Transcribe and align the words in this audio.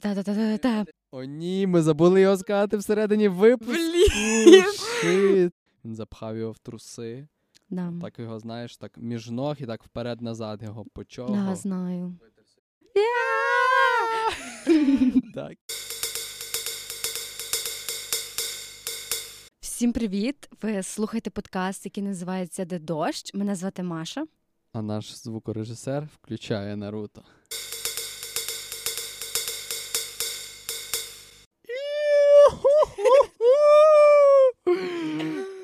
Та-та-та-та-та. 0.00 0.84
О, 1.10 1.24
ні, 1.24 1.66
ми 1.66 1.82
забули 1.82 2.20
його 2.20 2.36
сказати 2.36 2.76
всередині 2.76 3.28
випуску. 3.28 3.72
Блін. 3.72 4.64
Шит. 5.00 5.52
Він 5.84 5.94
запхав 5.94 6.36
його 6.36 6.52
в 6.52 6.58
труси. 6.58 7.28
Да. 7.70 7.92
Так 8.02 8.18
його, 8.18 8.38
знаєш, 8.38 8.76
так 8.76 8.92
між 8.96 9.30
ног 9.30 9.56
і 9.58 9.66
так 9.66 9.84
вперед-назад 9.84 10.62
його 10.62 10.84
почого. 10.84 11.34
Да, 11.34 11.54
знаю. 11.56 12.14
Так. 15.34 15.56
Всім 19.60 19.92
привіт! 19.92 20.48
Ви 20.62 20.82
слухаєте 20.82 21.30
подкаст, 21.30 21.84
який 21.84 22.02
називається 22.04 22.64
Де 22.64 22.78
дощ. 22.78 23.34
Мене 23.34 23.54
звати 23.54 23.82
Маша. 23.82 24.26
А 24.72 24.82
наш 24.82 25.16
звукорежисер 25.16 26.08
включає 26.14 26.76
Наруто. 26.76 27.22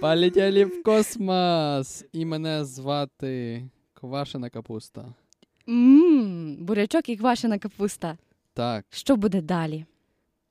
Полетіли 0.00 0.64
в 0.64 0.82
космос! 0.82 2.04
І 2.12 2.24
мене 2.24 2.64
звати 2.64 3.62
Квашена 3.94 4.50
Капуста. 4.50 5.14
Мм, 5.66 6.56
бурячок 6.60 7.08
і 7.08 7.16
квашена 7.16 7.58
капуста. 7.58 8.18
Так, 8.54 8.84
Що 8.90 9.16
буде 9.16 9.40
далі? 9.40 9.84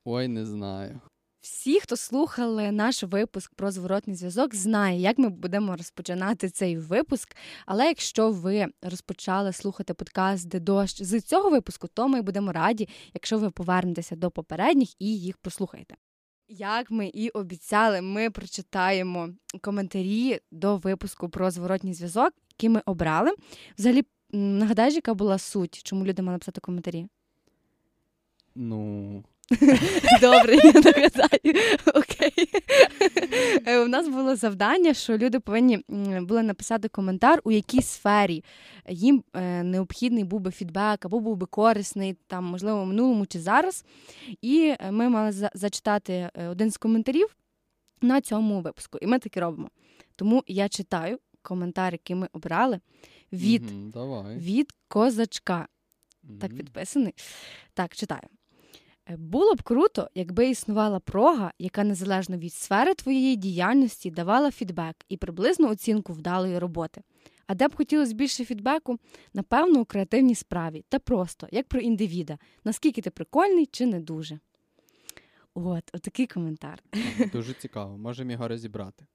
ой, 0.06 0.28
не 0.28 0.46
знаю. 0.46 1.00
Всі, 1.42 1.80
хто 1.80 1.98
слухали 1.98 2.72
наш 2.72 3.04
випуск 3.04 3.54
про 3.56 3.72
зворотний 3.72 4.16
зв'язок, 4.16 4.56
знає, 4.56 5.00
як 5.02 5.18
ми 5.18 5.30
будемо 5.30 5.76
розпочинати 5.76 6.50
цей 6.50 6.78
випуск. 6.78 7.36
Але 7.66 7.86
якщо 7.86 8.32
ви 8.32 8.66
розпочали 8.82 9.54
слухати 9.54 9.94
подкаст 9.94 10.48
де 10.48 10.60
дощ 10.60 11.02
з 11.02 11.22
цього 11.22 11.50
випуску, 11.50 11.88
то 11.88 12.08
ми 12.08 12.22
будемо 12.22 12.52
раді, 12.52 12.90
якщо 13.14 13.38
ви 13.38 13.52
повернетеся 13.52 14.16
до 14.16 14.32
попередніх 14.32 15.02
і 15.02 15.20
їх 15.20 15.38
прослухаєте. 15.38 15.96
Як 16.50 16.92
ми 16.92 17.12
і 17.14 17.30
обіцяли, 17.30 18.02
ми 18.02 18.30
прочитаємо 18.30 19.30
коментарі 19.62 20.40
до 20.52 20.78
випуску 20.78 21.30
про 21.30 21.52
зворотній 21.52 21.94
зв'язок, 21.94 22.34
який 22.52 22.70
ми 22.70 22.82
обрали. 22.86 23.32
Взагалі, 23.78 24.04
нагадаєш, 24.32 24.96
яка 24.96 25.14
була 25.14 25.38
суть, 25.38 25.82
чому 25.84 26.06
люди 26.06 26.22
мали 26.22 26.38
писати 26.38 26.62
коментарі? 26.62 27.08
Ну, 28.56 29.24
Добре, 30.22 30.56
я 30.56 30.72
нагадаю. 30.74 31.78
Окей. 31.94 32.50
Е, 33.66 33.80
У 33.80 33.88
нас 33.88 34.08
було 34.08 34.36
завдання, 34.36 34.94
що 34.94 35.18
люди 35.18 35.40
повинні 35.40 35.80
були 36.22 36.44
написати 36.44 36.88
коментар, 36.88 37.42
у 37.44 37.52
якій 37.52 37.82
сфері 37.82 38.44
їм 38.90 39.24
е, 39.34 39.64
необхідний 39.64 40.24
був 40.24 40.40
би 40.40 40.52
фідбек, 40.52 41.06
або 41.06 41.20
був 41.20 41.38
би 41.38 41.46
корисний, 41.46 42.18
там, 42.28 42.46
можливо, 42.46 42.84
в 42.84 42.88
минулому 42.88 43.26
чи 43.26 43.40
зараз. 43.40 43.86
І 44.42 44.76
е, 44.80 44.92
ми 44.92 45.10
мали 45.10 45.50
зачитати 45.54 46.30
один 46.50 46.72
з 46.72 46.78
коментарів 46.78 47.36
на 48.02 48.22
цьому 48.22 48.62
випуску. 48.62 48.98
І 49.02 49.08
ми 49.08 49.20
таки 49.20 49.40
робимо. 49.40 49.70
Тому 50.16 50.44
я 50.48 50.70
читаю 50.70 51.20
коментар, 51.42 51.94
який 51.94 52.16
ми 52.16 52.30
обрали 52.34 52.80
від, 53.34 53.92
давай. 53.92 54.38
від 54.38 54.72
козачка. 54.88 55.68
Так 56.42 56.56
підписаний. 56.58 57.14
Так, 57.74 57.96
читаю. 57.96 58.22
Е, 59.10 59.18
Було 59.18 59.56
б 59.56 59.62
круто, 59.62 60.10
якби 60.16 60.50
існувала 60.50 61.00
прога, 61.00 61.52
яка 61.60 61.84
незалежно 61.84 62.38
від 62.38 62.54
сфери 62.54 62.94
твоєї 62.94 63.36
діяльності 63.36 64.12
давала 64.12 64.52
фідбек 64.52 64.96
і 65.10 65.18
приблизну 65.18 65.70
оцінку 65.70 66.14
вдалої 66.14 66.60
роботи. 66.60 67.02
А 67.48 67.56
де 67.56 67.68
б 67.68 67.76
хотілося 67.76 68.14
більше 68.14 68.46
фідбеку? 68.46 68.98
Напевно, 69.34 69.80
у 69.80 69.86
креативній 69.86 70.36
справі 70.36 70.86
та 70.90 71.00
просто 71.00 71.48
як 71.52 71.68
про 71.68 71.80
індивіда, 71.80 72.38
наскільки 72.64 73.02
ти 73.02 73.10
прикольний 73.10 73.66
чи 73.66 73.86
не 73.86 74.00
дуже. 74.00 74.40
От, 75.54 75.84
отакий 75.94 76.28
коментар. 76.28 76.84
Дуже 77.32 77.54
цікаво. 77.54 77.98
Можемо 77.98 78.32
його 78.32 78.48
розібрати. 78.48 79.06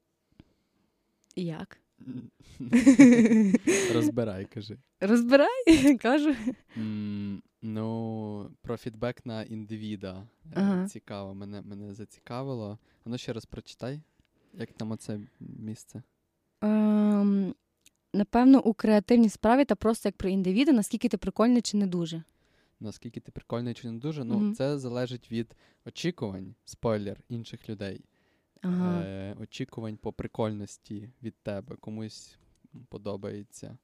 Як? 1.37 1.79
Розбирай, 3.95 4.45
кажи. 4.55 4.79
Розбирай, 5.01 5.97
кажу. 6.03 6.35
М, 6.77 7.43
Ну, 7.63 8.51
про 8.63 8.77
фідбек 8.77 9.27
на 9.27 9.43
індивіда. 9.43 10.27
Е, 10.47 10.53
Ага. 10.55 10.89
Цікаво, 10.89 11.35
мене, 11.35 11.63
мене 11.63 11.95
зацікавило. 11.95 12.79
Ну 13.05 13.19
ще 13.19 13.33
раз 13.33 13.45
прочитай, 13.47 14.01
як 14.55 14.73
там 14.73 14.91
оце 14.91 15.21
місце. 15.41 16.03
Ем, 16.63 17.55
напевно, 18.15 18.61
у 18.63 18.75
креативній 18.75 19.29
справі 19.29 19.65
та 19.65 19.75
просто 19.75 20.09
як 20.09 20.17
про 20.17 20.29
індивіда, 20.29 20.73
наскільки 20.73 21.09
ти 21.09 21.17
прикольний 21.17 21.63
чи 21.63 21.77
не 21.77 21.87
дуже. 21.87 22.23
Наскільки 22.81 23.21
ти 23.21 23.33
прикольний 23.33 23.75
чи 23.75 23.91
не 23.91 23.99
дуже? 23.99 24.25
Ну, 24.25 24.35
Мгм. 24.39 24.55
це 24.55 24.79
залежить 24.79 25.33
від 25.33 25.57
очікувань, 25.87 26.55
спойлер, 26.65 27.21
інших 27.29 27.69
людей. 27.69 28.01
Ага. 28.63 29.03
Е, 29.03 29.35
очікувань 29.41 29.97
по 29.97 30.13
прикольності 30.13 31.11
від 31.23 31.35
тебе. 31.43 31.77
Комусь 31.77 32.39
подобається 32.89 33.79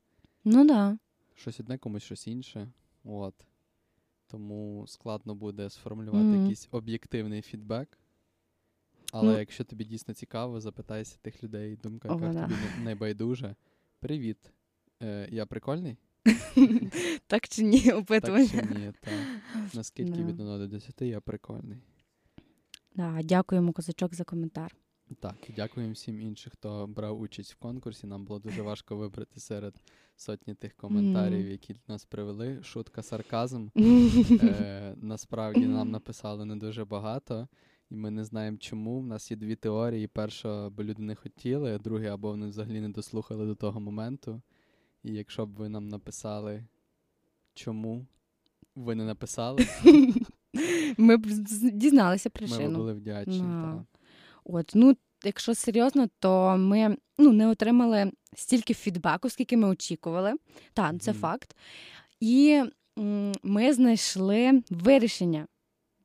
Ну 0.44 0.64
да. 0.66 0.98
щось 1.34 1.60
одне, 1.60 1.78
комусь 1.78 2.02
щось 2.02 2.26
інше. 2.26 2.68
От. 3.04 3.34
Тому 4.26 4.84
складно 4.88 5.34
буде 5.34 5.70
сформулювати 5.70 6.24
Мгм. 6.24 6.40
якийсь 6.40 6.68
об'єктивний 6.70 7.42
фідбек. 7.42 7.98
Але 9.12 9.32
Ну. 9.32 9.38
якщо 9.38 9.64
тобі 9.64 9.84
дійсно 9.84 10.14
цікаво, 10.14 10.60
запитайся 10.60 11.18
тих 11.22 11.44
людей, 11.44 11.76
думка, 11.76 12.08
яка 12.08 12.26
тобі 12.42 12.54
не. 12.54 12.94
Привіт. 14.00 14.50
Е, 15.02 15.28
я 15.30 15.46
прикольний? 15.46 15.96
так 17.26 17.48
чи 17.48 17.62
ні, 17.62 17.92
Так 18.52 18.64
чи 18.66 18.74
ні? 18.78 18.92
Та. 19.00 19.10
Наскільки 19.74 20.24
від 20.24 20.40
1 20.40 20.46
до 20.58 20.66
10 20.66 21.02
я 21.02 21.20
прикольний. 21.20 21.78
Да, 22.96 23.20
дякуємо, 23.22 23.72
козачок, 23.72 24.14
за 24.14 24.24
коментар. 24.24 24.76
Так, 25.20 25.36
дякуємо 25.56 25.92
всім 25.92 26.20
іншим, 26.20 26.52
хто 26.54 26.86
брав 26.86 27.20
участь 27.20 27.52
в 27.52 27.56
конкурсі. 27.56 28.06
Нам 28.06 28.24
було 28.24 28.38
дуже 28.38 28.62
важко 28.62 28.96
вибрати 28.96 29.40
серед 29.40 29.74
сотні 30.16 30.54
тих 30.54 30.74
коментарів, 30.74 31.50
які 31.50 31.76
нас 31.88 32.04
привели. 32.04 32.62
Шутка, 32.62 33.02
сарказм. 33.02 33.68
Е, 34.42 34.94
насправді 34.96 35.66
нам 35.66 35.90
написали 35.90 36.44
не 36.44 36.56
дуже 36.56 36.84
багато, 36.84 37.48
і 37.90 37.96
ми 37.96 38.10
не 38.10 38.24
знаємо 38.24 38.56
чому. 38.56 38.98
У 38.98 39.02
нас 39.02 39.30
є 39.30 39.36
дві 39.36 39.56
теорії. 39.56 40.06
Перша, 40.06 40.66
або 40.66 40.84
люди 40.84 41.02
не 41.02 41.14
хотіли, 41.14 41.74
а 41.74 41.78
друге, 41.78 42.08
або 42.08 42.28
вони 42.28 42.46
взагалі 42.46 42.80
не 42.80 42.88
дослухали 42.88 43.46
до 43.46 43.54
того 43.54 43.80
моменту. 43.80 44.42
І 45.02 45.12
якщо 45.12 45.46
б 45.46 45.54
ви 45.54 45.68
нам 45.68 45.88
написали, 45.88 46.64
чому 47.54 48.06
ви 48.74 48.94
не 48.94 49.04
написали, 49.04 49.66
Ми 50.96 51.16
б 51.16 51.26
дізналися 51.72 52.30
ми 52.40 52.68
були 52.78 52.92
вдячні. 52.92 53.40
Да. 53.40 53.84
От, 54.44 54.72
ну, 54.74 54.96
якщо 55.24 55.54
серйозно, 55.54 56.08
то 56.18 56.56
ми 56.56 56.96
ну, 57.18 57.32
не 57.32 57.48
отримали 57.48 58.12
стільки 58.36 58.74
фідбеку, 58.74 59.30
скільки 59.30 59.56
ми 59.56 59.68
очікували. 59.68 60.34
Так, 60.72 60.94
це 61.00 61.10
Мгм. 61.10 61.20
факт. 61.20 61.56
І 62.20 62.62
м, 62.98 63.32
ми 63.42 63.72
знайшли 63.72 64.62
вирішення 64.70 65.46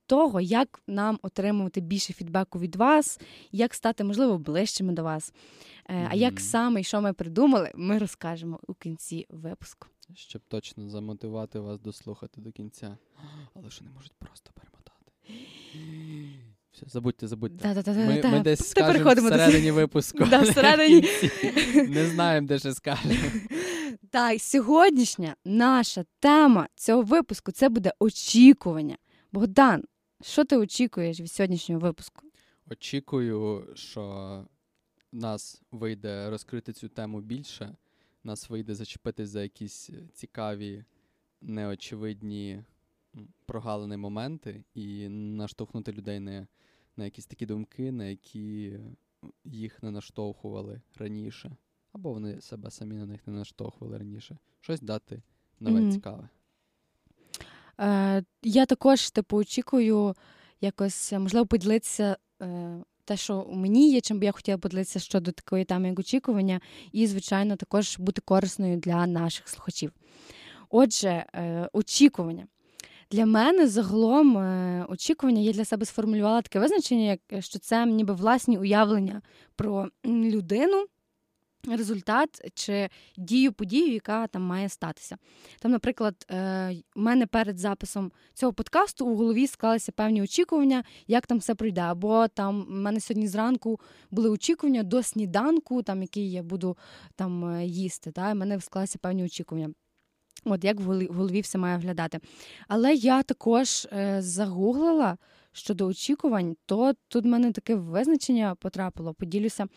того, 0.05 0.41
як 0.41 0.81
нам 0.87 1.19
отримувати 1.21 1.81
більше 1.81 2.13
фідбеку 2.13 2.59
від 2.59 2.75
вас, 2.75 3.19
як 3.51 3.73
стати, 3.73 4.03
можливо, 4.03 4.37
ближчими 4.37 4.93
до 4.93 5.03
вас. 5.03 5.33
Е, 5.89 6.07
А 6.11 6.15
як 6.15 6.39
саме 6.39 6.81
і 6.81 6.83
що 6.83 7.01
ми 7.01 7.13
придумали, 7.13 7.71
ми 7.75 7.97
розкажемо 7.97 8.59
у 8.67 8.73
кінці 8.73 9.25
випуску. 9.29 9.87
Щоб 10.15 10.41
точно 10.47 10.89
замотивувати 10.89 11.59
вас 11.59 11.79
дослухати 11.79 12.41
до 12.41 12.51
кінця. 12.51 12.97
Але 13.53 13.69
що 13.69 13.85
не 13.85 13.91
можуть 13.91 14.13
просто 14.19 14.51
перемотати. 14.53 15.11
Все, 16.71 16.85
забудьте, 16.87 17.27
забудьте. 17.27 17.83
Ми, 17.85 18.21
ми 18.31 18.39
десь 18.39 18.69
скажемо 18.69 19.13
всередині 19.13 19.71
випуску. 19.71 20.25
Да, 20.29 20.41
всередині. 20.41 21.07
Не 21.89 22.05
знаємо, 22.05 22.47
де 22.47 22.59
ще 22.59 22.73
скажемо. 22.73 23.13
Та 24.09 24.31
й 24.31 24.39
сьогоднішня 24.39 25.35
наша 25.45 26.05
тема 26.19 26.67
цього 26.75 27.01
випуску 27.01 27.51
це 27.51 27.69
буде 27.69 27.91
очікування. 27.99 28.97
Богдан, 29.31 29.83
що 30.21 30.45
ти 30.45 30.57
очікуєш 30.57 31.19
від 31.19 31.31
сьогоднішнього 31.31 31.81
випуску? 31.81 32.21
Очікую, 32.71 33.67
що 33.75 34.45
нас 35.11 35.61
вийде 35.71 36.29
розкрити 36.29 36.73
цю 36.73 36.89
тему 36.89 37.21
більше, 37.21 37.75
нас 38.23 38.49
вийде 38.49 38.75
зачепитись 38.75 39.29
за 39.29 39.43
якісь 39.43 39.89
цікаві, 40.13 40.83
неочевидні 41.41 42.63
м, 43.15 43.27
прогалини 43.45 43.97
моменти 43.97 44.63
і 44.73 45.09
наштовхнути 45.09 45.91
людей 45.91 46.19
на, 46.19 46.47
на 46.97 47.05
якісь 47.05 47.25
такі 47.25 47.45
думки, 47.45 47.91
на 47.91 48.05
які 48.05 48.79
їх 49.45 49.83
не 49.83 49.91
наштовхували 49.91 50.81
раніше. 50.97 51.55
Або 51.93 52.13
вони 52.13 52.41
себе 52.41 52.71
самі 52.71 52.95
на 52.95 53.05
них 53.05 53.27
не 53.27 53.33
наштовхували 53.33 53.97
раніше. 53.97 54.37
Щось 54.61 54.81
дати 54.81 55.21
нове 55.59 55.81
Мгм. 55.81 55.91
цікаве. 55.91 56.29
Е, 57.79 58.23
я 58.43 58.65
також 58.65 59.09
типу 59.11 59.37
очікую 59.37 60.15
якось, 60.61 61.13
е, 61.13 61.19
можливо, 61.19 61.45
поділитися 61.45 62.17
е, 62.41 62.83
те, 63.11 63.17
що 63.17 63.47
мені 63.51 63.91
є, 63.91 64.01
чим 64.01 64.19
би 64.19 64.25
я 64.25 64.31
хотіла 64.31 64.57
поділитися 64.57 64.99
щодо 64.99 65.31
такої 65.31 65.65
теми, 65.65 65.89
як 65.89 65.99
очікування, 65.99 66.61
і, 66.91 67.07
звичайно, 67.07 67.55
також 67.55 67.99
бути 67.99 68.21
корисною 68.25 68.77
для 68.77 69.07
наших 69.07 69.49
слухачів. 69.49 69.91
Отже, 70.69 71.25
е, 71.33 71.69
очікування. 71.73 72.47
Для 73.11 73.25
мене 73.25 73.67
загалом 73.67 74.37
е, 74.37 74.85
очікування 74.89 75.41
я 75.41 75.51
для 75.51 75.65
себе 75.65 75.85
сформулювала 75.85 76.41
таке 76.41 76.59
визначення, 76.59 77.03
як 77.03 77.43
що 77.43 77.59
це 77.59 77.85
ніби 77.85 78.13
власні 78.13 78.57
уявлення 78.57 79.21
про 79.55 79.87
людину, 80.05 80.85
результат 81.67 82.51
чи 82.53 82.89
дію 83.17 83.53
подію, 83.53 83.93
яка 83.93 84.27
там 84.27 84.41
має 84.41 84.69
статися. 84.69 85.17
Там, 85.59 85.71
наприклад, 85.71 86.25
е, 86.31 86.75
у 86.95 87.01
мене 87.01 87.25
перед 87.27 87.59
записом 87.59 88.11
цього 88.33 88.53
подкасту 88.53 89.05
у 89.05 89.15
голові 89.15 89.47
склалися 89.47 89.91
певні 89.91 90.21
очікування, 90.21 90.83
як 91.07 91.27
там 91.27 91.37
все 91.37 91.55
пройде. 91.55 91.81
Або 91.81 92.27
там 92.27 92.65
у 92.69 92.73
мене 92.73 92.99
сьогодні 92.99 93.27
зранку 93.27 93.79
були 94.11 94.29
очікування 94.29 94.83
до 94.83 95.03
сніданку, 95.03 95.83
там 95.83 96.01
який 96.01 96.31
я 96.31 96.43
буду 96.43 96.77
там 97.15 97.45
е, 97.45 97.65
їсти. 97.65 98.11
Та? 98.11 98.31
У 98.31 98.35
мене 98.35 98.61
склалися 98.61 98.99
певні 98.99 99.23
очікування. 99.23 99.73
От 100.45 100.63
як 100.63 100.79
в 100.79 100.83
голові 101.13 101.41
все 101.41 101.57
має 101.57 101.77
виглядати. 101.77 102.19
Але 102.67 102.93
я 102.93 103.23
також 103.23 103.87
е, 103.93 104.21
загуглила 104.21 105.17
щодо 105.51 105.87
очікувань, 105.87 106.55
то 106.65 106.93
тут 107.07 107.25
в 107.25 107.27
мене 107.27 107.51
таке 107.51 107.75
визначення 107.75 108.55
потрапило, 108.55 109.13
поділюся. 109.13 109.67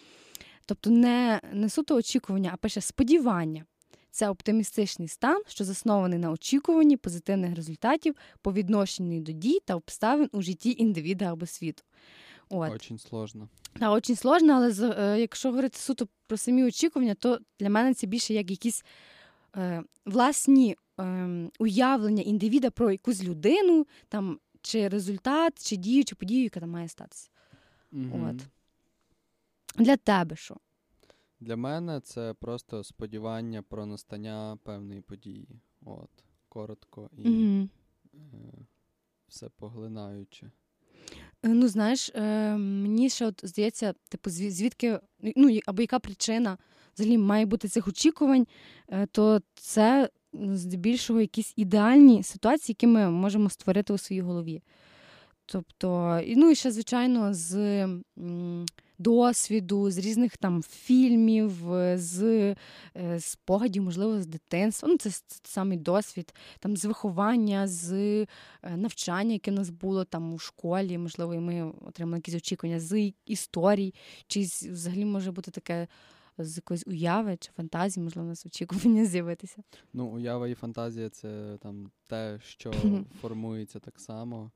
Тобто 0.67 0.91
не, 0.91 1.41
не 1.53 1.69
суто 1.69 1.97
очікування, 1.97 2.51
а 2.55 2.57
пише 2.57 2.81
сподівання. 2.81 3.65
Це 4.11 4.29
оптимістичний 4.29 5.09
стан, 5.09 5.43
що 5.47 5.65
заснований 5.65 6.19
на 6.19 6.31
очікуванні 6.31 6.97
позитивних 6.97 7.57
результатів 7.57 8.15
по 8.43 8.53
відношенню 8.53 9.21
до 9.21 9.33
дій 9.33 9.61
та 9.65 9.75
обставин 9.77 10.29
у 10.33 10.43
житті 10.43 10.75
індивіда 10.79 11.33
або 11.33 11.47
світу. 11.47 11.83
От. 12.51 12.73
Очень 12.73 12.99
сложно. 12.99 13.49
Так, 13.79 13.93
очень 13.93 14.17
сложно, 14.17 14.53
але 14.53 14.95
е, 14.99 15.21
якщо 15.21 15.49
говорити 15.49 15.79
суто 15.79 16.09
про 16.27 16.37
самі 16.37 16.65
очікування, 16.65 17.15
то 17.15 17.39
для 17.61 17.71
мене 17.71 17.95
це 17.95 18.07
більше 18.07 18.35
як 18.35 18.51
якісь 18.51 18.85
е, 19.57 19.83
власні 20.07 20.77
е, 21.01 21.29
уявлення 21.59 22.23
індивіда 22.23 22.71
про 22.71 22.91
якусь 22.91 23.25
людину, 23.25 23.87
там, 24.09 24.39
чи 24.63 24.89
результат, 24.89 25.67
чи 25.67 25.77
дію, 25.77 26.05
чи 26.05 26.15
подію, 26.15 26.43
яка 26.43 26.61
там 26.61 26.71
має 26.71 26.89
статися. 26.89 27.31
Угу. 27.93 28.29
От. 28.31 28.37
Для 29.75 29.97
тебе 29.97 30.37
що? 30.37 30.57
Для 31.41 31.57
мене 31.57 32.01
це 32.01 32.35
просто 32.35 32.85
сподівання 32.85 33.63
про 33.63 33.87
настання 33.87 34.59
певної 34.63 35.01
події. 35.01 35.61
От, 35.85 36.11
Коротко 36.49 37.11
і 37.17 37.29
угу. 37.29 37.69
е, 38.15 38.19
все 39.29 39.49
поглинаюче. 39.49 40.51
Е, 41.43 41.49
ну, 41.49 41.69
знаєш, 41.69 42.11
е, 42.15 42.57
мені 42.57 43.11
ще 43.11 43.27
от 43.27 43.41
здається, 43.43 43.95
типу, 44.09 44.31
звідки, 44.31 45.01
ну, 45.37 45.59
або 45.67 45.83
яка 45.83 45.99
причина 45.99 46.59
взагалі 46.95 47.19
має 47.19 47.47
бути 47.47 47.69
цих 47.69 47.89
очікувань, 47.89 48.47
е, 48.89 49.07
то 49.07 49.41
це 49.55 50.11
здебільшого 50.33 51.21
якісь 51.21 51.53
ідеальні 51.57 52.23
ситуації, 52.23 52.73
які 52.73 52.87
ми 52.87 53.11
можемо 53.11 53.51
створити 53.51 53.93
у 53.93 53.99
своїй 53.99 54.21
голові. 54.23 54.63
Тобто, 55.47 56.21
ну 56.27 56.51
і 56.51 56.55
ще, 56.55 56.71
звичайно, 56.71 57.35
з 57.35 57.87
досвіду, 58.99 59.91
з 59.91 59.99
різних 59.99 60.37
там 60.37 60.63
фільмів, 60.63 61.53
з 61.95 62.23
е, 62.97 63.21
спогадів, 63.21 63.83
можливо, 63.83 64.23
з 64.23 64.27
дитинства. 64.27 64.89
Ну, 64.89 64.99
це, 64.99 65.11
самий 65.43 65.79
досвід, 65.79 66.35
там 66.61 66.77
з 66.77 66.85
виховання, 66.85 67.67
з 67.67 67.93
е, 67.93 68.27
навчання, 68.77 69.33
яке 69.33 69.51
в 69.51 69.55
нас 69.55 69.71
було 69.71 70.05
там 70.05 70.35
у 70.35 70.39
школі, 70.39 70.99
можливо, 70.99 71.35
і 71.35 71.39
ми 71.39 71.73
отримали 71.81 72.19
якісь 72.19 72.35
очікування 72.35 72.81
з 72.81 73.13
історій, 73.27 73.95
чи 74.27 74.41
взагалі 74.41 75.05
може 75.05 75.33
бути 75.33 75.51
таке. 75.51 75.87
З 76.39 76.57
якоїсь 76.57 76.87
уяви 76.87 77.37
чи 77.37 77.51
фантазії, 77.57 78.05
можливо, 78.05 78.27
у 78.27 78.29
нас 78.29 78.47
очікування 78.47 79.05
з'явитися. 79.07 79.63
Ну, 79.93 80.07
уява 80.07 80.49
і 80.49 80.55
фантазія 80.55 81.09
це 81.09 81.59
там 81.61 81.91
те, 82.07 82.39
що 82.43 82.73
формується 83.21 83.79
так 83.79 84.01
само 84.01 84.51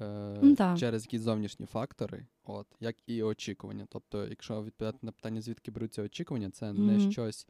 е, 0.00 0.38
ну, 0.42 0.56
через 0.78 1.04
якісь 1.04 1.20
зовнішні 1.22 1.66
фактори, 1.66 2.26
от, 2.44 2.66
як 2.80 2.96
і 3.06 3.22
очікування. 3.22 3.86
Тобто, 3.90 4.26
якщо 4.26 4.64
відповідати 4.64 4.98
на 5.02 5.12
питання, 5.12 5.40
звідки 5.40 5.70
беруться 5.70 6.02
очікування, 6.02 6.50
це 6.50 6.66
mm-hmm. 6.66 6.78
не 6.78 7.10
щось 7.10 7.46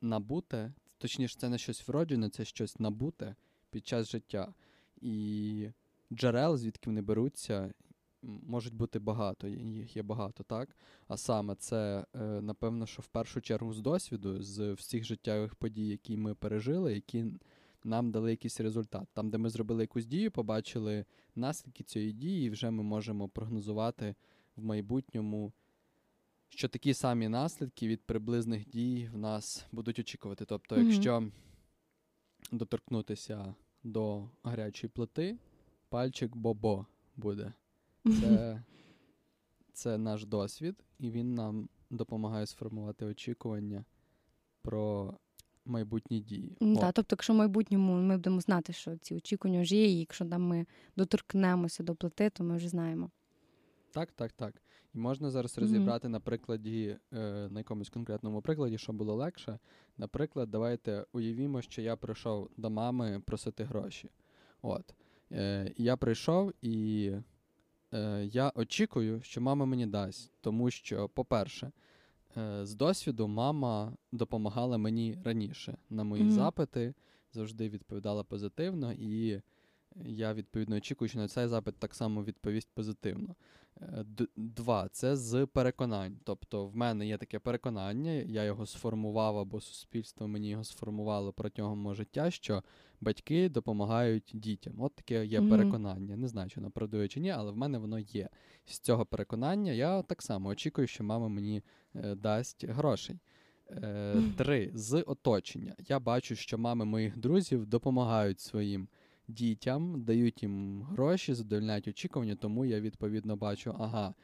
набуте, 0.00 0.72
точніше, 0.98 1.38
це 1.38 1.48
не 1.48 1.58
щось 1.58 1.88
вроджене, 1.88 2.30
це 2.30 2.44
щось 2.44 2.78
набуте 2.80 3.34
під 3.70 3.86
час 3.86 4.10
життя. 4.10 4.54
І 5.00 5.68
джерел, 6.12 6.56
звідки 6.56 6.90
вони 6.90 7.02
беруться, 7.02 7.72
можуть 8.22 8.74
бути 8.74 8.98
багато, 8.98 9.48
їх 9.48 9.96
є 9.96 10.02
багато, 10.02 10.42
так? 10.42 10.76
А 11.08 11.16
саме 11.16 11.54
це, 11.54 12.06
е, 12.14 12.18
напевно, 12.40 12.86
що 12.86 13.02
в 13.02 13.06
першу 13.06 13.40
чергу 13.40 13.74
з 13.74 13.80
досвіду, 13.80 14.42
з 14.42 14.72
всіх 14.72 15.04
життєвих 15.04 15.54
подій, 15.54 15.86
які 15.86 16.16
ми 16.16 16.34
пережили, 16.34 16.94
які 16.94 17.24
нам 17.84 18.10
дали 18.10 18.30
якийсь 18.30 18.60
результат. 18.60 19.08
Там, 19.12 19.30
де 19.30 19.38
ми 19.38 19.50
зробили 19.50 19.82
якусь 19.82 20.06
дію, 20.06 20.30
побачили 20.30 21.04
наслідки 21.34 21.84
цієї 21.84 22.12
дії, 22.12 22.46
і 22.46 22.50
вже 22.50 22.70
ми 22.70 22.82
можемо 22.82 23.28
прогнозувати 23.28 24.14
в 24.56 24.64
майбутньому, 24.64 25.52
що 26.48 26.68
такі 26.68 26.94
самі 26.94 27.28
наслідки 27.28 27.88
від 27.88 28.02
приблизних 28.02 28.68
дій 28.68 29.10
в 29.12 29.18
нас 29.18 29.66
будуть 29.72 29.98
очікувати. 29.98 30.44
Тобто, 30.44 30.76
mm-hmm. 30.76 30.84
якщо 30.84 31.30
доторкнутися 32.52 33.54
до 33.82 34.28
гарячої 34.42 34.90
плити, 34.90 35.38
пальчик 35.88 36.36
бобо 36.36 36.86
буде. 37.16 37.52
Це, 38.20 38.62
Це 39.72 39.98
наш 39.98 40.24
досвід, 40.24 40.84
і 40.98 41.10
він 41.10 41.34
нам 41.34 41.68
допомагає 41.90 42.46
сформувати 42.46 43.04
очікування 43.04 43.84
про 44.62 45.14
майбутні 45.64 46.20
дії. 46.20 46.56
Так, 46.60 46.92
тобто, 46.94 47.14
якщо 47.14 47.32
в 47.32 47.36
майбутньому 47.36 47.94
ми 47.94 48.16
будемо 48.16 48.40
знати, 48.40 48.72
що 48.72 48.96
ці 48.96 49.14
очікування 49.14 49.60
вже 49.60 49.76
є, 49.76 49.86
і 49.86 49.98
якщо 49.98 50.24
там 50.24 50.42
ми 50.42 50.66
доторкнемося 50.96 51.82
до 51.82 51.94
плити, 51.94 52.30
то 52.30 52.44
ми 52.44 52.56
вже 52.56 52.68
знаємо. 52.68 53.10
Так, 53.92 54.12
так, 54.12 54.32
так. 54.32 54.62
І 54.94 54.98
можна 54.98 55.30
зараз 55.30 55.58
розібрати 55.58 56.08
mm-hmm. 56.08 56.10
на 56.10 56.20
прикладі, 56.20 56.96
е, 57.12 57.48
на 57.50 57.60
якомусь 57.60 57.90
конкретному 57.90 58.42
прикладі, 58.42 58.78
що 58.78 58.92
було 58.92 59.14
легше. 59.14 59.58
Наприклад, 59.98 60.50
давайте 60.50 61.06
уявімо, 61.12 61.62
що 61.62 61.82
я 61.82 61.96
прийшов 61.96 62.50
до 62.56 62.70
мами 62.70 63.22
просити 63.26 63.64
гроші. 63.64 64.10
От. 64.62 64.94
Е, 65.32 65.72
Я 65.76 65.96
прийшов 65.96 66.52
і 66.62 67.10
е, 67.94 68.24
я 68.24 68.52
очікую, 68.54 69.22
що 69.22 69.40
мама 69.40 69.66
мені 69.66 69.86
дасть. 69.86 70.32
Тому 70.40 70.70
що, 70.70 71.08
по-перше, 71.08 71.72
з 72.62 72.74
досвіду 72.74 73.28
мама 73.28 73.92
допомагала 74.12 74.78
мені 74.78 75.18
раніше 75.24 75.76
на 75.90 76.04
мої 76.04 76.22
mm-hmm. 76.22 76.30
запити, 76.30 76.94
завжди 77.32 77.68
відповідала 77.68 78.24
позитивно, 78.24 78.92
і 78.92 79.40
я 80.04 80.34
відповідно 80.34 80.76
очікую, 80.76 81.08
що 81.08 81.18
на 81.18 81.28
цей 81.28 81.48
запит 81.48 81.78
так 81.78 81.94
само 81.94 82.24
відповість 82.24 82.68
позитивно. 82.74 83.34
Е, 83.80 84.04
два 84.36 84.88
це 84.88 85.16
з 85.16 85.46
переконань. 85.46 86.16
Тобто, 86.24 86.66
в 86.66 86.76
мене 86.76 87.06
є 87.06 87.18
таке 87.18 87.38
переконання, 87.38 88.12
я 88.12 88.44
його 88.44 88.66
сформував 88.66 89.38
або 89.38 89.60
суспільство 89.60 90.28
мені 90.28 90.50
його 90.50 90.64
сформувало 90.64 91.32
протягом 91.32 91.78
мого 91.78 91.94
життя, 91.94 92.30
що 92.30 92.62
батьки 93.00 93.48
допомагають 93.48 94.30
дітям. 94.34 94.74
От 94.78 94.94
таке 94.94 95.26
є 95.26 95.40
mm-hmm. 95.40 95.50
переконання. 95.50 96.16
Не 96.16 96.28
знаю, 96.28 96.50
чи 96.50 96.60
воно 96.60 96.70
правдує 96.70 97.08
чи 97.08 97.20
ні, 97.20 97.30
але 97.30 97.52
в 97.52 97.56
мене 97.56 97.78
воно 97.78 97.98
є. 97.98 98.28
З 98.64 98.78
цього 98.78 99.06
переконання 99.06 99.72
я 99.72 100.02
так 100.02 100.22
само 100.22 100.48
очікую, 100.48 100.86
що 100.86 101.04
мама 101.04 101.28
мені 101.28 101.62
е, 101.94 102.14
дасть 102.14 102.64
грошей. 102.64 103.18
Е, 103.70 104.22
Три 104.36 104.70
з 104.74 105.02
оточення. 105.02 105.74
Я 105.88 105.98
бачу, 105.98 106.36
що 106.36 106.58
мами 106.58 106.84
моїх 106.84 107.18
друзів 107.18 107.66
допомагають 107.66 108.40
своїм 108.40 108.88
дітям, 109.34 110.04
дають 110.04 110.42
їм 110.42 110.82
гроші, 110.82 111.34
задовольняють 111.34 111.88
очікування, 111.88 112.36
тому 112.36 112.64
я 112.64 112.80
відповідно 112.80 113.36
бачу, 113.36 113.74
ага, 113.78 114.14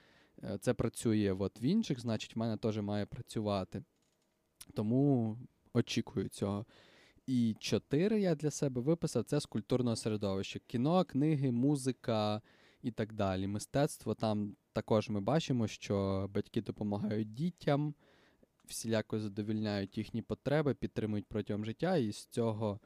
е, 0.44 0.58
це 0.60 0.74
працює 0.74 1.36
от 1.38 1.62
в 1.62 1.64
інших, 1.64 2.00
значить, 2.00 2.36
в 2.36 2.38
мене 2.38 2.56
теж 2.56 2.78
має 2.78 3.06
працювати. 3.06 3.82
Тому 4.74 5.36
очікую 5.74 6.28
цього. 6.28 6.66
І 7.26 7.56
чотири 7.60 8.20
я 8.20 8.34
для 8.34 8.50
себе 8.50 8.80
виписав 8.80 9.24
це 9.24 9.40
з 9.40 9.46
культурного 9.46 9.96
середовища: 9.96 10.60
кіно, 10.66 11.04
книги, 11.04 11.50
музика 11.50 12.42
і 12.82 12.90
так 12.90 13.12
далі. 13.12 13.46
Мистецтво 13.46 14.14
там 14.14 14.56
також 14.72 15.08
ми 15.08 15.20
бачимо, 15.20 15.66
що 15.66 16.26
батьки 16.34 16.62
допомагають 16.62 17.34
дітям, 17.34 17.94
всіляко 18.64 19.18
задовільняють 19.18 19.98
їхні 19.98 20.22
потреби, 20.22 20.74
підтримують 20.74 21.26
протягом 21.26 21.64
життя, 21.64 21.96
і 21.96 22.12
з 22.12 22.26
цього 22.26 22.80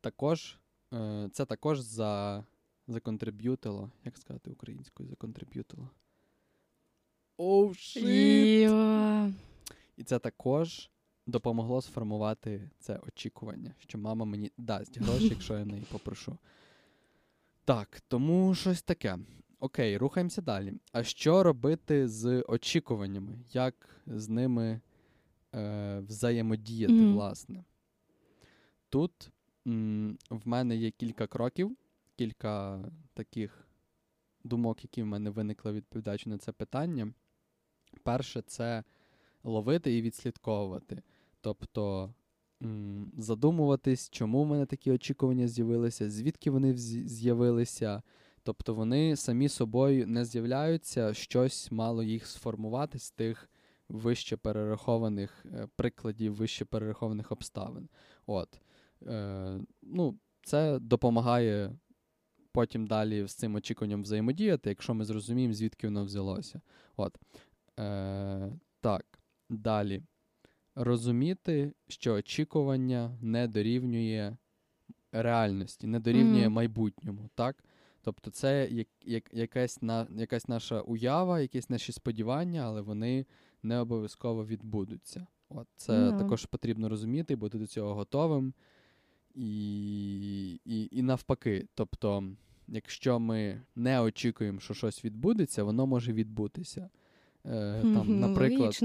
також 0.00 0.58
це 1.32 1.44
також 1.48 1.80
за, 1.80 2.44
законтриб'ютило. 2.88 3.90
Як 4.04 4.18
сказати 4.18 4.50
українською 4.50 5.08
законтриб'ютило? 5.08 5.90
Оу, 7.36 7.68
oh, 7.68 9.32
І 9.96 10.04
це 10.04 10.18
також 10.18 10.90
допомогло 11.26 11.82
сформувати 11.82 12.70
це 12.78 12.98
очікування, 13.06 13.74
що 13.78 13.98
мама 13.98 14.24
мені 14.24 14.52
дасть 14.58 14.98
гроші, 14.98 15.28
якщо 15.28 15.58
я 15.58 15.64
неї 15.64 15.84
попрошу. 15.92 16.38
Так, 17.64 18.00
тому 18.08 18.54
щось 18.54 18.82
таке. 18.82 19.18
Окей, 19.60 19.96
рухаємося 19.96 20.42
далі. 20.42 20.72
А 20.92 21.04
що 21.04 21.42
робити 21.42 22.08
з 22.08 22.44
очікуваннями? 22.48 23.38
Як 23.52 23.74
з 24.06 24.28
ними 24.28 24.80
е, 25.54 25.98
взаємодіяти, 25.98 26.92
mm-hmm. 26.92 27.12
власне? 27.12 27.64
Тут 28.88 29.30
в 30.30 30.40
мене 30.44 30.76
є 30.76 30.90
кілька 30.90 31.26
кроків, 31.26 31.76
кілька 32.16 32.84
таких 33.14 33.68
думок, 34.44 34.84
які 34.84 35.02
в 35.02 35.06
мене 35.06 35.30
виникли, 35.30 35.72
відповідаючи 35.72 36.30
на 36.30 36.38
це 36.38 36.52
питання. 36.52 37.12
Перше, 38.02 38.42
це 38.42 38.84
ловити 39.44 39.98
і 39.98 40.02
відслідковувати. 40.02 41.02
Тобто 41.40 42.14
задумуватись, 43.18 44.10
чому 44.10 44.44
в 44.44 44.46
мене 44.46 44.66
такі 44.66 44.90
очікування 44.90 45.48
з'явилися, 45.48 46.10
звідки 46.10 46.50
вони 46.50 46.76
з'явилися. 46.76 48.02
Тобто 48.42 48.74
вони 48.74 49.16
самі 49.16 49.48
собою 49.48 50.06
не 50.06 50.24
з'являються, 50.24 51.14
щось 51.14 51.72
мало 51.72 52.02
їх 52.02 52.26
сформувати 52.26 52.98
з 52.98 53.10
тих 53.10 53.50
вище 53.88 54.36
перерахованих 54.36 55.46
е, 55.46 55.68
прикладів, 55.76 56.34
вище 56.34 56.64
перерахованих 56.64 57.32
обставин. 57.32 57.88
От. 58.26 58.60
Е, 59.02 59.58
ну, 59.82 60.18
Це 60.42 60.78
допомагає 60.78 61.72
потім 62.52 62.86
далі 62.86 63.26
з 63.26 63.34
цим 63.34 63.54
очікуванням 63.54 64.02
взаємодіяти, 64.02 64.68
якщо 64.68 64.94
ми 64.94 65.04
зрозуміємо, 65.04 65.54
звідки 65.54 65.86
воно 65.86 66.04
взялося. 66.04 66.60
От. 66.96 67.18
Е, 67.78 68.52
Так, 68.80 69.04
далі. 69.50 70.02
Розуміти, 70.74 71.72
що 71.88 72.14
очікування 72.14 73.18
не 73.20 73.48
дорівнює 73.48 74.36
реальності, 75.12 75.86
не 75.86 76.00
дорівнює 76.00 76.46
mm-hmm. 76.46 76.50
майбутньому. 76.50 77.28
так? 77.34 77.64
Тобто, 78.02 78.30
це 78.30 78.68
як, 78.70 78.88
як, 79.04 79.34
якась 79.34 79.82
на, 79.82 80.06
якась 80.10 80.48
наша 80.48 80.80
уява, 80.80 81.40
якісь 81.40 81.70
наші 81.70 81.92
сподівання, 81.92 82.62
але 82.62 82.80
вони 82.80 83.26
не 83.62 83.78
обов'язково 83.78 84.46
відбудуться. 84.46 85.26
От 85.48 85.68
Це 85.76 85.92
mm-hmm. 85.92 86.18
також 86.18 86.46
потрібно 86.46 86.88
розуміти, 86.88 87.36
бути 87.36 87.58
до 87.58 87.66
цього 87.66 87.94
готовим. 87.94 88.54
І, 89.36 90.60
і, 90.64 90.88
І 90.90 91.02
навпаки. 91.02 91.68
Тобто, 91.74 92.24
якщо 92.68 93.18
ми 93.18 93.62
не 93.74 94.00
очікуємо, 94.00 94.60
що 94.60 94.74
щось 94.74 95.04
відбудеться, 95.04 95.64
воно 95.64 95.86
може 95.86 96.12
відбутися. 96.12 96.90
Е, 97.46 97.80
там, 97.82 98.20
Наприклад, 98.20 98.80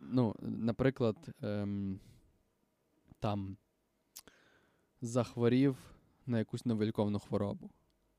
ну, 0.00 0.34
наприклад, 0.40 1.16
ем, 1.42 2.00
там 3.20 3.56
захворів 5.00 5.76
на 6.26 6.38
якусь 6.38 6.66
невиліковну 6.66 7.18
хворобу. 7.18 7.70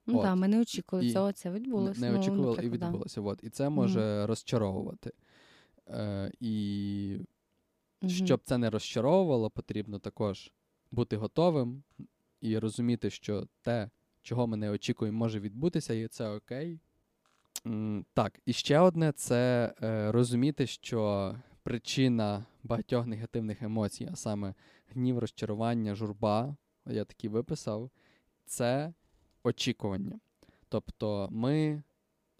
Ну 0.05 0.21
так, 0.21 0.35
ми 0.35 0.47
не 0.47 0.61
очікували 0.61 1.11
цього, 1.11 1.31
це 1.31 1.51
відбулося. 1.51 2.01
Не, 2.01 2.11
не 2.11 2.19
очікували 2.19 2.57
ну, 2.59 2.63
і 2.63 2.69
відбулося. 2.69 3.21
От. 3.21 3.43
І 3.43 3.49
це 3.49 3.69
може 3.69 3.99
mm 3.99 4.25
розчаровувати. 4.25 5.11
Е, 5.87 6.31
І 6.39 7.17
mm 8.01 8.09
щоб 8.09 8.41
це 8.43 8.57
не 8.57 8.69
розчаровувало, 8.69 9.49
потрібно 9.49 9.99
також 9.99 10.51
бути 10.91 11.17
готовим 11.17 11.83
і 12.41 12.59
розуміти, 12.59 13.09
що 13.09 13.47
те, 13.61 13.89
чого 14.21 14.47
ми 14.47 14.57
не 14.57 14.69
очікуємо, 14.69 15.17
може 15.17 15.39
відбутися, 15.39 15.93
і 15.93 16.07
це 16.07 16.29
окей. 16.29 16.79
Так, 18.13 18.39
і 18.45 18.53
ще 18.53 18.79
одне 18.79 19.11
це 19.11 19.73
е, 19.83 20.11
розуміти, 20.11 20.67
що 20.67 21.35
причина 21.63 22.45
багатьох 22.63 23.05
негативних 23.07 23.61
емоцій, 23.61 24.09
а 24.11 24.15
саме 24.15 24.53
гнів, 24.93 25.19
розчарування, 25.19 25.95
журба, 25.95 26.55
я 26.85 27.05
такі 27.05 27.27
виписав, 27.27 27.91
це 28.45 28.93
очікування. 29.43 30.19
Тобто 30.69 31.27
ми 31.31 31.83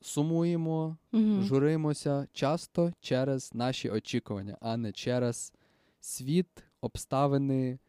сумуємо, 0.02 0.98
mm 1.14 1.42
журимося 1.42 2.28
часто 2.34 2.94
через 3.00 3.54
наші 3.54 3.90
очікування, 3.90 4.58
а 4.62 4.78
не 4.78 4.92
через 4.92 5.54
світ, 6.00 6.64
обставини, 6.82 7.80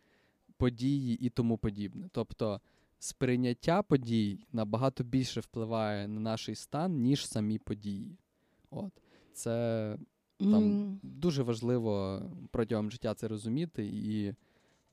події 0.62 1.18
і 1.26 1.28
тому 1.30 1.58
подібне. 1.58 2.08
Тобто 2.12 2.60
сприйняття 2.98 3.82
подій 3.82 4.46
набагато 4.52 5.04
більше 5.04 5.40
впливає 5.40 6.08
на 6.08 6.20
наш 6.20 6.50
стан, 6.54 7.02
ніж 7.02 7.26
самі 7.26 7.58
події. 7.58 8.18
От. 8.70 8.92
Це 9.32 9.96
там 10.38 10.64
mm. 10.64 10.98
дуже 11.02 11.42
важливо 11.42 12.22
протягом 12.50 12.90
життя 12.90 13.14
це 13.14 13.28
розуміти 13.28 13.86
і 13.86 14.34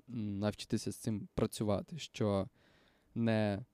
навчитися 0.08 0.92
з 0.92 0.96
цим 0.96 1.28
працювати, 1.34 1.98
що 1.98 2.48
не 3.16 3.66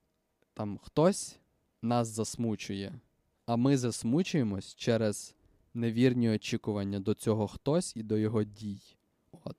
там 0.54 0.78
хтось 0.78 1.38
нас 1.82 2.08
засмучує, 2.08 3.00
а 3.46 3.56
ми 3.56 3.76
засмучуємось 3.76 4.74
через 4.74 5.34
невірні 5.74 6.30
очікування 6.30 7.00
до 7.00 7.14
цього 7.14 7.48
хтось 7.48 7.96
і 7.96 8.02
до 8.02 8.16
його 8.16 8.44
дій. 8.44 8.80
От. 9.44 9.56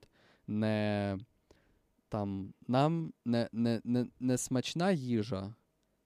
Не 0.47 1.17
там 2.09 2.53
Нам 2.67 3.13
не 3.25 3.49
не, 3.51 3.81
не, 3.83 4.07
не 4.19 4.37
смачна 4.37 4.91
їжа 4.91 5.53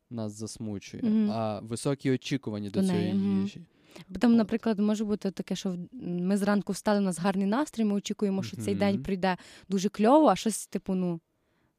нас 0.10 0.32
засмучує, 0.32 1.04
mm-hmm. 1.04 1.32
а 1.32 1.60
високі 1.60 2.12
очікування 2.12 2.70
до, 2.70 2.82
до 2.82 2.88
цієї 2.88 3.14
mm-hmm. 3.14 3.42
їжі. 3.42 3.62
Бо 4.10 4.20
там, 4.20 4.36
наприклад, 4.36 4.80
може 4.80 5.06
бути 5.06 5.32
таке, 5.32 5.56
що 5.56 5.76
ми 6.02 6.38
зранку 6.38 6.74
встали, 6.74 7.00
у 7.00 7.04
нас 7.04 7.20
гарний 7.20 7.48
настрій, 7.48 7.86
ми 7.86 7.94
очікуємо, 7.94 8.44
що 8.44 8.58
mm-hmm. 8.58 8.62
цей 8.66 8.76
день 8.76 9.04
прийде 9.04 9.38
дуже 9.70 9.90
кльово, 9.90 10.28
а 10.28 10.36
щось, 10.36 10.68
типу, 10.68 10.96
ну, 10.96 11.20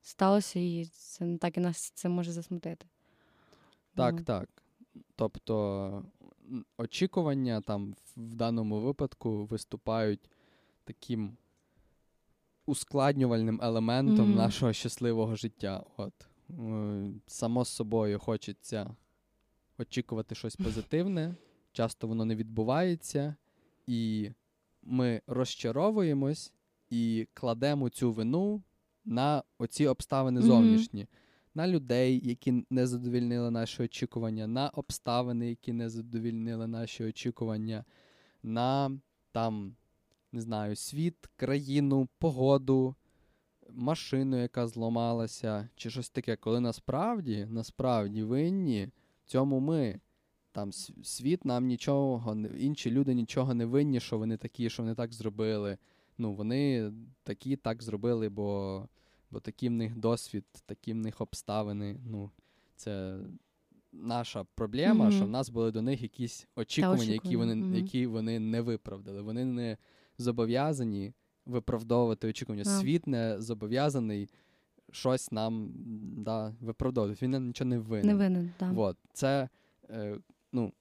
сталося, 0.02 0.60
і 0.60 0.84
це 0.84 1.36
так 1.40 1.56
і 1.56 1.60
нас 1.60 1.90
це 1.94 2.08
може 2.08 2.32
засмутити. 2.32 2.86
Так, 3.94 4.14
mm. 4.14 4.24
так. 4.24 4.48
Тобто 5.16 6.04
очікування 6.78 7.60
там 7.60 7.94
в 8.16 8.34
даному 8.34 8.80
випадку 8.80 9.44
виступають 9.44 10.30
таким 10.84 11.36
ускладнювальним 12.66 13.60
елементом 13.62 14.32
mm. 14.32 14.36
нашого 14.36 14.72
щасливого 14.72 15.36
життя. 15.36 15.84
От. 15.96 16.12
Само 17.26 17.64
з 17.64 17.68
собою 17.68 18.18
хочеться 18.18 18.96
очікувати 19.78 20.34
щось 20.34 20.56
позитивне, 20.64 21.34
часто 21.72 22.06
воно 22.06 22.24
не 22.24 22.36
відбувається, 22.36 23.34
і 23.86 24.30
ми 24.82 25.22
розчаровуємось 25.26 26.52
і 26.90 27.28
кладемо 27.34 27.88
цю 27.88 28.12
вину 28.12 28.62
на 29.04 29.42
оці 29.58 29.86
обставини 29.86 30.42
зовнішні. 30.42 31.00
Mm-hmm 31.00 31.16
на 31.54 31.68
людей, 31.68 32.20
які 32.24 32.64
не 32.70 32.86
задовільнили 32.86 33.50
наші 33.50 33.82
очікування, 33.82 34.46
на 34.46 34.68
обставини, 34.68 35.48
які 35.48 35.72
не 35.72 35.90
задовільнили 35.90 36.66
наші 36.66 37.04
очікування, 37.04 37.84
на 38.42 38.98
там, 39.32 39.76
не 40.32 40.40
знаю, 40.40 40.76
світ, 40.76 41.26
країну, 41.36 42.08
погоду, 42.18 42.94
машину, 43.70 44.42
яка 44.42 44.68
зламалася, 44.68 45.68
чи 45.76 45.90
щось 45.90 46.10
таке, 46.10 46.36
коли 46.36 46.60
насправді, 46.60 47.46
насправді 47.50 48.22
винні 48.22 48.88
цьому 49.24 49.60
ми. 49.60 50.00
Там 50.52 50.72
світ 51.02 51.44
нам 51.44 51.66
нічого, 51.66 52.36
інші 52.58 52.90
люди 52.90 53.14
нічого 53.14 53.54
не 53.54 53.66
винні, 53.66 54.00
що 54.00 54.18
вони 54.18 54.36
такі, 54.36 54.70
що 54.70 54.82
вони 54.82 54.94
так 54.94 55.12
зробили. 55.12 55.78
Ну, 56.18 56.34
вони 56.34 56.92
такі 57.22 57.56
так 57.56 57.82
зробили, 57.82 58.28
бо 58.28 58.88
бо 59.30 59.40
такий 59.40 59.68
в 59.68 59.72
них 59.72 59.96
досвід, 59.96 60.44
такі 60.66 60.92
в 60.92 60.96
них 60.96 61.20
обставини. 61.20 62.00
Ну, 62.06 62.30
Це 62.76 63.18
наша 63.92 64.44
проблема, 64.54 65.06
mm-hmm. 65.06 65.16
що 65.16 65.24
в 65.24 65.28
нас 65.28 65.50
були 65.50 65.70
до 65.70 65.82
них 65.82 66.02
якісь 66.02 66.46
очікування, 66.56 67.04
які 67.04 67.36
вони 67.36 67.54
mm-hmm. 67.54 67.74
які 67.74 68.06
вони 68.06 68.38
не 68.38 68.60
виправдали. 68.60 69.22
Вони 69.22 69.44
не 69.44 69.76
зобов'язані 70.18 71.12
виправдовувати 71.46 72.28
очікування. 72.28 72.64
Yeah. 72.64 72.80
Світ 72.80 73.06
не 73.06 73.40
зобов'язаний 73.40 74.28
щось 74.90 75.32
нам 75.32 75.72
да, 76.16 76.54
виправдовувати. 76.60 77.18
Він 77.22 77.30
нам 77.30 77.46
нічого 77.46 77.70
не 77.70 77.78
винен. 77.78 78.06
Не 78.06 78.14
винен, 78.14 78.50
так. 78.56 78.72
Вот. 78.72 78.96
Це 79.12 79.48
е, 79.90 80.18
ну, 80.52 80.72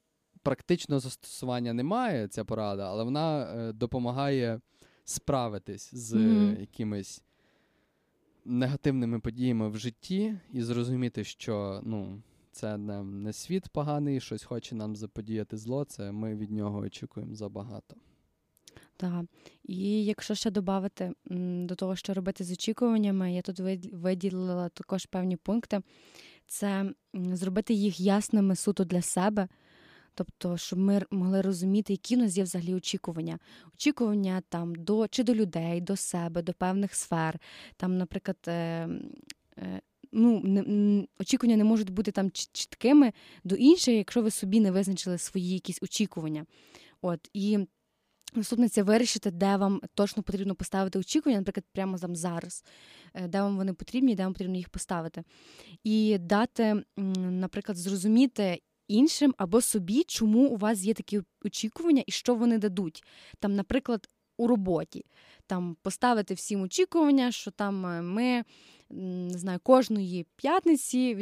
практичного 0.43 0.99
застосування 0.99 1.73
немає, 1.73 2.27
ця 2.27 2.45
порада, 2.45 2.89
але 2.89 3.03
вона 3.03 3.43
е, 3.43 3.73
допомагає 3.73 4.61
справитись 5.05 5.95
з 5.95 6.13
mm-hmm. 6.13 6.59
якимись 6.59 7.23
негативними 8.45 9.19
подіями 9.19 9.69
в 9.69 9.77
житті 9.77 10.37
і 10.53 10.61
зрозуміти, 10.61 11.23
що 11.23 11.81
ну, 11.83 12.21
це 12.51 12.77
не, 12.77 13.03
не 13.03 13.33
світ 13.33 13.69
поганий, 13.69 14.19
щось 14.19 14.43
хоче 14.43 14.75
нам 14.75 14.95
заподіяти 14.95 15.57
зло, 15.57 15.83
це 15.83 16.11
ми 16.11 16.35
від 16.35 16.51
нього 16.51 16.79
очікуємо 16.79 17.35
забагато. 17.35 17.95
Так. 19.01 19.25
І 19.63 20.05
якщо 20.05 20.35
ще 20.35 20.51
додати 20.51 21.11
до 21.65 21.75
того, 21.75 21.95
що 21.95 22.13
робити 22.13 22.43
з 22.43 22.51
очікуваннями, 22.51 23.33
я 23.33 23.41
тут 23.41 23.59
виділила 23.93 24.69
також 24.69 25.05
певні 25.05 25.37
пункти. 25.37 25.81
Це 26.47 26.91
зробити 27.13 27.73
їх 27.73 27.99
ясними 27.99 28.55
суто 28.55 28.83
для 28.83 29.01
себе, 29.01 29.47
Тобто, 30.15 30.57
щоб 30.57 30.79
ми 30.79 31.01
могли 31.11 31.41
розуміти, 31.41 31.93
які 31.93 32.15
у 32.15 32.19
нас 32.19 32.37
є 32.37 32.43
взагалі 32.43 32.73
очікування. 32.73 33.39
Очікування 33.73 34.41
там 34.49 34.75
до 34.75 35.07
чи 35.07 35.23
до 35.23 35.35
людей, 35.35 35.81
до 35.81 35.95
себе, 35.95 36.41
до 36.41 36.53
певних 36.53 36.95
сфер. 36.95 37.39
Там, 37.77 37.97
наприклад, 37.97 38.37
е, 38.47 38.51
е, 39.57 39.81
ну, 40.11 40.41
не, 40.43 41.07
очікування 41.19 41.57
не 41.57 41.63
можуть 41.63 41.89
бути 41.89 42.11
там 42.11 42.31
чіткими 42.31 43.13
до 43.43 43.55
інших, 43.55 43.95
якщо 43.95 44.21
ви 44.21 44.31
собі 44.31 44.59
не 44.59 44.71
визначили 44.71 45.17
свої 45.17 45.53
якісь 45.53 45.83
очікування. 45.83 46.45
От 47.01 47.29
і 47.33 47.67
Наступне 48.33 48.69
це 48.69 48.83
вирішити, 48.83 49.31
де 49.31 49.57
вам 49.57 49.81
точно 49.93 50.23
потрібно 50.23 50.55
поставити 50.55 50.99
очікування, 50.99 51.39
наприклад, 51.39 51.65
прямо 51.71 51.97
там 51.97 52.15
зараз, 52.15 52.63
е, 53.13 53.27
де 53.27 53.41
вам 53.41 53.57
вони 53.57 53.73
потрібні, 53.73 54.15
де 54.15 54.23
вам 54.23 54.33
потрібно 54.33 54.57
їх 54.57 54.69
поставити. 54.69 55.23
І 55.83 56.17
дати, 56.17 56.83
наприклад, 57.17 57.77
зрозуміти 57.77 58.61
іншим 58.87 59.33
або 59.37 59.61
собі, 59.61 60.03
чому 60.03 60.47
у 60.47 60.57
вас 60.57 60.83
є 60.83 60.93
такі 60.93 61.21
очікування 61.45 62.03
і 62.05 62.11
що 62.11 62.35
вони 62.35 62.57
дадуть. 62.57 63.03
Там, 63.39 63.55
наприклад, 63.55 64.09
у 64.37 64.47
роботі 64.47 65.05
там 65.47 65.77
поставити 65.81 66.33
всім 66.33 66.61
очікування, 66.61 67.31
що 67.31 67.51
там 67.51 67.85
е, 67.85 68.01
ми 68.01 68.43
не 68.93 69.37
знаю, 69.37 69.59
кожної 69.63 70.25
п'ятниці 70.35 71.15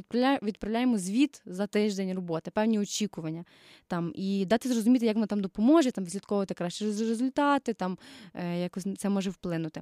відправляємо 0.43 0.97
звіт 0.97 1.41
за 1.45 1.67
тиждень 1.67 2.13
роботи, 2.13 2.51
певні 2.51 2.79
очікування 2.79 3.45
там, 3.87 4.11
і 4.15 4.45
дати 4.45 4.69
зрозуміти, 4.69 5.05
як 5.05 5.15
воно 5.15 5.27
там 5.27 5.41
допоможе, 5.41 5.91
там 5.91 6.03
відслідковувати 6.03 6.53
краще 6.53 6.85
результати, 6.85 7.73
там 7.73 7.97
е, 8.33 8.59
якось 8.59 8.87
це 8.97 9.09
може 9.09 9.29
вплинути. 9.29 9.81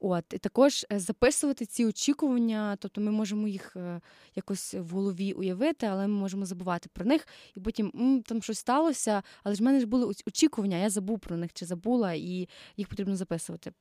От 0.00 0.24
і 0.32 0.38
також 0.38 0.86
е, 0.92 0.98
записувати 0.98 1.66
ці 1.66 1.84
очікування, 1.84 2.76
тобто 2.80 3.00
ми 3.00 3.10
можемо 3.10 3.48
їх 3.48 3.76
е, 3.76 4.00
якось 4.34 4.74
в 4.74 4.88
голові 4.90 5.32
уявити, 5.32 5.86
але 5.86 6.06
ми 6.06 6.14
можемо 6.14 6.46
забувати 6.46 6.88
про 6.92 7.04
них, 7.04 7.28
і 7.56 7.60
потім 7.60 8.22
там 8.26 8.42
щось 8.42 8.58
сталося, 8.58 9.22
але 9.44 9.54
ж 9.54 9.62
в 9.62 9.64
мене 9.64 9.80
ж 9.80 9.86
були 9.86 10.14
очікування, 10.26 10.76
я 10.76 10.90
забув 10.90 11.18
про 11.18 11.36
них 11.36 11.52
чи 11.52 11.66
забула, 11.66 12.12
і 12.12 12.48
їх 12.76 12.88
потрібно 12.88 13.16
записувати. 13.16 13.72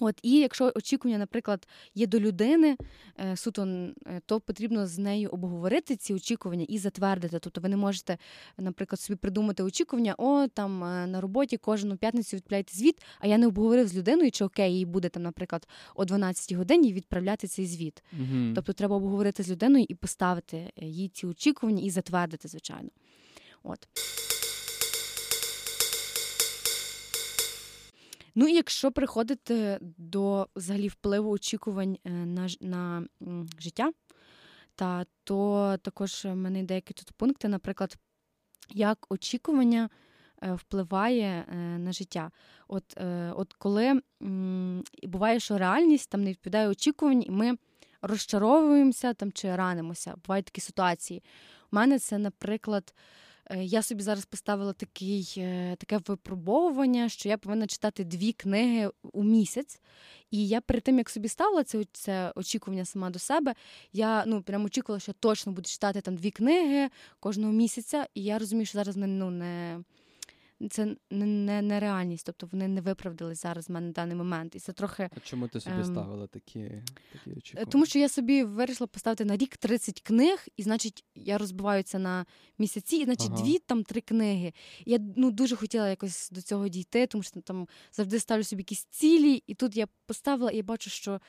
От 0.00 0.20
і 0.22 0.38
якщо 0.38 0.72
очікування, 0.74 1.18
наприклад, 1.18 1.68
є 1.94 2.06
до 2.06 2.20
людини 2.20 2.76
е, 3.20 3.36
суто, 3.36 3.62
е, 3.62 4.20
то 4.26 4.40
потрібно 4.40 4.86
з 4.86 4.98
нею 4.98 5.28
обговорити 5.28 5.96
ці 5.96 6.14
очікування 6.14 6.66
і 6.68 6.78
затвердити. 6.78 7.38
Тобто 7.38 7.60
ви 7.60 7.68
не 7.68 7.76
можете, 7.76 8.18
наприклад, 8.58 9.00
собі 9.00 9.16
придумати 9.16 9.62
очікування, 9.62 10.14
о 10.18 10.46
там 10.48 10.84
е, 10.84 11.06
на 11.06 11.20
роботі 11.20 11.56
кожну 11.56 11.96
п'ятницю 11.96 12.36
відправляйте 12.36 12.74
звіт, 12.74 13.02
а 13.20 13.26
я 13.26 13.38
не 13.38 13.46
обговорив 13.46 13.88
з 13.88 13.96
людиною, 13.96 14.30
чи 14.30 14.44
окей, 14.44 14.78
їй 14.78 14.84
буде 14.84 15.08
там, 15.08 15.22
наприклад, 15.22 15.68
о 15.94 16.04
12 16.04 16.52
годині 16.52 16.92
відправляти 16.92 17.46
цей 17.46 17.66
звіт. 17.66 18.02
Угу. 18.12 18.52
Тобто 18.54 18.72
треба 18.72 18.96
обговорити 18.96 19.42
з 19.42 19.50
людиною 19.50 19.86
і 19.88 19.94
поставити 19.94 20.72
їй 20.76 21.08
ці 21.08 21.26
очікування 21.26 21.82
і 21.82 21.90
затвердити, 21.90 22.48
звичайно. 22.48 22.88
От. 23.62 23.88
Ну 28.34 28.48
і 28.48 28.54
якщо 28.54 28.92
приходити 28.92 29.78
до 29.98 30.48
взагалі 30.56 30.88
впливу 30.88 31.30
очікувань 31.30 31.98
е, 32.04 32.10
на 32.10 32.48
на 32.60 33.06
життя, 33.58 33.92
та 34.74 35.04
то 35.24 35.76
також 35.82 36.24
в 36.24 36.34
мене 36.34 36.62
деякі 36.62 36.94
тут 36.94 37.12
пункти, 37.12 37.48
наприклад, 37.48 37.96
як 38.70 39.06
очікування 39.08 39.90
е, 40.42 40.52
впливає 40.54 41.44
е, 41.48 41.56
на 41.56 41.92
життя. 41.92 42.30
От 42.68 42.96
от 43.36 43.52
коли 43.52 44.00
буває, 45.02 45.40
що 45.40 45.58
реальність 45.58 46.10
там 46.10 46.24
не 46.24 46.30
відповідає 46.30 46.68
очікувань, 46.68 47.22
і 47.22 47.30
ми 47.30 47.56
розчаровуємося 48.02 49.14
там 49.14 49.32
чи 49.32 49.56
ранимося. 49.56 50.14
Бувають 50.26 50.46
такі 50.46 50.60
ситуації. 50.60 51.22
У 51.72 51.76
мене 51.76 51.98
це, 51.98 52.18
наприклад. 52.18 52.94
Е, 53.50 53.64
я 53.64 53.82
собі 53.82 54.02
зараз 54.02 54.24
поставила 54.24 54.72
такий, 54.72 55.34
е, 55.38 55.76
таке 55.76 56.00
випробовування, 56.06 57.08
що 57.08 57.28
я 57.28 57.38
повинна 57.38 57.66
читати 57.66 58.04
дві 58.04 58.32
книги 58.32 58.90
у 59.12 59.24
місяць. 59.24 59.80
І 60.30 60.48
я 60.48 60.60
перед 60.60 60.82
тим, 60.82 60.98
як 60.98 61.10
собі 61.10 61.28
ставила 61.28 61.64
це 61.64 61.84
це 61.92 62.32
очікування 62.34 62.84
сама 62.84 63.10
до 63.10 63.18
себе, 63.18 63.54
я 63.92 64.24
ну 64.26 64.42
прям 64.42 64.64
очікувала, 64.64 65.00
що 65.00 65.12
точно 65.12 65.52
буду 65.52 65.68
читати 65.68 66.00
там 66.00 66.16
дві 66.16 66.30
книги 66.30 66.88
кожного 67.20 67.52
місяця. 67.52 68.06
І 68.14 68.22
я 68.22 68.38
розумію, 68.38 68.66
що 68.66 68.78
зараз 68.78 68.96
ну, 68.96 69.30
не 69.30 69.80
це 70.70 70.96
не 71.10 71.62
не 71.62 71.80
реальність, 71.80 72.26
тобто 72.26 72.48
вони 72.52 72.68
не 72.68 72.80
виправдались 72.80 73.42
зараз 73.42 73.68
в 73.68 73.72
мене 73.72 73.86
на 73.86 73.92
даний 73.92 74.16
момент. 74.16 74.56
І 74.56 74.58
це 74.58 74.72
трохи. 74.72 75.08
А 75.16 75.20
чому 75.20 75.48
ти 75.48 75.60
собі 75.60 75.76
ем... 75.76 75.84
ставила 75.84 76.26
такі 76.26 76.70
такі 77.12 77.38
очікування? 77.38 77.70
Тому 77.70 77.86
що 77.86 77.98
я 77.98 78.08
собі 78.08 78.44
вирішила 78.44 78.86
поставити 78.86 79.24
на 79.24 79.36
рік 79.36 79.56
30 79.56 80.00
книг, 80.00 80.46
і 80.56 80.62
значить 80.62 81.04
я 81.14 81.38
розбиваю 81.38 81.82
це 81.82 81.98
на 81.98 82.26
місяці, 82.58 82.96
і 82.96 83.04
значить 83.04 83.30
ага. 83.30 83.42
дві 83.42 83.58
там 83.58 83.82
три 83.84 84.00
книги. 84.00 84.52
Я 84.86 84.98
ну 85.16 85.30
дуже 85.30 85.56
хотіла 85.56 85.88
якось 85.88 86.30
до 86.30 86.42
цього 86.42 86.68
дійти, 86.68 87.06
тому 87.06 87.22
що 87.22 87.40
там 87.40 87.68
завжди 87.92 88.20
ставлю 88.20 88.44
собі 88.44 88.60
якісь 88.60 88.84
цілі, 88.84 89.42
і 89.46 89.54
тут 89.54 89.76
я 89.76 89.86
поставила 90.06 90.50
і 90.50 90.56
я 90.56 90.62
бачу, 90.62 90.90
що 90.90 91.20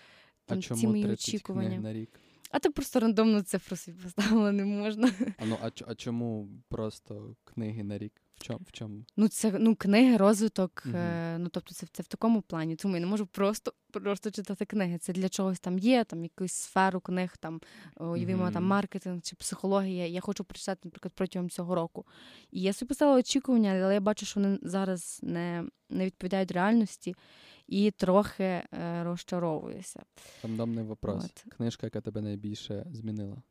там 0.46 0.58
а 0.58 0.62
чому 0.62 0.82
ці 0.82 0.88
мої 0.88 1.04
30 1.04 1.30
очікування. 1.30 1.70
Книг 1.70 1.82
на 1.82 1.94
рік? 1.94 2.20
А 2.52 2.60
ти 2.60 2.70
просто 2.70 3.00
рандомну 3.00 3.42
цифру 3.42 3.76
собі 3.76 4.04
поставила 4.04 4.52
не 4.52 4.66
можна. 4.66 5.12
А 5.38 5.46
ну 5.46 5.58
а, 5.62 5.70
а 5.88 5.96
чому 5.96 6.50
просто 6.70 7.36
книги 7.44 7.84
на 7.84 7.98
рік? 7.98 8.22
В 8.36 8.43
чому? 8.43 8.60
В 8.67 8.71
чому? 8.71 9.06
Ну, 9.17 9.28
це 9.28 9.52
ну, 9.60 9.76
книги, 9.76 10.17
розвиток. 10.17 10.84
Угу. 10.86 10.95
Е, 10.98 11.38
ну, 11.38 11.50
тобто, 11.50 11.74
це 11.74 11.88
це 11.91 12.04
в 12.04 12.08
такому 12.08 12.41
плані. 12.41 12.76
Тому 12.76 12.93
я 12.93 13.00
не 13.00 13.08
можу 13.08 13.26
просто 13.26 13.74
просто 13.91 14.32
читати 14.32 14.65
книги. 14.65 14.98
Це 14.98 15.13
для 15.13 15.30
чогось 15.30 15.60
там 15.60 15.80
є, 15.80 16.04
там 16.04 16.24
якусь 16.24 16.54
сферу 16.54 17.00
книг, 17.00 17.38
там 17.38 17.62
уявімо, 17.98 18.43
угу. 18.43 18.52
там 18.54 18.65
маркетинг 18.65 19.21
чи 19.21 19.36
психологія. 19.36 20.08
Я 20.08 20.21
хочу 20.21 20.43
прочитати, 20.43 20.82
наприклад, 20.84 21.13
протягом 21.15 21.50
цього 21.50 21.76
року. 21.76 22.06
І 22.52 22.62
я 22.62 22.74
собі 22.74 22.89
поставила 22.89 23.19
очікування, 23.19 23.71
але 23.84 23.93
я 23.93 24.00
бачу, 24.00 24.26
що 24.26 24.39
вони 24.39 24.60
зараз 24.62 25.19
не 25.24 25.63
не 25.89 26.06
відповідають 26.06 26.52
реальності 26.52 27.15
і 27.67 27.91
трохи 27.91 28.43
е, 28.43 28.67
розчаровуюся. 29.04 30.04
Рандомний 30.43 30.84
вопрос. 30.84 31.26
От. 31.26 31.54
Книжка, 31.58 31.88
яка 31.88 32.02
тебе 32.02 32.21
найбільше 32.21 32.86
змінила? 32.91 33.41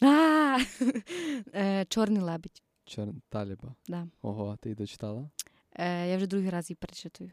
А! 0.00 0.58
Е, 1.54 1.84
Чорний 1.88 2.22
лебідь. 2.22 2.62
Чор... 2.84 3.08
Таліба. 3.28 3.74
Да. 3.88 4.08
Ого, 4.22 4.56
ти 4.56 4.68
її 4.68 4.76
дочитала? 4.76 5.30
Е, 5.72 6.08
Я 6.08 6.16
вже 6.16 6.26
другий 6.26 6.50
раз 6.50 6.70
її 6.70 6.76
перечитую. 6.80 7.30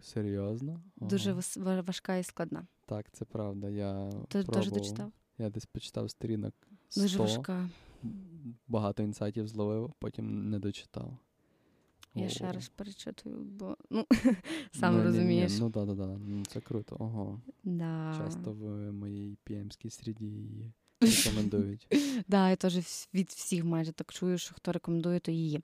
Серйозно? 0.00 0.72
Ого. 1.00 1.10
Дуже 1.10 1.32
важка 1.64 2.16
і 2.16 2.22
складна. 2.22 2.66
Так, 2.86 3.06
це 3.12 3.24
правда. 3.24 3.68
Я 3.68 4.10
Ти 4.28 4.44
теж 4.44 4.70
дочитав? 4.70 5.12
Я 5.38 5.50
десь 5.50 5.66
почитав 5.66 6.10
сторінок. 6.10 6.54
100, 6.88 7.00
Дуже 7.00 7.18
важка. 7.18 7.68
Багато 8.68 9.02
інсайтів 9.02 9.48
зловив, 9.48 9.92
потім 9.98 10.50
не 10.50 10.58
дочитав. 10.58 11.18
Я 12.14 12.26
О. 12.26 12.28
ще 12.28 12.52
раз 12.52 12.68
перечитую, 12.68 13.36
бо 13.36 13.76
ну, 13.90 14.06
сам 14.72 14.96
ну, 14.96 15.02
розумієш. 15.02 15.52
Ні, 15.52 15.58
ні. 15.58 15.64
Ну 15.64 15.70
так, 15.70 15.86
так, 15.86 15.96
так. 15.98 16.18
Ну, 16.20 16.44
це 16.44 16.60
круто. 16.60 16.96
Ого. 16.98 17.40
Да. 17.64 18.14
Часто 18.18 18.52
в 18.52 18.92
моїй 18.92 19.38
піємській 19.44 19.90
сріді 19.90 20.24
її 20.24 20.72
рекомендують. 21.02 21.86
Да, 22.28 22.50
я 22.50 22.56
теж 22.56 22.76
від 23.14 23.28
всіх 23.28 23.64
майже 23.64 23.92
так 23.92 24.12
чую, 24.12 24.38
що 24.38 24.54
хто 24.54 24.72
рекомендує, 24.72 25.20
то 25.20 25.30
її. 25.30 25.60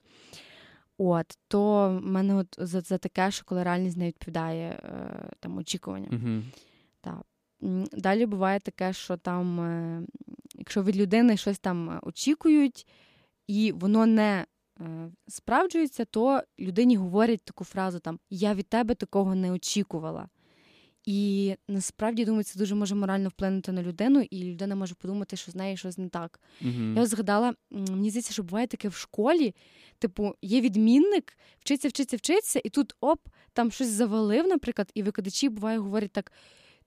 От, 0.98 1.38
то 1.48 1.88
в 2.02 2.06
мене 2.06 2.34
от 2.34 2.56
за, 2.58 2.80
за 2.80 2.98
таке, 2.98 3.30
що 3.30 3.44
коли 3.44 3.62
реальність 3.62 3.96
не 3.96 4.06
відповідає 4.06 4.68
е, 4.70 5.30
там 5.40 5.58
очікуванням. 5.58 6.10
Uh-huh. 6.12 6.42
Так. 7.00 7.22
Далі 7.92 8.26
буває 8.26 8.60
таке, 8.60 8.92
що 8.92 9.16
там, 9.16 9.60
е, 9.60 10.02
якщо 10.54 10.82
від 10.82 10.96
людини 10.96 11.36
щось 11.36 11.58
там 11.58 12.00
очікують, 12.02 12.86
і 13.46 13.72
воно 13.72 14.06
не 14.06 14.46
е, 14.80 15.10
справджується, 15.28 16.04
то 16.04 16.42
людині 16.60 16.96
говорять 16.96 17.44
таку 17.44 17.64
фразу 17.64 17.98
там 17.98 18.18
Я 18.30 18.54
від 18.54 18.68
тебе 18.68 18.94
такого 18.94 19.34
не 19.34 19.52
очікувала. 19.52 20.28
І 21.10 21.56
насправді 21.68 22.24
думаю, 22.24 22.44
це 22.44 22.58
дуже 22.58 22.74
може 22.74 22.94
морально 22.94 23.28
вплинути 23.28 23.72
на 23.72 23.82
людину, 23.82 24.20
і 24.30 24.44
людина 24.44 24.74
може 24.74 24.94
подумати, 24.94 25.36
що 25.36 25.52
з 25.52 25.54
нею 25.54 25.76
щось 25.76 25.98
не 25.98 26.08
так. 26.08 26.40
Uh-huh. 26.62 26.96
Я 26.96 27.06
згадала, 27.06 27.54
мені 27.70 28.10
здається, 28.10 28.32
що 28.32 28.42
буває 28.42 28.66
таке 28.66 28.88
в 28.88 28.94
школі. 28.94 29.54
Типу, 29.98 30.34
є 30.42 30.60
відмінник, 30.60 31.38
вчиться, 31.58 31.88
вчиться, 31.88 32.16
вчиться, 32.16 32.60
і 32.64 32.68
тут 32.68 32.94
оп, 33.00 33.20
там 33.52 33.70
щось 33.70 33.88
завалив, 33.88 34.46
наприклад, 34.46 34.90
і 34.94 35.02
викладачі 35.02 35.48
буває 35.48 35.78
говорять 35.78 36.12
так. 36.12 36.32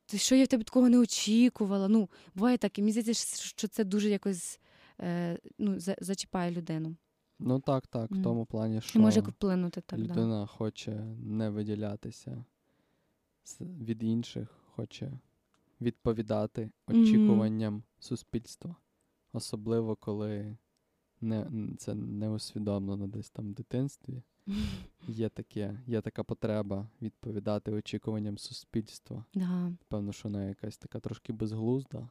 Ти 0.06 0.18
що 0.18 0.36
я 0.36 0.44
в 0.44 0.48
тебе 0.48 0.64
такого 0.64 0.90
не 0.90 1.00
очікувала? 1.00 1.88
Ну, 1.88 2.10
буває 2.36 2.58
так, 2.58 2.80
і 2.80 2.82
мені 2.82 2.92
здається, 2.92 3.44
що 3.44 3.68
це 3.68 3.84
дуже 3.84 4.10
якось 4.10 4.60
е, 5.00 5.38
ну, 5.60 5.80
за, 5.80 5.96
зачіпає 6.02 6.52
людину. 6.52 6.96
Ну 7.40 7.60
так, 7.60 7.88
так, 7.88 8.12
mm. 8.12 8.20
в 8.20 8.24
тому 8.24 8.46
плані, 8.46 8.82
що 8.82 9.00
може 9.00 9.20
вплинути 9.20 9.82
так. 9.82 10.00
Людина 10.00 10.42
да. 10.42 10.46
хоче 10.46 10.92
не 11.24 11.50
виділятися 11.50 12.46
від 13.60 14.04
інших, 14.04 14.50
хоче 14.76 15.12
відповідати 15.82 16.70
очікуванням 16.88 17.76
mm-hmm. 17.76 18.04
суспільства. 18.04 18.76
Особливо, 19.34 19.96
коли 19.96 20.58
не, 21.22 21.48
це 21.78 21.96
не 21.96 22.30
усвідомлено 22.30 23.08
десь 23.08 23.30
там 23.30 23.52
в 23.52 23.54
дитинстві. 23.54 24.22
Є 25.08 25.30
таке, 25.30 25.80
є 25.88 26.02
така 26.02 26.24
потреба 26.24 26.88
відповідати 27.02 27.72
очікуванням 27.72 28.38
суспільства. 28.38 29.26
Да. 29.34 29.72
Певно, 29.88 30.14
що 30.14 30.30
вона 30.30 30.46
якась 30.46 30.78
така 30.78 31.00
трошки 31.00 31.34
безглузда, 31.34 32.10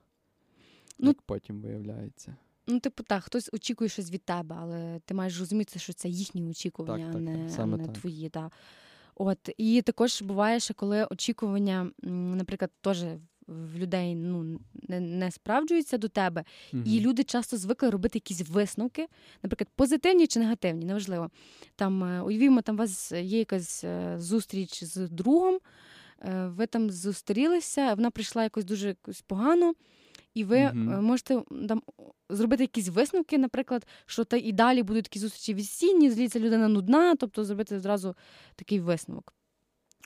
ну, 0.98 1.08
як 1.08 1.22
потім 1.22 1.60
виявляється. 1.60 2.36
Ну, 2.66 2.80
типу, 2.80 3.02
так, 3.02 3.24
хтось 3.24 3.50
очікує 3.52 3.88
щось 3.90 4.10
від 4.10 4.22
тебе, 4.22 4.56
але 4.58 5.00
ти 5.04 5.14
маєш 5.14 5.38
розуміти, 5.38 5.78
що 5.78 5.92
це 5.92 6.08
їхні 6.08 6.44
очікування, 6.44 7.12
так, 7.12 7.12
так, 7.12 7.34
а 7.34 7.38
не, 7.38 7.50
саме 7.50 7.74
а 7.74 7.76
не 7.76 7.86
так. 7.86 7.98
твої. 7.98 8.28
Да. 8.28 8.50
От 9.22 9.50
і 9.56 9.82
також 9.82 10.22
буває, 10.22 10.60
що 10.60 10.74
коли 10.74 11.04
очікування, 11.04 11.90
наприклад, 12.02 12.70
теж 12.80 13.04
в 13.46 13.78
людей 13.78 14.14
ну, 14.14 14.60
не, 14.88 15.00
не 15.00 15.30
справджуються 15.30 15.98
до 15.98 16.08
тебе, 16.08 16.44
Мгм. 16.72 16.84
і 16.86 17.00
люди 17.00 17.24
часто 17.24 17.56
звикли 17.56 17.90
робити 17.90 18.16
якісь 18.16 18.48
висновки, 18.48 19.06
наприклад, 19.42 19.68
позитивні 19.76 20.26
чи 20.26 20.40
негативні, 20.40 20.84
неважливо. 20.84 21.30
Там 21.76 22.04
е, 22.04 22.22
уявімо, 22.22 22.62
там 22.62 22.74
у 22.74 22.78
вас 22.78 23.12
є 23.12 23.38
якась 23.38 23.84
е, 23.84 24.14
зустріч 24.18 24.84
з 24.84 24.96
другом, 24.96 25.58
е, 26.22 26.46
ви 26.46 26.66
там 26.66 26.90
зустрілися, 26.90 27.94
вона 27.94 28.10
прийшла 28.10 28.42
якось 28.42 28.64
дуже 28.64 28.88
якось 28.88 29.20
погано, 29.20 29.74
і 30.40 30.44
ви 30.44 30.58
е, 30.58 30.72
можете 30.74 31.42
там 31.68 31.82
зробити 32.30 32.62
якісь 32.62 32.88
висновки, 32.88 33.38
наприклад, 33.38 33.86
що 34.06 34.24
та 34.24 34.36
і 34.36 34.52
далі 34.52 34.82
будуть 34.82 35.04
такі 35.04 35.18
зустрічі 35.18 35.54
весінні, 35.54 36.10
зліться 36.10 36.40
людина 36.40 36.68
нудна, 36.68 37.14
тобто 37.14 37.44
зробити 37.44 37.76
одразу 37.76 38.14
такий 38.56 38.80
висновок. 38.80 39.34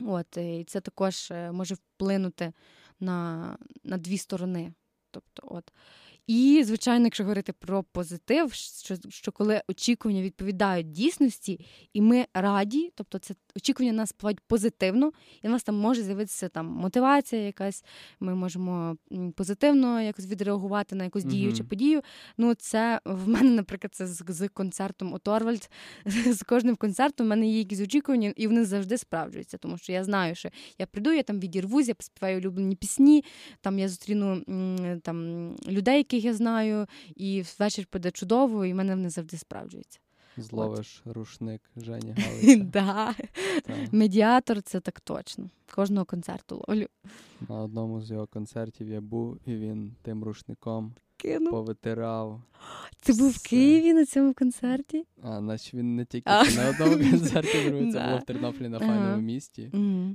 От, 0.00 0.36
е, 0.36 0.60
і 0.60 0.64
це 0.64 0.80
також 0.80 1.30
е, 1.30 1.52
може 1.52 1.74
вплинути 1.74 2.52
на, 3.00 3.58
на 3.84 3.98
дві 3.98 4.18
сторони. 4.18 4.72
Тобто, 5.10 5.42
от. 5.46 5.72
І, 6.26 6.62
звичайно, 6.64 7.04
якщо 7.04 7.24
говорити 7.24 7.52
про 7.52 7.82
позитив, 7.82 8.52
що, 8.52 8.96
що 9.08 9.32
коли 9.32 9.62
очікування 9.68 10.22
відповідають 10.22 10.90
дійсності, 10.90 11.66
і 11.92 12.00
ми 12.00 12.26
раді, 12.34 12.92
тобто 12.94 13.18
це 13.18 13.34
очікування 13.56 13.92
нас 13.92 14.10
впливають 14.10 14.40
позитивно, 14.40 15.12
і 15.42 15.48
в 15.48 15.50
нас 15.50 15.62
там 15.62 15.74
може 15.74 16.02
з'явитися 16.02 16.48
там 16.48 16.66
мотивація 16.66 17.42
якась, 17.42 17.84
ми 18.20 18.34
можемо 18.34 18.96
позитивно 19.36 20.00
якось 20.00 20.26
відреагувати 20.26 20.94
на 20.94 21.04
якусь 21.04 21.24
дію 21.24 21.52
чи 21.52 21.64
подію. 21.64 22.02
Ну, 22.38 22.54
це 22.54 23.00
в 23.04 23.28
мене, 23.28 23.50
наприклад, 23.50 23.94
це 23.94 24.06
з, 24.06 24.24
з 24.28 24.48
концертом 24.48 25.12
у 25.12 25.18
Торвальд. 25.18 25.70
З 26.06 26.42
кожним 26.42 26.76
концертом 26.76 27.26
в 27.26 27.30
мене 27.30 27.46
є 27.46 27.58
якісь 27.58 27.80
очікування, 27.80 28.32
і 28.36 28.46
вони 28.46 28.64
завжди 28.64 28.98
справджуються, 28.98 29.58
тому 29.58 29.78
що 29.78 29.92
я 29.92 30.04
знаю, 30.04 30.34
що 30.34 30.48
я 30.78 30.86
прийду, 30.86 31.12
я 31.12 31.22
там 31.22 31.40
відірвусь, 31.40 31.88
я 31.88 31.94
поспіваю 31.94 32.38
улюблені 32.38 32.76
пісні, 32.76 33.24
там 33.60 33.78
я 33.78 33.88
зустріну 33.88 34.40
там 35.02 35.50
людей, 35.68 36.02
яких 36.14 36.24
я 36.24 36.34
знаю, 36.34 36.86
і 37.16 37.44
вечір 37.58 37.86
буде 37.92 38.10
чудово, 38.10 38.64
і 38.64 38.72
в 38.72 38.76
мене 38.76 38.94
вони 38.94 39.10
завжди 39.10 39.36
справджуються. 39.36 39.98
Зловиш 40.36 41.02
рушник 41.04 41.60
Жені 41.76 42.14
Галиця. 42.74 43.14
Медіатор 43.92 44.62
це 44.62 44.80
так 44.80 45.00
точно. 45.00 45.50
Кожного 45.74 46.04
концерту 46.04 46.64
ловлю. 46.68 46.86
На 47.48 47.60
одному 47.60 48.00
з 48.02 48.10
його 48.10 48.26
концертів 48.26 48.88
я 48.88 49.00
був, 49.00 49.38
і 49.46 49.56
він 49.56 49.92
тим 50.02 50.24
рушником 50.24 50.94
Кину. 51.16 51.50
повитирав. 51.50 52.42
Ти 53.02 53.12
був 53.12 53.30
в. 53.30 53.42
Києві 53.42 53.92
на 53.92 54.06
цьому 54.06 54.34
концерті? 54.34 55.04
А, 55.22 55.40
наче 55.40 55.76
він 55.76 55.96
не 55.96 56.04
тільки 56.04 56.30
на 56.56 56.68
одному 56.70 57.10
концерті 57.10 57.52
це 57.52 57.70
було 58.06 58.18
в 58.18 58.22
Тернополі 58.22 58.68
на 58.68 58.78
файному 58.78 59.22
місті. 59.22 59.70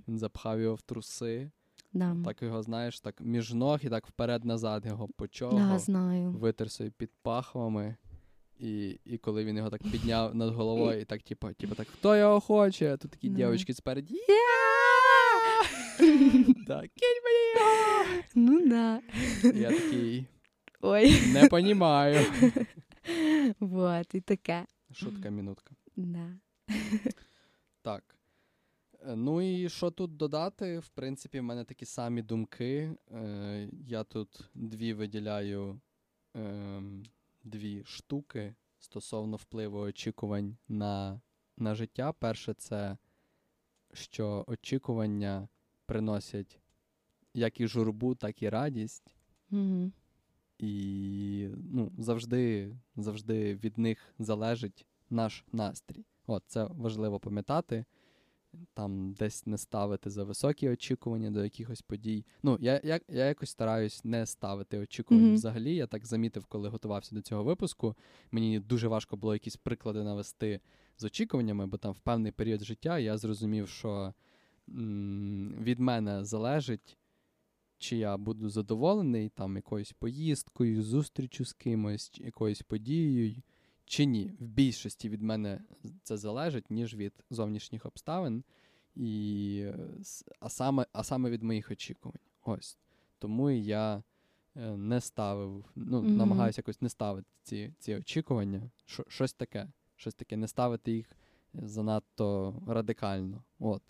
Він 0.07 0.19
запхав 0.19 0.61
його 0.61 0.75
в 0.75 0.81
труси, 0.81 1.51
Да. 1.93 2.17
так 2.25 2.41
його, 2.41 2.63
знаєш, 2.63 2.99
так 2.99 3.21
між 3.21 3.53
ног 3.53 3.79
і 3.83 3.89
так 3.89 4.07
вперед-назад 4.07 4.85
його 4.85 5.07
Да, 5.07 5.13
почого, 5.17 5.79
знаю. 5.79 6.31
витер 6.31 6.71
собі 6.71 6.89
під 6.89 7.11
пахвами. 7.21 7.95
І, 8.59 8.99
і 9.05 9.17
коли 9.17 9.45
він 9.45 9.57
його 9.57 9.69
так 9.69 9.81
підняв 9.91 10.35
над 10.35 10.53
головою, 10.53 11.01
і 11.01 11.05
так, 11.05 11.21
типу, 11.23 11.53
типу 11.53 11.75
так, 11.75 11.87
хто 11.87 12.15
його 12.15 12.39
хоче? 12.39 12.93
А 12.93 12.97
Тут 12.97 13.11
такі 13.11 13.29
Да. 13.29 13.35
дівчатки 13.35 13.73
спереді. 13.73 14.15
Так, 16.67 16.85
кинь 16.95 17.21
мені 17.23 17.53
його! 17.55 18.21
Ну 18.35 18.67
да. 18.69 19.01
Я 19.43 19.69
такий, 19.69 20.25
Ой. 20.81 21.31
не 21.33 21.47
понімаю. 21.47 22.25
Вот, 23.59 24.15
і 24.15 24.21
таке. 24.21 24.65
Шутка 24.91 25.29
мінутка. 25.29 25.75
Да. 25.95 26.33
Так. 27.81 28.03
Е, 29.07 29.15
Ну 29.15 29.41
і 29.41 29.69
що 29.69 29.91
тут 29.91 30.17
додати? 30.17 30.79
В 30.79 30.89
принципі, 30.89 31.39
в 31.39 31.43
мене 31.43 31.63
такі 31.63 31.85
самі 31.85 32.21
думки. 32.21 32.95
Е, 33.11 33.69
я 33.87 34.03
тут 34.03 34.49
дві 34.53 34.93
виділяю 34.93 35.81
ем, 36.33 37.03
дві 37.43 37.83
штуки 37.85 38.55
стосовно 38.79 39.37
впливу 39.37 39.79
очікувань 39.79 40.57
на, 40.67 41.21
на 41.57 41.75
життя. 41.75 42.13
Перше, 42.13 42.53
це 42.53 42.97
що 43.93 44.45
очікування 44.47 45.47
приносять 45.85 46.59
як 47.33 47.59
і 47.59 47.67
журбу, 47.67 48.15
так 48.15 48.41
і 48.41 48.49
радість. 48.49 49.15
Угу. 49.51 49.91
І 50.57 51.49
ну, 51.71 51.91
завжди, 51.97 52.71
завжди 52.95 53.55
від 53.55 53.77
них 53.77 54.13
залежить 54.19 54.85
наш 55.09 55.45
настрій. 55.51 56.05
От 56.27 56.43
це 56.47 56.63
важливо 56.63 57.19
пам'ятати. 57.19 57.85
Там 58.73 59.13
десь 59.13 59.45
не 59.47 59.57
ставити 59.57 60.09
за 60.09 60.23
високі 60.23 60.69
очікування 60.69 61.31
до 61.31 61.43
якихось 61.43 61.81
подій. 61.81 62.25
Ну, 62.43 62.57
я, 62.61 62.81
я, 62.83 62.99
я 63.09 63.25
якось 63.25 63.49
стараюсь 63.49 64.05
не 64.05 64.25
ставити 64.25 64.79
очікувань 64.79 65.23
Мгм. 65.25 65.33
взагалі. 65.33 65.75
Я 65.75 65.87
так 65.87 66.05
замітив, 66.05 66.45
коли 66.45 66.69
готувався 66.69 67.15
до 67.15 67.21
цього 67.21 67.43
випуску. 67.43 67.95
Мені 68.31 68.59
дуже 68.59 68.87
важко 68.87 69.17
було 69.17 69.33
якісь 69.35 69.55
приклади 69.55 70.03
навести 70.03 70.59
з 70.97 71.03
очікуваннями, 71.03 71.67
бо 71.67 71.77
там 71.77 71.91
в 71.93 71.99
певний 71.99 72.31
період 72.31 72.63
життя 72.63 72.99
я 72.99 73.17
зрозумів, 73.17 73.69
що 73.69 74.13
м- 74.69 75.55
від 75.63 75.79
мене 75.79 76.25
залежить, 76.25 76.97
чи 77.77 77.97
я 77.97 78.17
буду 78.17 78.49
задоволений 78.49 79.29
там 79.29 79.55
якоюсь 79.55 79.91
поїздкою, 79.93 80.83
зустрічю 80.83 81.45
з 81.45 81.53
кимось, 81.53 82.11
якоюсь 82.15 82.61
подією, 82.61 83.35
чи 83.89 84.05
ні. 84.05 84.31
В 84.39 84.47
більшості 84.47 85.09
від 85.09 85.21
мене 85.21 85.61
це 86.03 86.17
залежить, 86.17 86.71
ніж 86.71 86.95
від 86.95 87.13
зовнішніх 87.29 87.85
обставин, 87.85 88.43
і, 88.95 89.61
е, 89.65 89.75
а, 90.39 90.49
саме, 90.49 90.85
а 90.93 91.03
саме 91.03 91.29
від 91.29 91.43
моїх 91.43 91.71
очікувань. 91.71 92.19
Ось. 92.45 92.77
Тому 93.19 93.49
я 93.49 94.03
е, 94.55 94.77
не 94.77 95.01
ставив, 95.01 95.65
ну, 95.75 96.01
Мгм. 96.01 96.17
намагаюся 96.17 96.59
якось 96.59 96.81
не 96.81 96.89
ставити 96.89 97.27
ці, 97.43 97.73
ці 97.79 97.95
очікування. 97.95 98.71
Що, 98.85 99.05
щось 99.07 99.33
таке. 99.33 99.67
Щось 99.95 100.13
таке, 100.15 100.37
не 100.37 100.47
ставити 100.47 100.91
їх 100.91 101.07
занадто 101.53 102.55
радикально. 102.67 103.43
От. 103.59 103.81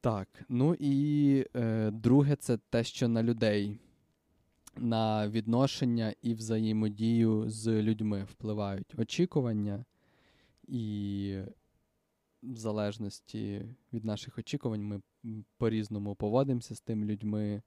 Так, 0.00 0.28
ну 0.48 0.76
і 0.78 1.46
е, 1.56 1.90
друге, 1.90 2.36
це 2.36 2.56
те, 2.56 2.84
що 2.84 3.08
на 3.08 3.22
людей, 3.22 3.78
на 4.76 5.28
відношення 5.28 6.14
і 6.22 6.34
взаємодію 6.34 7.50
з 7.50 7.82
людьми 7.82 8.24
впливають 8.30 8.98
очікування, 8.98 9.84
і 10.68 11.36
в 12.42 12.56
залежності 12.56 13.62
від 13.92 14.04
наших 14.04 14.38
очікувань 14.38 14.82
ми 14.82 15.00
по-різному 15.58 16.14
поводимося 16.14 16.74
з 16.74 16.80
тими 16.80 17.06
людьми. 17.06 17.62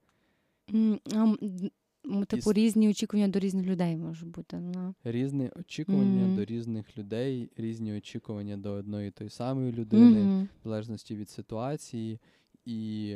Типу 2.27 2.53
різні 2.53 2.89
очікування 2.89 3.27
до 3.27 3.39
різних 3.39 3.65
людей 3.65 3.95
може 3.97 4.25
бути. 4.25 4.57
Ну. 4.57 4.95
Різні 5.03 5.49
очікування 5.55 6.25
Мгм. 6.25 6.35
до 6.35 6.45
різних 6.45 6.97
людей, 6.97 7.49
різні 7.57 7.93
очікування 7.93 8.57
до 8.57 8.71
одної 8.71 9.11
тої 9.11 9.29
самої 9.29 9.71
людини. 9.71 10.23
Мгм. 10.23 10.49
в 10.59 10.63
залежності 10.63 11.15
від 11.15 11.29
ситуації, 11.29 12.19
і 12.65 13.15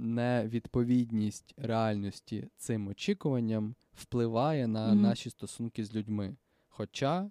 невідповідність 0.00 1.54
реальності 1.56 2.48
цим 2.56 2.88
очікуванням 2.88 3.74
впливає 3.94 4.66
на 4.66 4.86
Мгм. 4.88 5.00
наші 5.02 5.30
стосунки 5.30 5.84
з 5.84 5.94
людьми. 5.94 6.36
Хоча 6.68 7.30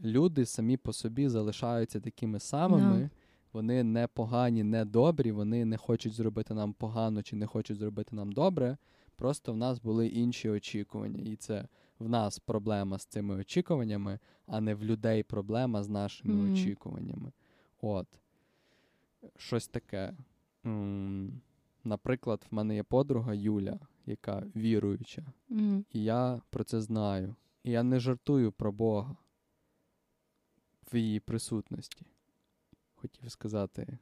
люди 0.00 0.46
самі 0.46 0.76
по 0.76 0.92
собі 0.92 1.28
залишаються 1.28 2.00
такими 2.00 2.40
самими, 2.40 3.10
вони 3.52 3.82
не 3.84 4.06
погані, 4.06 4.62
не 4.64 4.84
добрі, 4.84 5.32
вони 5.32 5.64
не 5.64 5.76
хочуть 5.76 6.12
зробити 6.12 6.54
нам 6.54 6.72
погано 6.72 7.22
чи 7.22 7.36
не 7.36 7.46
хочуть 7.46 7.78
зробити 7.78 8.16
нам 8.16 8.32
добре. 8.32 8.76
Просто 9.16 9.52
в 9.52 9.56
нас 9.56 9.78
були 9.78 10.06
інші 10.08 10.48
очікування, 10.50 11.22
і 11.22 11.36
це 11.36 11.68
в 11.98 12.08
нас 12.08 12.38
проблема 12.38 12.98
з 12.98 13.04
цими 13.06 13.34
очікуваннями, 13.36 14.18
а 14.46 14.60
не 14.60 14.74
в 14.74 14.84
людей 14.84 15.22
проблема 15.22 15.82
з 15.82 15.88
нашими 15.88 16.34
Мгм. 16.34 16.52
очікуваннями. 16.52 17.32
От. 17.80 18.06
Щось 19.36 19.68
таке. 19.68 20.12
М, 20.66 21.40
Наприклад, 21.86 22.46
в 22.50 22.54
мене 22.54 22.74
є 22.74 22.82
подруга 22.82 23.34
Юля, 23.34 23.78
яка 24.06 24.46
віруюча, 24.56 25.22
Мгм. 25.48 25.84
і 25.92 26.02
я 26.02 26.40
про 26.50 26.64
це 26.64 26.80
знаю. 26.80 27.34
І 27.64 27.70
я 27.70 27.82
не 27.82 28.00
жартую 28.00 28.52
про 28.52 28.72
Бога 28.72 29.16
в 30.92 30.96
її 30.96 31.20
присутності. 31.20 32.06
Хотів 32.94 33.30
сказати, 33.30 33.98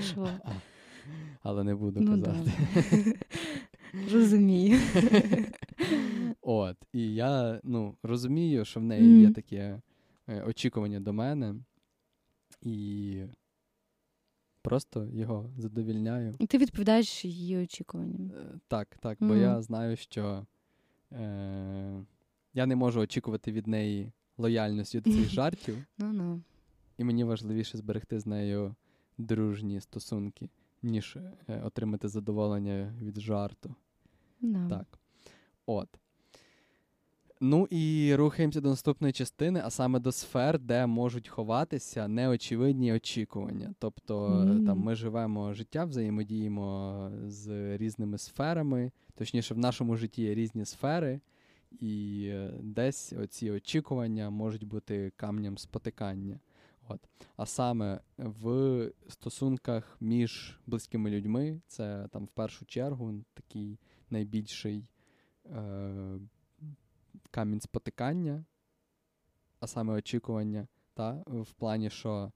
Що? 0.00 0.28
але 1.42 1.64
не 1.64 1.74
буду 1.74 2.00
Ну, 2.00 2.10
казати. 2.22 2.50
Розумію. 4.12 4.78
От, 6.42 6.76
і 6.92 7.14
я 7.14 7.60
ну, 7.64 7.96
розумію, 8.02 8.64
що 8.64 8.80
в 8.80 8.82
неї 8.82 9.20
є 9.20 9.30
таке 9.32 9.80
е, 10.28 10.42
очікування 10.42 11.00
до 11.00 11.12
мене, 11.12 11.54
і 12.62 13.22
просто 14.62 15.04
його 15.12 15.50
задовільняю. 15.58 16.34
І 16.38 16.46
Ти 16.46 16.58
відповідаєш 16.58 17.24
її 17.24 17.56
очікуванням. 17.62 18.30
Е, 18.36 18.58
Так, 18.68 18.96
так, 19.00 19.18
бо 19.20 19.26
Мгм. 19.26 19.40
я 19.40 19.62
знаю, 19.62 19.96
що 19.96 20.46
е, 21.12 22.04
я 22.54 22.66
не 22.66 22.76
можу 22.76 23.00
очікувати 23.00 23.52
від 23.52 23.66
неї 23.66 24.12
лояльності 24.38 25.00
до 25.00 25.10
цих 25.12 25.28
жартів, 25.30 25.84
Ну 25.98 26.12
ну. 26.12 26.42
і 26.98 27.04
мені 27.04 27.24
важливіше 27.24 27.78
зберегти 27.78 28.20
з 28.20 28.26
нею 28.26 28.74
дружні 29.18 29.80
стосунки. 29.80 30.48
ніж 30.84 31.16
е, 31.48 31.60
отримати 31.64 32.08
задоволення 32.08 32.94
від 33.02 33.20
жарту. 33.20 33.74
Да. 34.40 34.68
Так. 34.68 34.98
От. 35.66 35.88
Ну 37.44 37.66
і 37.70 38.14
рухаємося 38.14 38.60
до 38.60 38.68
наступної 38.68 39.12
частини, 39.12 39.62
а 39.64 39.70
саме 39.70 39.98
до 40.00 40.12
сфер, 40.12 40.58
де 40.58 40.86
можуть 40.86 41.28
ховатися 41.28 42.08
неочевидні 42.08 42.92
очікування. 42.92 43.74
Тобто 43.78 44.28
Мгм. 44.28 44.66
там 44.66 44.78
ми 44.78 44.94
живемо 44.94 45.52
життя, 45.52 45.84
взаємодіємо 45.84 47.10
з 47.26 47.76
різними 47.76 48.18
сферами. 48.18 48.92
Точніше, 49.14 49.54
в 49.54 49.58
нашому 49.58 49.96
житті 49.96 50.22
є 50.22 50.34
різні 50.34 50.64
сфери, 50.64 51.20
і 51.80 52.24
е, 52.32 52.54
десь 52.62 53.12
оці 53.12 53.50
очікування 53.50 54.30
можуть 54.30 54.64
бути 54.64 55.12
камнем 55.16 55.58
спотикання. 55.58 56.40
От. 56.88 57.00
А 57.36 57.46
саме 57.46 58.00
в 58.18 58.90
стосунках 59.08 59.96
між 60.00 60.58
близькими 60.66 61.10
людьми, 61.10 61.60
це 61.66 62.08
там 62.12 62.24
в 62.24 62.30
першу 62.30 62.64
чергу 62.66 63.14
такий 63.34 63.78
найбільший 64.10 64.84
е, 65.46 66.18
камінь 67.32 67.60
спотикання, 67.60 68.44
а 69.60 69.66
саме 69.66 69.94
очікування, 69.94 70.66
та, 70.94 71.24
в 71.26 71.52
плані, 71.52 71.90
що 71.90 72.32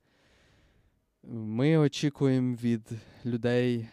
ми 1.33 1.77
очікуємо 1.77 2.57
від 2.63 2.91
людей 3.25 3.89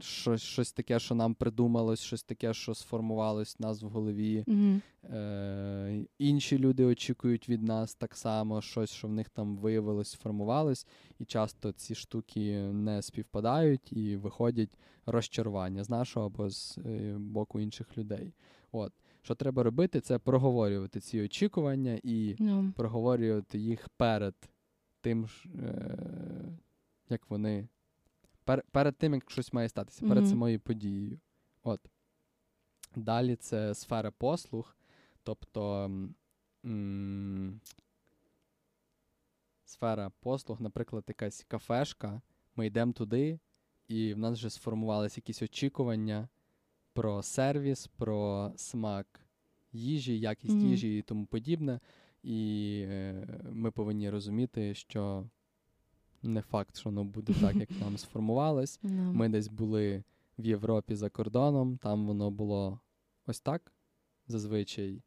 щось, 0.00 0.42
щось 0.42 0.72
таке, 0.72 0.98
що 0.98 1.14
нам 1.14 1.34
придумалось, 1.34 2.00
щось 2.00 2.22
таке, 2.22 2.54
що 2.54 2.74
сформувалось 2.74 3.56
в 3.58 3.62
нас 3.62 3.82
в 3.82 3.86
голові. 3.86 4.44
Мгм. 4.46 4.82
Е, 5.04 6.04
інші 6.18 6.58
люди 6.58 6.84
очікують 6.84 7.48
від 7.48 7.62
нас 7.62 7.94
так 7.94 8.16
само 8.16 8.62
щось, 8.62 8.90
що 8.90 9.08
в 9.08 9.12
них 9.12 9.30
там 9.30 9.56
виявилось, 9.56 10.10
сформувалось, 10.10 10.86
і 11.18 11.24
часто 11.24 11.72
ці 11.72 11.94
штуки 11.94 12.62
не 12.62 13.02
співпадають 13.02 13.92
і 13.92 14.16
виходять 14.16 14.78
розчарування 15.06 15.84
з 15.84 15.90
нашого 15.90 16.26
або 16.26 16.50
з 16.50 16.78
е, 16.78 17.16
боку 17.18 17.60
інших 17.60 17.98
людей. 17.98 18.34
От. 18.72 18.92
Що 19.22 19.34
треба 19.34 19.62
робити, 19.62 20.00
це 20.00 20.18
проговорювати 20.18 21.00
ці 21.00 21.20
очікування 21.22 22.00
і 22.02 22.36
Ну, 22.38 22.72
проговорювати 22.76 23.58
їх 23.58 23.88
перед 23.88 24.34
тим, 25.00 25.28
е, 25.58 25.98
як 27.08 27.30
вони. 27.30 27.68
Пер, 28.44 28.62
перед 28.70 28.96
тим, 28.96 29.14
як 29.14 29.30
щось 29.30 29.52
має 29.52 29.68
статися, 29.68 30.00
перед 30.06 30.18
Мгм. 30.22 30.26
самою 30.30 30.60
подією. 30.60 31.18
От. 31.62 31.80
Далі 32.96 33.36
це 33.36 33.74
сфера 33.74 34.10
послуг, 34.10 34.76
тобто 35.22 35.84
м- 36.64 37.60
сфера 39.64 40.10
послуг, 40.20 40.60
наприклад, 40.60 41.04
якась 41.08 41.44
кафешка, 41.48 42.22
ми 42.56 42.66
йдемо 42.66 42.92
туди, 42.92 43.38
і 43.88 44.14
в 44.14 44.18
нас 44.18 44.38
вже 44.38 44.50
сформувалися 44.50 45.14
якісь 45.18 45.42
очікування 45.42 46.28
про 46.92 47.22
сервіс, 47.22 47.86
про 47.86 48.52
смак 48.56 49.20
їжі, 49.72 50.18
якість 50.20 50.54
Мгм. 50.54 50.66
їжі 50.68 50.98
і 50.98 51.02
тому 51.02 51.26
подібне. 51.26 51.80
І 52.22 52.80
е, 52.88 53.26
ми 53.52 53.70
повинні 53.70 54.10
розуміти, 54.10 54.74
що 54.74 55.24
не 56.22 56.42
факт, 56.42 56.76
що 56.76 56.90
воно 56.90 57.04
буде 57.04 57.34
так, 57.40 57.56
як 57.56 57.70
нам 57.80 57.98
сформувалось. 57.98 58.80
ну. 58.82 59.12
Ми 59.12 59.28
десь 59.28 59.48
були 59.48 60.04
в 60.38 60.46
Європі 60.46 60.94
за 60.94 61.10
кордоном, 61.10 61.78
там 61.78 62.06
воно 62.06 62.30
було 62.30 62.80
ось 63.26 63.40
так. 63.40 63.72
Зазвичай 64.26 65.02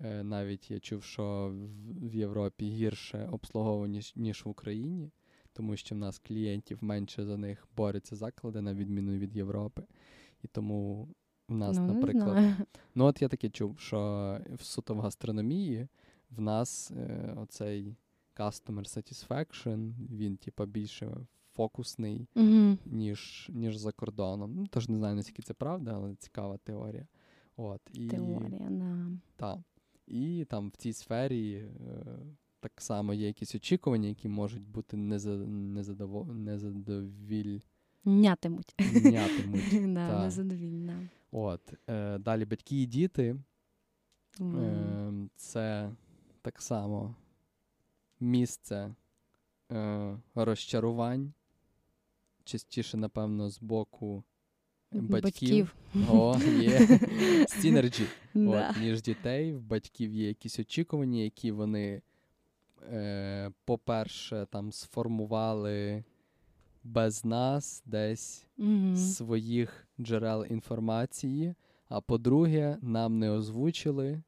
е, 0.00 0.22
навіть 0.22 0.70
я 0.70 0.80
чув, 0.80 1.02
що 1.02 1.52
в, 1.54 2.08
в 2.08 2.14
Європі 2.14 2.68
гірше 2.70 3.28
обслуговувані, 3.32 3.92
ніж, 3.96 4.12
ніж 4.16 4.44
в 4.44 4.48
Україні, 4.48 5.10
тому 5.52 5.76
що 5.76 5.94
в 5.94 5.98
нас 5.98 6.18
клієнтів 6.18 6.84
менше 6.84 7.24
за 7.24 7.36
них 7.36 7.68
борються 7.76 8.16
заклади, 8.16 8.60
на 8.60 8.74
відміну 8.74 9.12
від 9.12 9.36
Європи. 9.36 9.82
І 10.42 10.48
тому 10.48 11.08
в 11.50 11.56
нас, 11.56 11.76
ну, 11.76 11.86
не 11.86 11.92
наприклад, 11.92 12.28
знаю. 12.32 12.54
Ну, 12.94 13.04
от 13.04 13.22
я 13.22 13.28
таке 13.28 13.50
чув, 13.50 13.78
що 13.78 13.98
в 14.58 14.62
суто 14.62 14.94
в 14.94 14.98
гастрономії 15.00 15.88
в 16.30 16.40
нас 16.40 16.90
е, 16.90 17.34
оцей 17.36 17.96
customer 18.36 18.98
satisfaction, 18.98 19.92
він, 20.10 20.36
типа, 20.36 20.66
більше 20.66 21.16
фокусний, 21.56 22.28
Мгм. 22.34 22.78
ніж, 22.86 23.50
ніж 23.52 23.76
за 23.76 23.92
кордоном. 23.92 24.54
Ну, 24.54 24.66
тож 24.70 24.88
не 24.88 24.96
знаю, 24.96 25.16
наскільки 25.16 25.42
це 25.42 25.54
правда, 25.54 25.92
але 25.94 26.14
цікава 26.14 26.58
теорія. 26.58 27.06
От, 27.56 27.80
і, 27.92 28.08
Теорія, 28.08 28.66
да. 28.70 29.06
Та. 29.36 29.62
І 30.06 30.44
там 30.48 30.68
в 30.68 30.76
цій 30.76 30.92
сфері 30.92 31.52
е, 31.54 31.68
так 32.60 32.72
само 32.76 33.14
є 33.14 33.26
якісь 33.26 33.54
очікування, 33.54 34.08
які 34.08 34.28
можуть 34.28 34.66
бути 34.66 34.96
незадовільнятимуть. 34.96 37.66
Нятимуть. 38.04 38.74
Да, 39.94 40.08
Та. 40.08 40.24
незадовільна. 40.24 41.08
От, 41.32 41.74
е, 41.88 42.18
далі 42.18 42.44
батьки 42.44 42.82
і 42.82 42.86
діти. 42.86 43.36
Мгм. 44.38 45.24
Е, 45.24 45.28
це 45.36 45.90
так 46.42 46.62
само 46.62 47.14
місце 48.20 48.94
е, 49.72 50.16
розчарувань, 50.34 51.32
частіше, 52.44 52.96
напевно, 52.96 53.50
з 53.50 53.60
боку 53.60 54.24
батьків. 54.92 55.74
О, 56.10 56.38
є. 56.60 56.98
От, 58.34 58.76
ніж 58.80 59.02
дітей, 59.02 59.54
в 59.54 59.62
батьків 59.62 60.12
є 60.14 60.28
якісь 60.28 60.58
очікування, 60.58 61.20
які 61.20 61.52
вони, 61.52 62.02
е, 62.92 63.50
по-перше, 63.64 64.46
там 64.50 64.72
сформували 64.72 66.04
без 66.84 67.24
нас 67.24 67.82
десь 67.86 68.46
з 68.92 69.14
своїх 69.16 69.86
джерел 70.00 70.46
інформації, 70.50 71.54
а 71.88 72.00
по-друге, 72.00 72.78
нам 72.82 73.18
не 73.18 73.30
озвучили. 73.30 74.22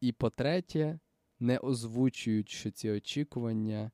І 0.00 0.12
по-третє, 0.12 0.98
не 1.40 1.58
озвучують, 1.58 2.48
що 2.48 2.70
ці 2.70 2.90
очікування 2.90 3.90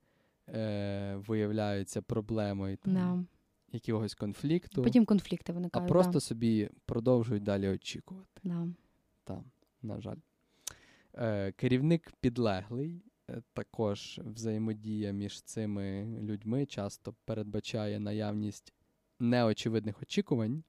е, 0.49 1.15
виявляються 1.27 2.03
проблемою 2.03 2.77
там, 2.77 2.95
Да. 2.95 3.25
якогось 3.79 4.15
конфлікту, 4.15 4.83
Потім 4.83 5.05
конфлікти 5.05 5.53
виникають. 5.53 5.91
а 5.91 5.93
просто 5.93 6.13
да. 6.13 6.21
собі 6.21 6.71
продовжують 6.87 7.43
далі 7.43 7.69
очікувати. 7.69 8.41
Да. 8.45 8.69
Там, 9.25 9.45
на 9.83 10.01
жаль. 10.01 10.17
Е, 11.15 11.53
керівник 11.53 12.13
підлеглий. 12.21 13.03
е, 13.31 13.43
Також 13.53 14.21
взаємодія 14.25 15.11
між 15.13 15.43
цими 15.43 16.05
людьми 16.23 16.67
часто 16.67 17.15
передбачає 17.25 18.01
наявність 18.01 18.73
неочевидних 19.21 20.03
очікувань, 20.03 20.63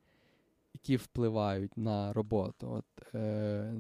які 0.76 0.98
впливають 0.98 1.78
на 1.78 2.14
роботу. 2.14 2.70
От, 2.72 3.16
е, 3.16 3.74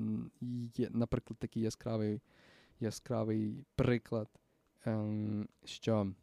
є, 0.78 0.90
наприклад, 0.92 1.40
такий 1.40 1.64
яскравий, 1.64 2.22
яскравий 2.80 3.66
приклад, 3.76 4.30
ем, 4.86 5.48
що 5.66 6.14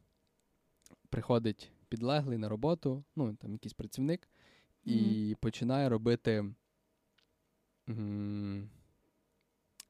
приходить 1.09 1.71
підлеглий 1.89 2.37
на 2.37 2.49
роботу, 2.49 3.03
ну 3.15 3.35
там 3.35 3.53
якийсь 3.53 3.73
працівник, 3.73 4.29
і 4.85 5.35
починає 5.39 5.89
робити 5.89 6.53
м, 7.89 8.69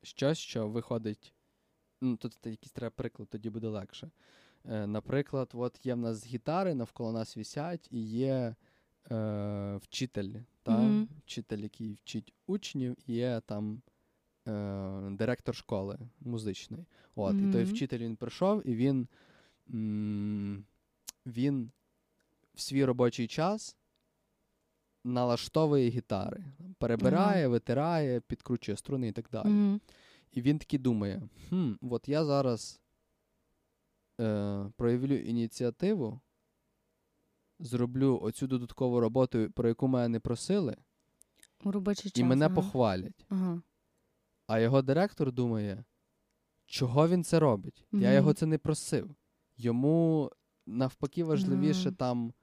щось, 0.02 0.38
що 0.38 0.68
виходить. 0.68 1.34
Ну, 2.02 2.18
тут 2.18 2.38
якийсь 2.46 2.72
треба 2.72 2.92
приклад, 2.96 3.30
тоді 3.30 3.50
буде 3.50 3.68
легше. 3.68 4.12
Е, 4.66 4.88
наприклад, 4.88 5.52
от 5.54 5.86
є 5.86 5.94
в 5.94 5.98
нас 5.98 6.26
гітари, 6.26 6.74
навколо 6.76 7.12
нас 7.12 7.38
вісять, 7.38 7.88
і 7.92 8.02
є 8.02 8.56
е, 9.12 9.76
вчитель, 9.76 10.30
та? 10.64 10.78
Мгм. 10.78 11.08
вчитель, 11.26 11.58
який 11.58 11.94
вчить 11.94 12.34
учнів, 12.48 12.98
є 13.08 13.42
там 13.46 13.82
е, 14.48 15.10
директор 15.12 15.56
школи 15.56 16.00
музичної. 16.20 16.86
От, 17.16 17.36
І 17.36 17.52
той 17.52 17.64
вчитель 17.64 18.00
він 18.00 18.16
прийшов, 18.16 18.68
і 18.68 18.76
він, 18.76 19.08
м, 19.74 20.66
він 21.26 21.72
в 22.56 22.62
свій 22.62 22.86
робочий 22.86 23.28
час 23.28 23.78
налаштовує 25.04 25.90
гітари, 25.90 26.44
перебирає, 26.78 27.48
витирає, 27.48 28.20
підкручує 28.20 28.78
струни 28.78 29.08
і 29.08 29.12
так 29.12 29.30
далі. 29.32 29.50
Мгм. 29.50 29.82
І 30.32 30.42
він 30.42 30.60
таки 30.60 30.78
думає: 30.78 31.22
хм, 31.50 31.72
от 31.82 32.10
я 32.10 32.26
зараз 32.26 32.82
е, 34.20 34.66
проявлю 34.76 35.16
ініціативу, 35.16 36.20
зроблю 37.60 38.20
оцю 38.22 38.48
додаткову 38.48 39.00
роботу, 39.00 39.52
про 39.56 39.68
яку 39.70 39.88
мене 39.88 40.08
не 40.08 40.20
просили, 40.20 40.76
робочий 41.66 42.12
час. 42.12 42.20
і 42.20 42.24
мене 42.24 42.46
ага. 42.46 42.56
похвалять. 42.56 43.26
Ага. 43.30 43.62
А 44.48 44.60
його 44.60 44.82
директор 44.82 45.32
думає, 45.32 45.84
чого 46.66 47.08
він 47.08 47.24
це 47.24 47.40
робить? 47.40 47.86
Я 47.92 48.14
його 48.14 48.34
це 48.34 48.46
не 48.46 48.58
просив. 48.58 49.16
Йому 49.58 50.32
навпаки 50.66 51.24
важливіше 51.24 51.90
Да. 51.90 51.96
там 51.96 52.34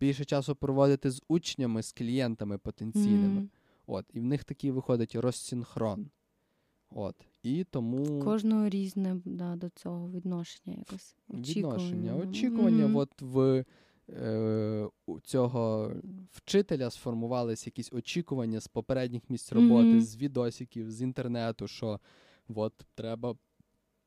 більше 0.00 0.24
часу 0.24 0.56
проводити 0.56 1.10
з 1.10 1.22
учнями, 1.28 1.82
з 1.82 1.92
клієнтами 1.92 2.58
потенційними. 2.58 3.28
Мгм. 3.34 3.50
От, 3.86 4.06
і 4.12 4.20
в 4.20 4.24
них 4.24 4.44
такий 4.44 4.70
виходить 4.70 5.14
розсинхрон. 5.14 6.10
От. 6.90 7.16
І 7.42 7.64
тому 7.64 8.20
Кожного 8.24 8.68
різне 8.68 9.20
да, 9.24 9.56
до 9.56 9.68
цього 9.68 10.10
відношення 10.10 10.76
якось. 10.78 11.16
відношення. 11.28 12.14
Очікування. 12.16 12.30
Очікування, 12.30 12.86
Мгм. 12.86 12.96
от 12.96 13.22
в 13.22 13.64
у 15.06 15.20
цього 15.20 15.92
вчителя 16.32 16.90
сформувалися 16.90 17.64
якісь 17.66 17.92
очікування 17.92 18.60
з 18.60 18.68
попередніх 18.68 19.30
місць 19.30 19.52
роботи, 19.52 19.88
Мгм. 19.88 20.00
з 20.00 20.16
відосиків, 20.16 20.90
з 20.90 21.02
інтернету, 21.02 21.68
що 21.68 22.00
от 22.54 22.72
треба 22.94 23.34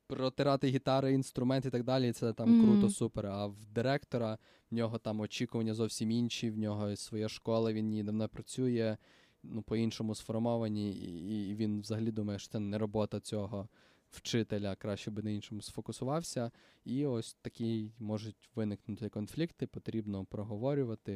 протирати 0.08 0.68
гітари, 0.68 1.14
інструменти 1.14 1.68
і 1.68 1.72
так 1.72 1.84
далі. 1.84 2.10
і 2.10 2.12
Це 2.12 2.34
там 2.34 2.50
Мгм. 2.50 2.62
круто, 2.62 2.90
супер. 2.90 3.26
А 3.28 3.46
в 3.46 3.56
директора 3.74 4.38
в 4.72 4.76
нього 4.76 4.98
там 4.98 5.20
очікування 5.20 5.74
зовсім 5.74 6.12
інші, 6.12 6.50
в 6.50 6.58
нього 6.58 6.96
своя 6.96 7.30
школа, 7.30 7.74
він 7.74 7.92
її 7.92 8.04
давно 8.04 8.30
працює, 8.30 8.98
ну, 9.44 9.62
по-іншому 9.62 10.16
сформовані, 10.16 10.92
і, 10.92 11.50
і 11.50 11.56
він 11.56 11.82
взагалі 11.82 12.12
думає, 12.12 12.40
що 12.40 12.50
це 12.52 12.60
не 12.60 12.78
робота 12.78 13.20
цього 13.20 13.70
вчителя, 14.12 14.76
краще 14.76 15.12
би 15.12 15.24
на 15.24 15.30
іншому 15.30 15.62
сфокусувався. 15.62 16.52
І 16.86 17.06
ось 17.06 17.34
такі 17.42 17.92
можуть 18.00 18.50
виникнути 18.56 19.10
конфлікти, 19.10 19.68
потрібно 19.68 20.26
проговорювати 20.26 21.14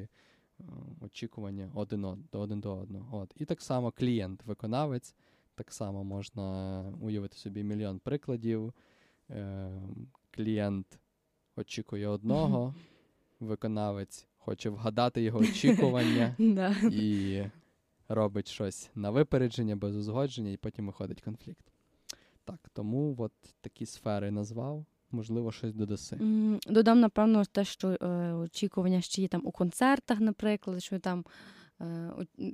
е, 0.60 0.64
очікування 1.02 1.72
один, 1.76 2.06
од- 2.06 2.30
до- 2.32 2.40
один 2.40 2.60
до 2.62 2.78
одного. 2.78 3.18
От. 3.18 3.34
І 3.38 3.46
так 3.46 3.62
само 3.62 3.92
клієнт, 3.92 4.46
виконавець, 4.46 5.16
так 5.56 5.72
само 5.74 6.04
можна 6.04 6.82
уявити 7.02 7.38
собі 7.38 7.64
мільйон 7.64 8.00
прикладів. 8.00 8.74
Е, 9.30 9.72
клієнт 10.32 11.00
очікує 11.56 12.08
одного, 12.08 12.76
виконавець 13.40 14.28
хоче 14.38 14.70
вгадати 14.70 15.22
його 15.22 15.40
очікування 15.50 16.36
і 16.92 17.44
робить 18.08 18.48
щось 18.48 18.90
на 18.96 19.10
випередження, 19.12 19.76
без 19.76 19.96
узгодження, 19.96 20.50
і 20.52 20.58
потім 20.58 20.86
виходить 20.88 21.22
конфлікт. 21.22 21.73
Так, 22.46 22.70
тому 22.74 23.16
от 23.18 23.32
такі 23.62 23.86
сфери 23.86 24.32
назвав, 24.32 24.86
можливо, 25.12 25.52
щось 25.52 25.74
додаси. 25.74 26.18
Додам, 26.68 27.00
напевно, 27.00 27.44
те, 27.46 27.66
що 27.66 27.88
е, 27.88 28.34
очікування 28.34 29.02
ще 29.02 29.22
є 29.22 29.28
там 29.28 29.42
у 29.46 29.52
концертах, 29.52 30.20
наприклад, 30.20 30.84
що 30.84 31.00
там 31.00 31.26
е, 31.82 32.12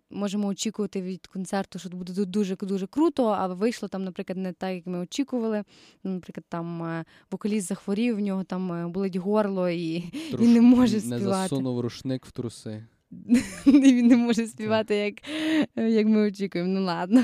можемо 0.10 0.48
очікувати 0.48 1.02
від 1.02 1.28
концерту, 1.28 1.80
що 1.80 1.90
буде 1.90 2.26
дуже 2.26 2.56
дуже 2.56 2.88
круто, 2.88 3.26
а 3.26 3.48
вийшло 3.48 3.88
там, 3.88 4.04
наприклад, 4.04 4.38
не 4.38 4.54
так, 4.54 4.74
як 4.76 4.88
ми 4.88 5.00
очікували. 5.00 5.64
Наприклад, 6.04 6.46
там 6.50 6.84
е, 6.84 7.06
вокаліст 7.32 7.68
захворів, 7.68 8.16
в 8.16 8.20
нього 8.20 8.44
там 8.44 8.92
болить 8.92 9.16
горло, 9.16 9.70
і 9.70 10.00
Труш- 10.32 10.38
він 10.40 10.54
не 10.54 10.62
може 10.62 11.02
Не 11.08 11.20
засунув 11.20 11.80
рушник 11.80 12.26
в 12.26 12.32
труси. 12.32 12.86
він 13.66 14.08
не 14.08 14.18
може 14.18 14.48
співати, 14.48 14.96
як, 14.96 15.14
як 15.90 16.08
ми 16.08 16.28
очікуємо. 16.28 16.70
Ну 16.70 16.86
ладно. 16.86 17.24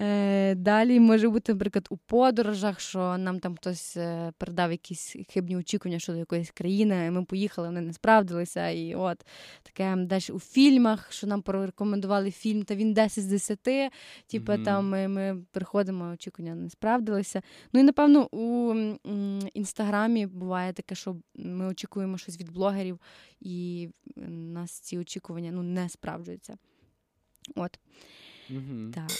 Е, 0.00 0.54
далі 0.54 1.00
може 1.00 1.28
бути, 1.28 1.52
наприклад, 1.52 1.86
у 1.90 1.96
подорожах, 1.96 2.80
що 2.80 3.18
нам 3.18 3.40
там 3.40 3.56
хтось 3.56 3.96
е, 3.96 4.32
передав 4.38 4.70
якісь 4.70 5.16
хибні 5.28 5.56
очікування 5.56 5.98
щодо 5.98 6.18
якоїсь 6.18 6.50
країни, 6.50 7.06
і 7.06 7.10
ми 7.10 7.24
поїхали, 7.24 7.68
вони 7.68 7.80
не 7.80 7.92
справдилися. 7.92 8.68
І 8.68 8.94
от 8.94 9.26
таке 9.62 9.96
далі 9.96 10.22
у 10.32 10.38
фільмах, 10.38 11.12
що 11.12 11.26
нам 11.26 11.42
порекомендували 11.42 12.30
фільм, 12.30 12.62
та 12.62 12.74
він 12.74 12.92
10 12.92 13.24
з 13.24 13.26
10. 13.26 13.58
Типу, 14.26 14.52
Мгм. 14.52 14.64
там 14.64 14.88
ми, 14.88 15.08
ми 15.08 15.42
приходимо, 15.52 16.10
очікування 16.12 16.54
не 16.54 16.70
справдилися. 16.70 17.42
Ну 17.72 17.80
і 17.80 17.82
напевно 17.82 18.28
у 18.34 18.74
інстаграмі 19.54 20.26
буває 20.26 20.72
таке, 20.72 20.94
що 20.94 21.16
ми 21.34 21.66
очікуємо 21.66 22.18
щось 22.18 22.40
від 22.40 22.52
блогерів, 22.52 23.00
і 23.40 23.88
нас 24.26 24.70
ці 24.80 24.98
очікування 24.98 25.07
ну, 25.52 25.62
не 25.62 25.88
справджуються. 25.88 26.58
От, 27.54 27.78
Угу. 28.50 28.90
так. 28.94 29.10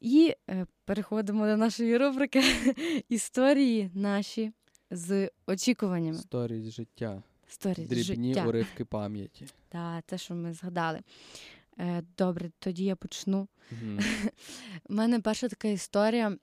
І 0.00 0.34
е, 0.50 0.66
переходимо 0.84 1.46
до 1.46 1.56
нашої 1.56 1.96
рубрики 1.98 2.42
історії 3.08 3.90
наші 3.94 4.52
з 4.90 5.30
очікуваннями. 5.46 6.16
Історії 6.18 6.62
з 6.62 6.72
життя. 6.72 7.22
Історії 7.48 7.86
з 7.86 7.88
Дрібні 7.88 8.34
життя. 8.34 8.46
уривки 8.48 8.84
пам'яті. 8.84 9.46
Та, 9.68 10.00
те, 10.00 10.18
що 10.18 10.34
ми 10.34 10.52
згадали. 10.52 11.00
Е, 11.78 12.02
добре, 12.18 12.50
тоді 12.58 12.84
я 12.84 12.96
почну. 12.96 13.48
У 14.88 14.94
мене 14.94 15.20
перша 15.20 15.48
така 15.48 15.68
історія 15.68 16.36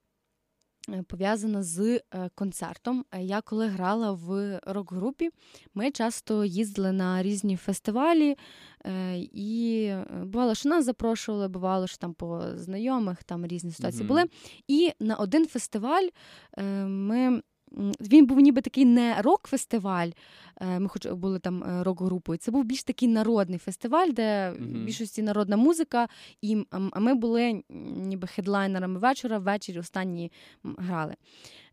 пов'язана 1.08 1.64
з 1.64 1.80
е, 1.80 2.02
концертом. 2.36 3.06
Е, 3.12 3.24
Я 3.24 3.42
коли 3.42 3.68
грала 3.68 4.12
в 4.12 4.60
рок-групі, 4.66 5.30
ми 5.74 5.92
часто 5.92 6.46
їздили 6.46 6.92
на 6.92 7.24
різні 7.24 7.58
фестивалі, 7.58 8.38
е, 8.86 9.18
і 9.18 9.84
е, 9.84 10.06
бувало, 10.24 10.56
що 10.56 10.70
нас 10.70 10.86
запрошували, 10.86 11.48
бувало, 11.48 11.88
що 11.88 11.98
там 11.98 12.14
по 12.14 12.44
знайомих 12.56 13.24
там 13.24 13.46
різні 13.46 13.72
ситуації 13.72 14.02
Мгм. 14.04 14.08
були. 14.08 14.24
І 14.68 14.92
на 15.00 15.16
один 15.16 15.48
фестиваль 15.48 16.08
е, 16.58 16.64
ми. 16.86 17.42
Він 18.02 18.26
був 18.26 18.40
ніби 18.40 18.62
такий 18.62 18.86
не 18.86 19.22
рок-фестиваль, 19.22 20.10
е, 20.62 20.80
ми 20.80 20.90
хоч 20.90 21.08
були 21.08 21.40
там 21.40 21.64
е, 21.64 21.84
рок-групою. 21.84 22.38
Це 22.38 22.52
був 22.52 22.64
більш 22.64 22.84
такий 22.84 23.08
народний 23.08 23.60
фестиваль, 23.60 24.10
де 24.10 24.52
в 24.52 24.62
Мгм. 24.62 24.86
більшості 24.86 25.22
народна 25.22 25.58
музика, 25.58 26.08
і 26.42 26.66
а 26.72 27.00
ми 27.00 27.16
були 27.16 27.64
ніби 27.96 28.28
хедлайнерами 28.28 29.00
вечора, 29.00 29.38
ввечері 29.38 29.80
останні 29.80 30.32
грали. 30.64 31.16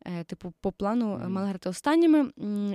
Е, 0.07 0.25
Типу, 0.25 0.53
по 0.61 0.73
плану 0.73 1.17
Мгм. 1.17 1.33
мали 1.33 1.49
грати 1.49 1.69
останніми. 1.69 2.31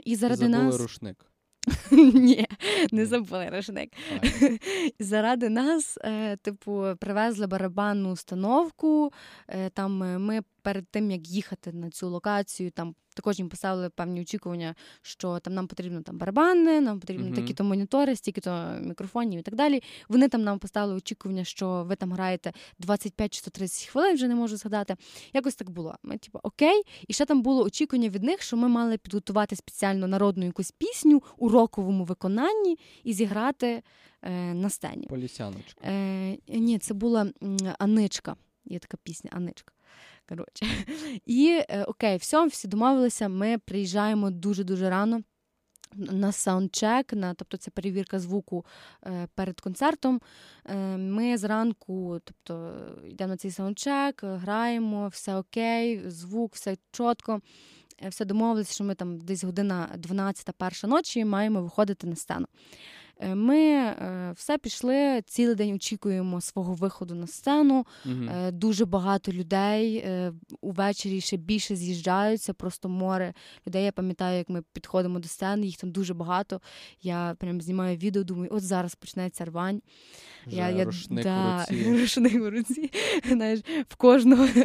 І 0.05 0.15
заради 0.15 0.41
Забули 0.41 0.63
нас 0.63 0.81
рушник. 0.81 1.25
ні, 2.13 2.47
не 2.91 3.05
забули 3.05 3.49
рушник. 3.49 3.93
Заради 4.99 5.49
нас, 5.49 5.97
типу, 6.41 6.85
привезли 6.99 7.47
барабанну 7.47 8.11
установку. 8.11 9.11
Там 9.73 9.97
ми 10.23 10.41
перед 10.61 10.87
тим, 10.87 11.11
як 11.11 11.27
їхати 11.27 11.73
на 11.73 11.89
цю 11.89 12.09
локацію, 12.09 12.71
там 12.71 12.95
також 13.19 13.39
їм 13.39 13.49
поставили 13.49 13.89
певні 13.89 14.21
очікування, 14.21 14.75
що 15.01 15.39
там 15.39 15.53
нам 15.53 15.67
потрібно 15.67 16.01
там 16.01 16.17
барабани, 16.17 16.81
нам 16.81 16.99
потрібні 16.99 17.25
Мгм. 17.25 17.35
такі-то 17.35 17.63
монітори, 17.63 18.15
стільки-то 18.15 18.75
мікрофонів 18.81 19.39
і 19.39 19.43
так 19.43 19.55
далі. 19.55 19.83
Вони 20.09 20.27
там 20.27 20.43
нам 20.43 20.59
поставили 20.59 20.95
очікування, 20.95 21.43
що 21.43 21.83
ви 21.87 21.95
там 21.95 22.13
граєте 22.13 22.53
25 22.79 23.33
чи 23.33 23.39
130 23.39 23.87
хвилин, 23.87 24.15
вже 24.15 24.27
не 24.27 24.35
можу 24.35 24.57
згадати. 24.57 24.95
Якось 25.33 25.55
так 25.55 25.69
було. 25.69 25.95
Ми, 26.03 26.17
типу, 26.17 26.39
окей. 26.43 26.81
І 27.07 27.13
ще 27.13 27.25
там 27.25 27.41
було 27.41 27.63
очікування 27.63 28.09
від 28.09 28.23
них, 28.23 28.41
що 28.41 28.57
ми 28.57 28.67
мали 28.67 28.97
підготувати 28.97 29.55
спеціально 29.55 30.07
народну 30.07 30.45
якусь 30.45 30.71
пісню 30.71 31.23
у 31.37 31.49
роковому 31.49 32.03
виконанні 32.03 32.77
і 33.03 33.13
зіграти 33.13 33.81
е, 34.21 34.53
на 34.53 34.69
сцені. 34.69 35.07
Полісяночка. 35.07 35.81
Е, 35.83 36.37
ні, 36.47 36.79
це 36.79 36.93
була 36.93 37.31
Аничка. 37.79 38.35
Є 38.65 38.79
така 38.79 38.97
пісня 39.03 39.29
Аничка. 39.33 39.73
Коротше. 40.29 40.65
І 41.25 41.61
е, 41.69 41.83
окей, 41.83 42.17
все, 42.17 42.45
всі 42.45 42.67
домовилися. 42.67 43.29
Ми 43.29 43.57
приїжджаємо 43.57 44.29
дуже-дуже 44.29 44.89
рано. 44.89 45.21
На 45.95 46.31
саундчек, 46.31 47.13
на, 47.13 47.33
тобто 47.33 47.57
це 47.57 47.71
перевірка 47.71 48.19
звуку 48.19 48.65
е, 49.05 49.27
перед 49.35 49.61
концертом. 49.61 50.21
Е, 50.65 50.97
ми 50.97 51.37
зранку, 51.37 52.19
тобто, 52.23 52.75
йдемо 53.05 53.27
на 53.27 53.37
цей 53.37 53.51
саундчек, 53.51 54.23
граємо, 54.23 55.07
все 55.07 55.35
окей, 55.35 56.09
звук, 56.09 56.55
все 56.55 56.77
чітко. 56.91 57.41
Е, 58.03 58.09
все 58.09 58.25
домовилися, 58.25 58.73
що 58.73 58.83
ми 58.83 58.95
там 58.95 59.17
десь 59.17 59.43
година 59.43 59.89
12 59.97 60.51
перша 60.57 60.87
ночі 60.87 61.25
маємо 61.25 61.61
виходити 61.61 62.07
на 62.07 62.15
сцену. 62.15 62.45
Е, 63.19 63.35
Ми 63.35 63.57
е, 63.57 64.33
все 64.35 64.57
пішли, 64.57 65.21
цілий 65.25 65.55
день 65.55 65.73
очікуємо 65.73 66.41
свого 66.41 66.73
виходу 66.73 67.15
на 67.15 67.27
сцену. 67.27 67.85
Е, 68.05 68.51
Дуже 68.51 68.85
багато 68.85 69.31
людей 69.31 70.05
увечері 70.61 71.21
ще 71.21 71.37
більше 71.37 71.75
з'їжджаються, 71.75 72.53
просто 72.53 72.89
море 72.89 73.33
людей. 73.67 73.83
Я 73.85 73.91
пам'ятаю, 73.91 74.37
як 74.37 74.49
ми 74.49 74.63
підходимо 74.73 75.19
до 75.19 75.27
сцени, 75.27 75.65
їх 75.65 75.77
там 75.77 75.91
дуже 75.91 76.13
багато. 76.13 76.61
Я 77.01 77.35
прям 77.39 77.61
знімаю 77.61 77.97
відео, 77.97 78.23
думаю, 78.23 78.49
от 78.53 78.63
зараз 78.63 78.95
почнеться 78.95 79.45
рвань. 79.45 79.81
Вже 80.47 80.83
рушник 80.83 81.23
да, 81.23 81.55
в 81.55 81.71
руці. 81.71 81.83
рушник 82.01 82.33
в 82.33 82.49
руці. 82.49 82.91
Знаєш, 83.29 83.59
в 83.89 83.95
кожного. 83.95 84.47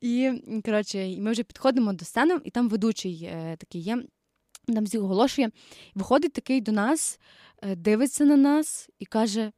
І 0.00 0.32
коротше, 0.64 1.16
ми 1.18 1.30
вже 1.32 1.42
підходимо 1.42 1.92
до 1.92 2.04
сцени, 2.04 2.38
і 2.44 2.50
там 2.50 2.68
ведучий 2.68 3.30
такий 3.58 3.80
є. 3.80 4.04
Там 4.66 4.84
всіх 4.84 5.00
оголошує. 5.02 5.50
Виходить 5.94 6.32
такий 6.32 6.60
до 6.60 6.72
нас, 6.72 7.20
е, 7.62 7.76
дивиться 7.76 8.24
на 8.24 8.36
нас 8.36 8.88
і 8.98 9.04
каже: 9.06 9.52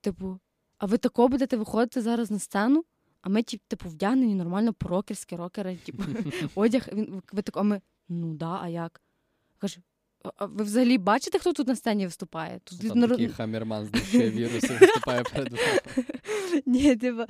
типу, 0.00 0.38
а 0.78 0.86
ви 0.86 0.98
тако 0.98 1.28
будете 1.28 1.56
виходити 1.56 2.00
зараз 2.02 2.30
на 2.30 2.38
сцену? 2.38 2.84
А 3.22 3.28
ми, 3.28 3.42
типу, 3.42 3.88
вдягнені 3.88 4.34
нормально 4.34 4.72
по-рокерськи, 4.72 5.36
рокери, 5.36 5.76
типу, 5.76 6.02
одяг. 6.54 6.88
Він 6.92 7.22
ви 7.32 7.42
тако, 7.42 7.60
а 7.60 7.62
ми, 7.62 7.80
ну 8.08 8.34
да, 8.34 8.58
а 8.62 8.68
як? 8.68 9.00
Каже, 9.58 9.80
«А- 10.36 10.46
ви 10.46 10.64
взагалі 10.64 10.98
бачите, 10.98 11.38
хто 11.38 11.52
тут 11.52 11.68
на 11.68 11.76
сцені 11.76 12.04
виступає? 12.06 12.60
Тут 12.64 12.88
Там 12.88 12.98
народ- 12.98 13.18
такий 13.18 13.28
хамерман 13.28 13.86
знищує 13.86 14.30
віруси, 14.30 14.76
виступає 14.80 15.22
перед 15.22 15.52
вами. 15.52 16.06
Ні, 16.66 16.96
типу, 16.96 17.22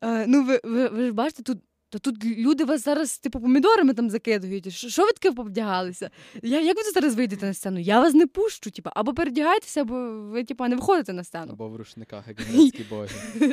е, 0.00 0.26
ну 0.26 0.44
ви, 0.44 0.60
ви, 0.64 0.88
ви 0.88 1.06
ж 1.06 1.12
бачите, 1.12 1.42
тут 1.42 1.58
Та 1.90 1.98
тут 1.98 2.24
люди 2.24 2.64
вас 2.64 2.84
зараз, 2.84 3.18
типу, 3.18 3.40
помідорами 3.40 3.94
там 3.94 4.10
закидують. 4.10 4.72
Що 4.72 5.02
ви 5.02 5.12
таке 5.12 5.32
повдягалися? 5.32 6.10
Я, 6.42 6.60
Як 6.60 6.76
ви 6.76 6.82
зараз 6.94 7.14
вийдете 7.14 7.46
на 7.46 7.54
сцену? 7.54 7.80
Я 7.80 8.00
вас 8.00 8.14
не 8.14 8.26
пущу. 8.26 8.70
Типу, 8.70 8.90
або 8.94 9.14
передягайтеся, 9.14 9.80
або 9.80 10.10
ви 10.10 10.44
типу, 10.44 10.64
не 10.64 10.76
виходите 10.76 11.12
на 11.12 11.24
сцену. 11.24 11.52
Або 11.52 11.68
в 11.68 11.76
рушниках, 11.76 12.24
як 12.28 12.40
грецькі 12.40 12.84
боги. 12.90 13.08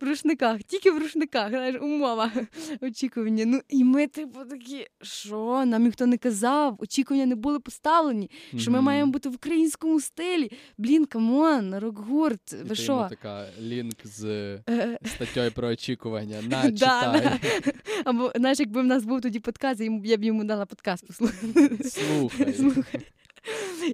В 0.00 0.04
рушниках, 0.04 0.62
тільки 0.62 0.90
в 0.90 0.98
рушниках, 0.98 1.48
знаєш, 1.48 1.76
умова 1.82 2.32
очікування. 2.80 3.44
Ну 3.46 3.60
і 3.68 3.84
ми, 3.84 4.06
типу, 4.06 4.38
такі, 4.50 4.86
що 5.02 5.64
нам 5.66 5.84
ніхто 5.84 6.06
не 6.06 6.18
казав, 6.18 6.76
очікування 6.78 7.26
не 7.26 7.34
були 7.34 7.60
поставлені, 7.60 8.30
що 8.56 8.70
ми 8.70 8.80
маємо 8.80 9.12
бути 9.12 9.28
в 9.28 9.34
українському 9.34 10.00
стилі. 10.00 10.52
Блін, 10.78 11.04
come 11.04 11.46
on, 11.46 11.78
рок-гурт. 11.78 12.52
Ви 12.64 12.74
що? 12.74 13.06
така 13.10 13.46
link 13.62 13.96
з 14.04 14.24
Е, 14.68 14.98
статтєю 15.04 15.52
про 15.52 15.68
очікування. 15.68 16.42
На, 16.48 16.72
читай. 16.72 17.39
Або, 18.04 18.32
знаєш, 18.34 18.60
якби 18.60 18.82
в 18.82 18.86
нас 18.86 19.04
був 19.04 19.20
тоді 19.20 19.40
подкаст, 19.40 19.80
я 20.04 20.16
б 20.16 20.24
йому 20.24 20.44
дала 20.44 20.66
подкаст 20.66 21.06
послухати. 21.06 21.90
Слухай. 21.90 22.54
Слухай. 22.54 23.00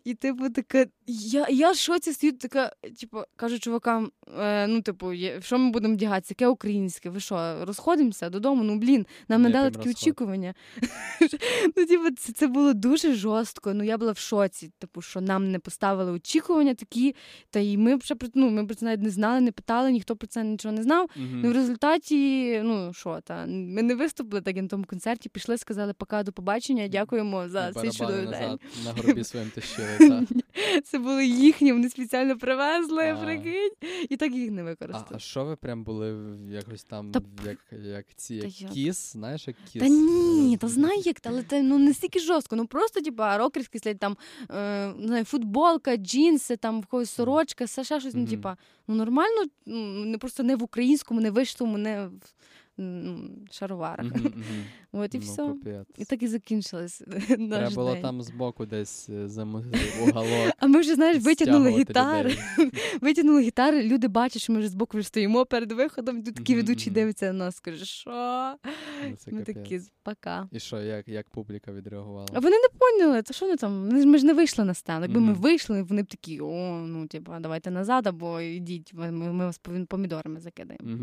І, 0.05 0.15
типу, 0.15 0.51
така, 0.51 0.87
я 1.07 1.47
я 1.49 1.71
в 1.71 1.77
шоці 1.77 2.13
стою, 2.13 2.33
така, 2.33 2.73
типу, 3.01 3.23
кажу 3.37 3.59
чувакам, 3.59 4.11
е, 4.39 4.67
ну, 4.67 4.83
типу, 4.83 5.13
є, 5.13 5.41
що 5.41 5.59
ми 5.59 5.71
будемо 5.71 5.95
вдягатися? 5.95 6.35
Яке 6.39 6.47
українське? 6.47 7.11
Ви 7.11 7.21
що, 7.21 7.65
розходимося 7.65 8.31
додому? 8.31 8.63
Ну, 8.63 8.79
блін, 8.79 9.07
нам 9.29 9.43
не 9.43 9.51
дали 9.51 9.71
такі 9.71 9.89
розход. 9.89 10.03
очікування. 10.03 10.55
ну, 11.77 11.87
типу, 11.87 12.11
це, 12.17 12.33
це 12.33 12.47
було 12.47 12.73
дуже 12.73 13.15
жорстко. 13.15 13.75
Ну, 13.75 13.85
я 13.85 13.99
була 13.99 14.13
в 14.13 14.19
шоці, 14.19 14.71
типу, 14.79 15.03
що 15.03 15.21
нам 15.21 15.51
не 15.51 15.59
поставили 15.59 16.13
очікування 16.13 16.75
такі, 16.75 17.15
та 17.51 17.61
і 17.61 17.77
ми 17.77 17.97
вже 17.97 18.15
ну, 18.35 18.51
ми 18.51 18.67
про 18.67 18.75
це 18.75 18.85
навіть 18.85 19.03
не 19.03 19.11
знали, 19.11 19.41
не 19.41 19.53
питали, 19.53 19.93
ніхто 19.93 20.17
про 20.17 20.27
це 20.27 20.45
нічого 20.45 20.75
не 20.75 20.83
знав. 20.83 21.07
Mm-hmm. 21.07 21.41
Ну, 21.43 21.51
в 21.51 21.53
результаті, 21.53 22.61
ну, 22.65 22.93
що, 22.95 23.21
та, 23.25 23.47
ми 23.47 23.83
не 23.83 23.95
виступили 23.95 24.43
так 24.43 24.57
на 24.57 24.69
тому 24.69 24.85
концерті, 24.85 25.29
пішли, 25.29 25.59
сказали, 25.59 25.93
пока, 25.93 26.23
до 26.23 26.33
побачення, 26.33 26.89
дякуємо 26.89 27.49
за 27.49 27.73
цей 27.73 27.91
чудовий 27.91 28.27
день. 28.27 28.59
На 28.85 28.93
своїм 29.37 29.51
тащили. 29.55 30.27
Це 30.85 30.99
було 30.99 31.21
їхні, 31.21 31.73
вони 31.73 31.89
спеціально 31.89 32.39
привезли, 32.39 33.17
прикинь, 33.25 33.71
і 34.09 34.17
так 34.17 34.33
їх 34.33 34.51
не 34.51 34.63
використали. 34.63 35.17
А 35.17 35.19
що 35.19 35.45
ви 35.45 35.57
прям 35.57 35.85
були 35.85 36.37
якось 36.51 36.85
там, 36.85 37.13
як 37.45 37.59
як 37.85 38.07
ці 38.17 38.35
як 38.35 38.73
кіс, 38.73 39.13
знаєш, 39.13 39.49
як 39.49 39.57
кіс? 39.73 39.83
Та 39.83 39.89
ні, 39.89 40.57
та 40.57 40.69
знаю 40.69 41.03
як, 41.05 41.17
але 41.25 41.43
це 41.43 41.63
ну 41.63 41.79
не 41.79 41.95
стільки 41.95 42.19
жорстко. 42.19 42.57
Ну 42.57 42.67
просто 42.67 43.01
типа 43.01 43.39
рокерський 43.39 43.81
слід 43.81 43.99
там 43.99 44.17
е, 44.51 44.93
не 44.99 45.07
знаю, 45.07 45.25
футболка, 45.25 45.97
джинси, 45.97 46.57
там 46.57 46.81
в 46.81 46.87
когось 46.87 47.11
сорочка, 47.11 47.65
все 47.65 47.85
ще 47.85 48.01
щось. 48.01 48.15
Ну, 48.15 48.27
типа, 48.27 48.57
ну 48.89 48.95
нормально, 48.95 49.45
ну 49.67 50.05
не 50.05 50.19
просто 50.19 50.43
не 50.43 50.57
в 50.57 50.63
українському, 50.63 51.21
не 51.21 51.31
виштому, 51.31 51.79
не 51.79 52.07
в 52.07 52.13
шароварах. 53.51 54.07
Mm-hmm, 54.07 54.23
mm-hmm. 54.23 54.65
От 54.93 55.15
і 55.15 55.19
ну, 55.19 55.25
все. 55.25 55.43
Капець. 55.43 55.87
І 55.99 56.05
так 56.05 56.23
і 56.23 56.29
закінчилось. 56.29 57.03
Треба 57.29 57.71
було 57.71 57.93
день. 57.93 58.03
там 58.03 58.23
збоку 58.23 58.67
десь 58.67 59.09
е, 59.09 59.29
замовити 59.29 59.79
уголок. 60.03 60.53
А 60.59 60.67
ми 60.67 60.81
вже, 60.81 60.95
знаєш, 60.95 61.23
витягнули 61.23 61.71
гітари. 61.71 62.37
витягнули 63.01 63.43
гітари, 63.43 63.83
люди 63.83 64.09
бачать, 64.09 64.43
що 64.43 64.53
ми 64.53 64.59
вже 64.59 64.69
збоку 64.69 64.99
вже 64.99 65.07
стоїмо 65.07 65.47
перед 65.47 65.73
виходом, 65.73 66.19
і 66.19 66.23
тут 66.23 66.35
такі 66.35 66.55
ведучі 66.55 66.91
дивляться 66.91 67.27
на 67.27 67.33
нас, 67.33 67.61
каже, 67.61 67.85
що? 67.85 68.55
Ну, 69.05 69.17
ми 69.31 69.43
такі, 69.43 69.81
пока. 70.03 70.49
І 70.53 70.61
що, 70.61 70.81
як 70.81 71.09
як 71.09 71.31
публіка 71.31 71.73
відреагувала? 71.73 72.29
А 72.33 72.41
вони 72.41 72.57
не 72.57 72.69
поняли, 72.79 73.23
то 73.23 73.35
що 73.35 73.47
вони 73.47 73.57
там? 73.57 73.89
Ми 73.89 74.19
ж 74.19 74.27
не 74.27 74.33
вийшли 74.33 74.65
на 74.65 74.75
сцену. 74.75 75.03
Якби 75.03 75.21
ми 75.21 75.33
вийшли, 75.33 75.83
вони 75.83 76.03
б 76.03 76.07
такі, 76.07 76.41
о, 76.41 76.81
ну, 76.87 77.07
типу, 77.07 77.33
давайте 77.41 77.71
назад, 77.71 78.07
або 78.07 78.41
йдіть, 78.41 78.95
ми, 78.95 79.47
вас 79.47 79.61
помідорами 79.89 80.41
закидаємо. 80.41 80.99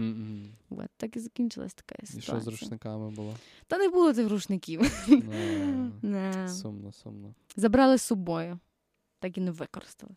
От, 0.69 0.87
так 0.97 1.15
і 1.15 1.19
закінчилась 1.63 1.73
така 1.73 2.05
ситуація. 2.05 2.19
І 2.19 2.21
що 2.21 2.39
з 2.39 2.47
рушниками 2.47 3.09
було? 3.11 3.35
Та 3.67 3.77
не 3.77 3.89
було 3.89 4.13
тих 4.13 4.29
рушників. 4.29 4.81
Не. 6.01 6.47
Сумно, 6.49 6.91
сумно. 6.91 7.33
Забрали 7.55 7.97
з 7.97 8.01
собою, 8.01 8.59
так 9.19 9.37
і 9.37 9.41
не 9.41 9.51
використали. 9.51 10.15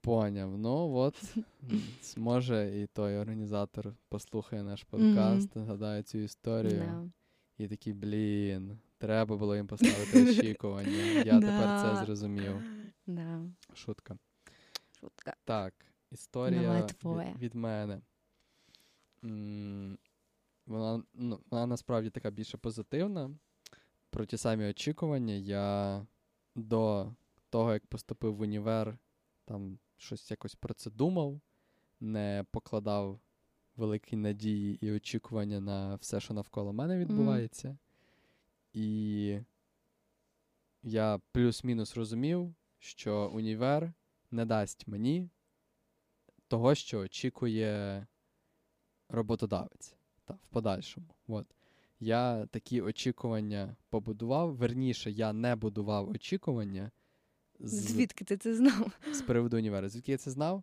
Поняв. 0.00 0.58
Ну 0.58 0.94
от, 0.94 1.36
може, 2.16 2.80
і 2.80 2.86
той 2.86 3.16
організатор 3.16 3.94
послухає 4.08 4.62
наш 4.62 4.82
подкаст, 4.82 5.48
згадає 5.54 6.02
цю 6.02 6.18
історію. 6.18 6.82
Yeah. 6.82 7.10
І 7.58 7.68
такий, 7.68 7.92
блін, 7.92 8.78
треба 8.98 9.36
було 9.36 9.56
їм 9.56 9.66
поставити 9.66 10.30
очікування. 10.30 11.02
Я 11.24 11.40
тепер 11.40 11.80
це 11.82 12.04
зрозумів. 12.04 12.62
Шутка. 13.74 14.18
Шутка. 15.00 15.36
Так, 15.44 15.74
історія 16.10 16.86
від, 17.04 17.40
від 17.40 17.54
мене. 17.54 18.00
Вона 19.22 21.02
ну, 21.14 21.40
вона 21.50 21.66
насправді 21.66 22.10
така 22.10 22.30
більше 22.30 22.58
позитивна. 22.58 23.30
Про 24.10 24.26
ті 24.26 24.36
самі 24.36 24.64
очікування. 24.64 25.34
Я 25.34 26.06
до 26.54 27.12
того, 27.50 27.72
як 27.72 27.86
поступив 27.86 28.36
в 28.36 28.40
універ, 28.40 28.98
там 29.44 29.78
щось 29.96 30.30
якось 30.30 30.54
про 30.54 30.74
це 30.74 30.90
думав, 30.90 31.40
не 32.00 32.44
покладав 32.50 33.20
великі 33.76 34.16
надії 34.16 34.86
і 34.86 34.92
очікування 34.92 35.60
на 35.60 35.94
все, 35.94 36.20
що 36.20 36.34
навколо 36.34 36.72
мене 36.72 36.98
відбувається. 36.98 37.68
Mm. 37.68 37.76
І 38.72 39.40
я 40.82 41.20
плюс-мінус 41.32 41.96
розумів, 41.96 42.54
що 42.78 43.30
універ 43.34 43.92
не 44.30 44.44
дасть 44.44 44.88
мені 44.88 45.28
того, 46.48 46.74
що 46.74 46.98
очікує 46.98 48.06
роботодавець 49.08 49.96
та, 50.24 50.34
в 50.34 50.48
подальшому. 50.50 51.06
От. 51.28 51.46
Я 52.00 52.46
такі 52.46 52.80
очікування 52.80 53.76
побудував. 53.90 54.54
Верніше, 54.54 55.10
я 55.10 55.32
не 55.32 55.56
будував 55.56 56.10
очікування. 56.10 56.90
З... 57.60 57.72
Звідки 57.72 58.24
ти 58.24 58.36
це 58.36 58.54
знав? 58.54 58.92
З 59.12 59.22
приводу 59.22 59.56
універу. 59.56 59.88
Звідки 59.88 60.12
я 60.12 60.18
це 60.18 60.30
знав? 60.30 60.62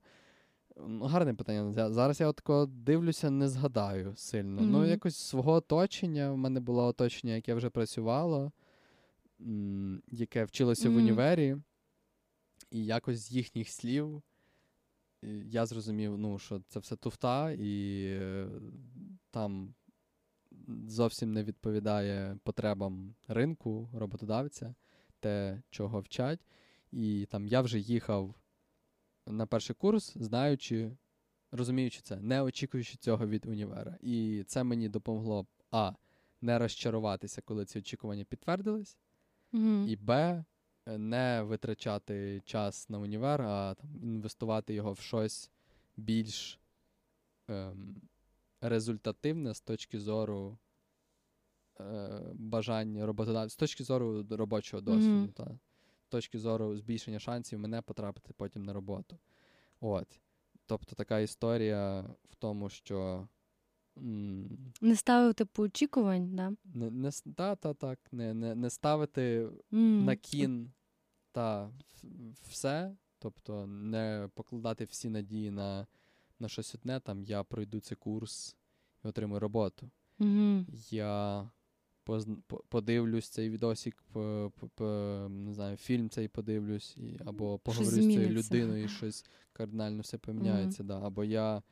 Ну, 0.88 1.06
Гарне 1.06 1.34
питання. 1.34 1.90
Зараз 1.90 2.20
я 2.20 2.28
от 2.28 2.84
дивлюся, 2.84 3.30
не 3.30 3.50
згадаю 3.50 4.14
сильно. 4.16 4.62
Mm-hmm. 4.62 4.66
Ну, 4.66 4.86
якось 4.86 5.18
свого 5.18 5.52
оточення. 5.52 6.32
В 6.32 6.38
мене 6.38 6.60
було 6.60 6.86
оточення, 6.86 7.34
яке 7.34 7.54
вже 7.54 7.70
працювало, 7.70 8.52
яке 10.12 10.44
вчилося 10.44 10.90
mm-hmm. 10.90 10.94
в 10.94 10.98
універі, 10.98 11.58
і 12.72 12.86
якось 12.86 13.20
з 13.20 13.32
їхніх 13.32 13.70
слів 13.70 14.22
я 15.46 15.66
зрозумів, 15.66 16.18
ну, 16.18 16.40
що 16.40 16.62
це 16.68 16.80
все 16.80 16.96
туфта, 16.96 17.52
і 17.52 18.06
е, 18.06 18.48
там 19.32 19.74
зовсім 20.88 21.34
не 21.34 21.44
відповідає 21.44 22.38
потребам 22.44 23.16
ринку, 23.28 23.90
роботодавця, 23.94 24.76
те, 25.20 25.62
чого 25.70 26.00
вчать. 26.00 26.40
І 26.92 27.28
там 27.32 27.48
я 27.48 27.62
вже 27.62 27.80
їхав 27.80 28.36
на 29.28 29.46
перший 29.46 29.76
курс, 29.76 30.14
знаючи, 30.16 30.92
розуміючи 31.52 32.02
це, 32.02 32.20
не 32.20 32.42
очікуючи 32.42 32.98
цього 32.98 33.28
від 33.28 33.46
універа. 33.46 33.98
І 34.02 34.44
це 34.48 34.64
мені 34.64 34.90
допомогло 34.90 35.48
А. 35.72 35.92
Не 36.42 36.60
розчаруватися, 36.60 37.42
коли 37.42 37.66
ці 37.66 37.80
очікування 37.80 38.24
підтвердились, 38.24 38.98
mm-hmm. 39.54 39.88
і 39.88 39.96
Б 39.96 40.44
не 40.88 41.42
витрачати 41.44 42.42
час 42.46 42.90
на 42.90 43.00
універ, 43.00 43.42
а 43.42 43.74
там, 43.74 43.90
інвестувати 44.04 44.74
його 44.74 44.94
в 44.94 45.00
щось 45.00 45.52
більш 45.98 46.60
ем, 47.48 48.02
результативне 48.62 49.54
з 49.54 49.62
точки 49.62 50.00
зору 50.00 50.58
е, 51.80 52.22
бажання 52.34 53.06
роботодавця, 53.06 53.54
з 53.54 53.56
точки 53.56 53.84
зору 53.84 54.26
робочого 54.30 54.82
досвіду, 54.82 55.26
mm-hmm. 55.26 55.34
та, 55.34 55.60
з 56.02 56.08
точки 56.08 56.40
зору 56.40 56.78
збільшення 56.78 57.20
шансів 57.20 57.60
мене 57.60 57.82
потрапити 57.82 58.34
потім 58.38 58.64
на 58.64 58.74
роботу. 58.74 59.18
От. 59.80 60.20
Тобто 60.66 60.96
така 60.96 61.20
історія 61.20 62.02
в 62.30 62.36
тому, 62.36 62.70
що. 62.70 63.28
Не 64.82 64.96
ставив 64.96 65.34
типу 65.34 65.64
очікувань, 65.64 66.36
да? 66.36 66.54
Не, 66.74 66.92
не, 66.92 67.12
та, 67.36 67.56
та, 67.56 67.74
так, 67.74 68.00
не 68.12 68.34
не, 68.34 68.56
не 68.56 68.70
ставити 68.70 69.50
mm. 69.72 70.04
на 70.04 70.16
кін 70.16 70.72
та 71.32 71.72
все. 72.50 72.96
Тобто 73.20 73.68
не 73.68 74.30
покладати 74.34 74.86
всі 74.86 75.10
надії 75.10 75.52
на 75.52 75.88
на 76.40 76.48
щось 76.48 76.76
одне. 76.76 77.00
Там 77.00 77.24
я 77.24 77.44
пройду 77.44 77.80
цей 77.80 77.98
курс 77.98 78.56
і 79.04 79.08
отримую 79.08 79.40
роботу. 79.40 79.90
Mm-hmm. 80.20 80.66
Я 80.92 81.50
поз, 82.04 82.28
подивлюсь 82.70 83.30
цей 83.30 83.58
по, 84.14 84.52
по, 84.60 84.68
по, 84.68 84.86
не 85.30 85.54
знаю, 85.54 85.78
фільм 85.78 86.10
цей 86.10 86.28
подивлюсь, 86.28 86.98
і, 86.98 87.20
або 87.26 87.60
поговорю 87.60 87.96
з 87.96 88.00
цією 88.00 88.30
людиною, 88.30 88.84
і 88.84 88.88
щось 88.88 89.26
кардинально 89.54 90.02
все 90.02 90.18
поміняється. 90.18 90.84
Mm-hmm. 90.84 90.88
Да. 90.88 91.02
Або 91.02 91.24
я 91.24 91.64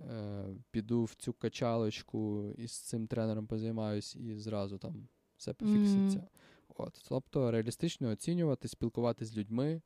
е, 0.00 0.44
піду 0.70 1.04
в 1.04 1.14
цю 1.14 1.32
качалочку 1.32 2.50
і 2.58 2.68
з 2.68 2.72
цим 2.80 3.06
тренером 3.06 3.46
позаймаюсь, 3.46 4.16
і 4.16 4.34
зразу 4.36 4.78
там 4.78 5.08
все 5.36 5.54
пофікситься. 5.54 6.18
Mm-hmm. 6.18 6.28
От, 6.76 7.04
Тобто 7.08 7.50
реалістично 7.50 8.10
оцінювати, 8.10 8.68
спілкуватися 8.68 9.32
з 9.32 9.36
людьми, 9.36 9.82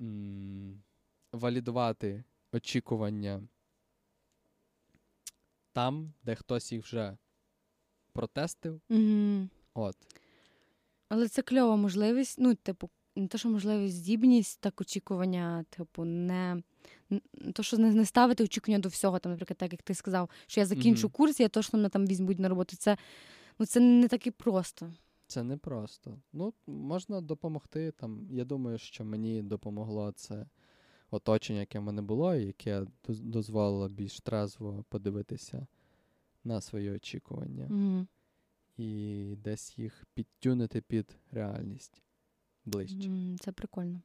м- 0.00 0.82
валідувати 1.32 2.24
очікування 2.52 3.42
там, 5.72 6.12
де 6.22 6.34
хтось 6.34 6.72
їх 6.72 6.84
вже 6.84 7.16
протестив. 8.12 8.80
Угу. 8.90 9.48
От. 9.74 9.96
Але 11.08 11.28
це 11.28 11.42
кльова 11.42 11.76
можливість. 11.76 12.38
Ну, 12.38 12.54
типу, 12.54 12.90
не 13.16 13.28
те, 13.28 13.38
що 13.38 13.48
можливість, 13.48 13.96
здібність, 13.96 14.60
так 14.60 14.80
очікування, 14.80 15.64
типу, 15.70 16.04
не 16.04 16.62
то, 17.52 17.62
що 17.62 17.78
не, 17.78 18.06
ставити 18.06 18.44
очікування 18.44 18.82
до 18.82 18.88
всього, 18.88 19.18
там, 19.18 19.32
наприклад, 19.32 19.58
так 19.58 19.72
як 19.72 19.82
ти 19.82 19.94
сказав, 19.94 20.30
що 20.46 20.60
я 20.60 20.66
закінчу 20.66 21.06
mm-hmm. 21.06 21.12
курс, 21.12 21.40
я 21.40 21.48
точно 21.48 21.76
мене 21.76 21.88
там 21.88 22.06
візьмуть 22.06 22.38
на 22.38 22.48
роботу. 22.48 22.76
Це 22.76 22.96
ну, 23.58 23.66
це 23.66 23.80
не 23.80 24.08
так 24.08 24.26
і 24.26 24.30
просто. 24.30 24.92
Це 25.26 25.42
не 25.42 25.56
просто. 25.56 26.18
Ну, 26.32 26.54
можна 26.66 27.20
допомогти. 27.20 27.90
Там. 27.90 28.28
Я 28.30 28.44
думаю, 28.44 28.78
що 28.78 29.04
мені 29.04 29.42
допомогло 29.42 30.12
це 30.12 30.46
оточення, 31.10 31.60
яке 31.60 31.78
в 31.78 31.82
мене 31.82 32.02
було, 32.02 32.34
і 32.34 32.46
яке 32.46 32.86
дозволило 33.08 33.88
більш 33.88 34.20
трезво 34.20 34.84
подивитися 34.88 35.66
на 36.44 36.60
свої 36.60 36.90
очікування. 36.90 37.66
Mm-hmm. 37.66 38.06
І 38.76 39.36
десь 39.36 39.78
їх 39.78 40.04
підтюнити 40.14 40.80
під 40.80 41.16
реальність 41.30 42.02
ближче. 42.64 43.08
Mm, 43.08 43.38
це 43.38 43.52
прикольно. 43.52 44.02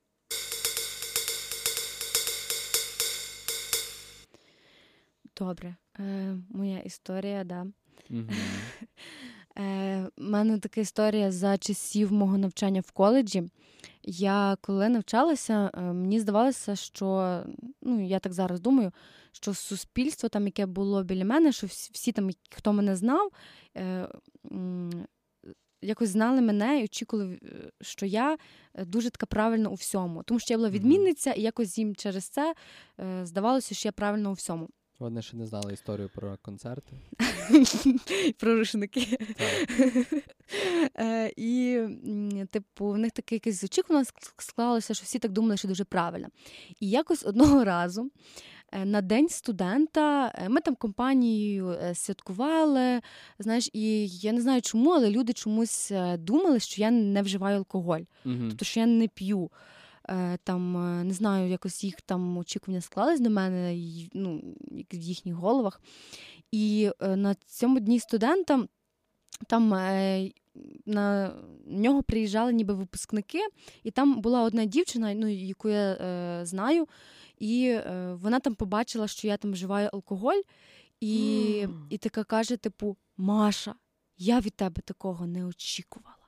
Добре. 5.39 5.75
Е, 5.99 6.37
Моя 6.49 6.79
історія, 6.79 7.43
да. 7.43 7.67
Mm-hmm. 8.09 8.31
Е, 9.57 10.09
У 10.17 10.23
мене 10.23 10.59
така 10.59 10.81
історія 10.81 11.31
за 11.31 11.57
часів 11.57 12.11
мого 12.11 12.37
навчання 12.37 12.81
в 12.81 12.91
коледжі. 12.91 13.43
Я 14.03 14.57
коли 14.61 14.89
навчалася, 14.89 15.71
е, 15.73 15.81
мені 15.81 16.19
здавалося, 16.19 16.75
що 16.75 17.39
ну 17.81 18.05
я 18.05 18.19
так 18.19 18.33
зараз 18.33 18.61
думаю, 18.61 18.91
що 19.31 19.53
суспільство, 19.53 20.29
там, 20.29 20.45
яке 20.45 20.65
було 20.65 21.03
біля 21.03 21.25
мене, 21.25 21.51
що 21.51 21.67
всі, 21.67 21.91
всі 21.93 22.11
там, 22.11 22.29
хто 22.51 22.73
мене 22.73 22.95
знав, 22.95 23.31
е, 23.77 24.07
якось 25.81 26.09
знали 26.09 26.41
мене 26.41 26.81
і 26.81 26.83
очікували, 26.83 27.39
е, 27.43 27.71
що 27.81 28.05
я 28.05 28.37
дуже 28.77 29.09
така 29.09 29.25
правильна 29.25 29.69
у 29.69 29.73
всьому. 29.73 30.23
Тому 30.23 30.39
що 30.39 30.53
я 30.53 30.57
була 30.57 30.69
відмінниця, 30.69 31.31
і 31.31 31.41
якось 31.41 31.77
їм 31.77 31.95
через 31.95 32.25
це 32.25 32.53
здавалося, 33.23 33.75
що 33.75 33.87
я 33.87 33.91
правильна 33.91 34.29
у 34.29 34.33
всьому. 34.33 34.69
Вони 34.99 35.21
ще 35.21 35.37
не 35.37 35.47
знали 35.47 35.73
історію 35.73 36.09
про 36.15 36.37
концерти. 36.41 36.93
Про 38.39 38.55
рушники. 38.55 39.17
Е, 40.99 41.31
і, 41.37 41.81
типу, 42.51 42.85
в 42.89 42.97
них 42.97 43.11
таке 43.11 43.35
якесь 43.35 43.63
очікування 43.63 44.05
склалося, 44.37 44.93
що 44.93 45.03
всі 45.03 45.19
так 45.19 45.31
думали, 45.31 45.57
що 45.57 45.67
дуже 45.67 45.83
правильно. 45.83 46.27
І 46.79 46.89
якось 46.89 47.25
одного 47.25 47.63
разу. 47.65 48.11
Е, 48.71 48.85
на 48.85 49.01
день 49.01 49.29
студента 49.29 50.33
е, 50.35 50.49
ми 50.49 50.61
там 50.61 50.75
компанією 50.75 51.77
святкували, 51.93 53.01
знаєш, 53.39 53.69
і 53.73 54.07
я 54.07 54.31
не 54.31 54.41
знаю 54.41 54.61
чому, 54.61 54.91
але 54.91 55.09
люди 55.09 55.33
чомусь 55.33 55.91
думали, 56.17 56.59
що 56.59 56.81
я 56.81 56.91
не 56.91 57.21
вживаю 57.21 57.57
алкоголь, 57.57 58.01
тобто 58.23 58.65
що 58.65 58.79
я 58.79 58.85
не 58.85 59.07
п'ю. 59.07 59.49
Е, 60.09 60.37
там 60.43 60.77
е, 60.77 61.03
не 61.03 61.13
знаю, 61.13 61.49
якось 61.49 61.83
їх 61.83 62.01
там 62.01 62.37
очікування 62.37 62.81
склались 62.81 63.19
до 63.19 63.29
мене 63.29 63.75
ну, 64.13 64.41
в 64.93 64.95
їхніх 64.95 65.35
головах. 65.35 65.81
І 66.51 66.91
е, 66.99 67.15
на 67.15 67.35
цьому 67.35 67.79
дні 67.79 67.99
студента 67.99 68.67
там 69.47 69.69
на 70.85 71.33
нього 71.67 72.03
приїжджали 72.03 72.53
ніби 72.53 72.73
випускники, 72.73 73.39
і 73.83 73.91
там 73.91 74.21
була 74.21 74.43
одна 74.43 74.65
дівчина, 74.65 75.13
ну, 75.13 75.27
яку 75.27 75.69
я 75.69 75.93
е, 75.93 76.45
знаю, 76.45 76.87
і 77.37 77.65
е, 77.67 78.13
вона 78.21 78.39
там 78.39 78.55
побачила, 78.55 79.07
що 79.07 79.27
я 79.27 79.37
там 79.37 79.51
вживаю 79.51 79.89
алкоголь, 79.93 80.41
і, 81.01 81.67
і 81.89 81.97
така 81.97 82.23
каже: 82.23 82.57
типу, 82.57 82.97
Маша, 83.17 83.75
я 84.17 84.39
від 84.39 84.53
тебе 84.53 84.81
такого 84.85 85.27
не 85.27 85.45
очікувала. 85.45 86.18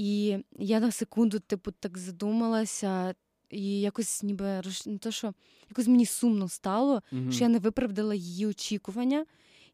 І 0.00 0.38
я 0.58 0.80
на 0.80 0.90
секунду, 0.90 1.38
типу, 1.38 1.70
так 1.70 1.98
задумалася, 1.98 3.14
і 3.50 3.80
якось 3.80 4.22
ніби 4.22 4.62
не 4.86 4.98
то, 4.98 5.10
що 5.10 5.34
якось 5.68 5.86
мені 5.86 6.06
сумно 6.06 6.48
стало, 6.48 7.02
mm-hmm. 7.12 7.32
що 7.32 7.44
я 7.44 7.48
не 7.48 7.58
виправдала 7.58 8.14
її 8.14 8.46
очікування. 8.46 9.26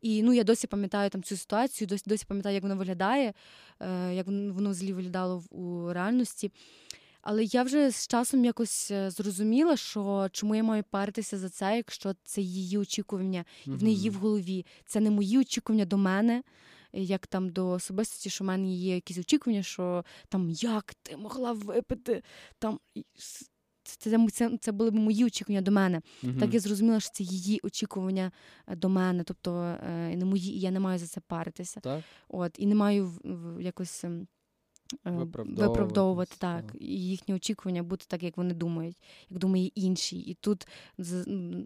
І 0.02 0.22
ну, 0.22 0.32
я 0.32 0.44
досі 0.44 0.66
пам'ятаю 0.66 1.10
там 1.10 1.22
цю 1.22 1.36
ситуацію, 1.36 1.88
досі 1.88 2.02
досі 2.06 2.24
пам'ятаю, 2.28 2.54
як 2.54 2.62
воно 2.62 2.76
виглядає, 2.76 3.34
е, 3.80 4.14
як 4.14 4.26
воно 4.26 4.74
злі 4.74 4.92
виглядало 4.92 5.42
у 5.50 5.92
реальності. 5.92 6.52
Але 7.22 7.44
я 7.44 7.62
вже 7.62 7.90
з 7.90 8.06
часом 8.06 8.44
якось 8.44 8.90
е, 8.90 9.10
зрозуміла, 9.10 9.76
що 9.76 10.28
чому 10.32 10.54
я 10.54 10.62
маю 10.62 10.84
паритися 10.90 11.38
за 11.38 11.48
це, 11.48 11.76
якщо 11.76 12.14
це 12.24 12.40
її 12.40 12.78
очікування, 12.78 13.44
і 13.66 13.70
в 13.70 13.82
неї 13.82 14.10
в 14.10 14.14
голові. 14.14 14.66
Це 14.86 15.00
не 15.00 15.10
мої 15.10 15.38
очікування 15.38 15.84
до 15.84 15.96
мене 15.96 16.42
як 17.02 17.26
там 17.26 17.48
до 17.48 17.70
особистості, 17.70 18.30
що 18.30 18.44
в 18.44 18.46
мене 18.46 18.74
є 18.74 18.94
якісь 18.94 19.18
очікування, 19.18 19.62
що 19.62 20.04
там 20.28 20.50
як 20.50 20.94
ти 21.02 21.16
могла 21.16 21.52
випити 21.52 22.22
там. 22.58 22.80
Це 23.88 24.28
це, 24.32 24.58
це 24.60 24.72
були 24.72 24.90
б 24.90 24.94
мої 24.94 25.24
очікування 25.24 25.60
до 25.60 25.70
мене. 25.70 26.02
Uh-huh. 26.22 26.38
Так 26.40 26.54
я 26.54 26.60
зрозуміла, 26.60 27.00
що 27.00 27.10
це 27.12 27.24
її 27.24 27.60
очікування 27.62 28.32
е, 28.68 28.76
до 28.76 28.88
мене, 28.88 29.24
тобто 29.24 29.60
е, 29.60 30.16
не 30.16 30.24
мої, 30.24 30.56
і 30.56 30.60
я 30.60 30.70
не 30.70 30.80
маю 30.80 30.98
за 30.98 31.06
це 31.06 31.20
паритися. 31.20 31.80
Так? 31.80 32.04
От, 32.28 32.52
І 32.58 32.66
не 32.66 32.74
маю 32.74 33.12
якось 33.60 34.04
в 34.04 34.06
Е, 34.06 34.26
виправдовувати, 35.04 35.68
виправдовувати 35.68 36.36
так, 36.38 36.76
і 36.80 37.08
їхні 37.08 37.34
очікування 37.34 37.82
бути 37.82 38.04
так, 38.08 38.22
як 38.22 38.36
вони 38.36 38.54
думають, 38.54 38.96
як 39.30 39.38
думає 39.38 39.66
інший. 39.74 40.18
І 40.18 40.34
тут 40.34 40.66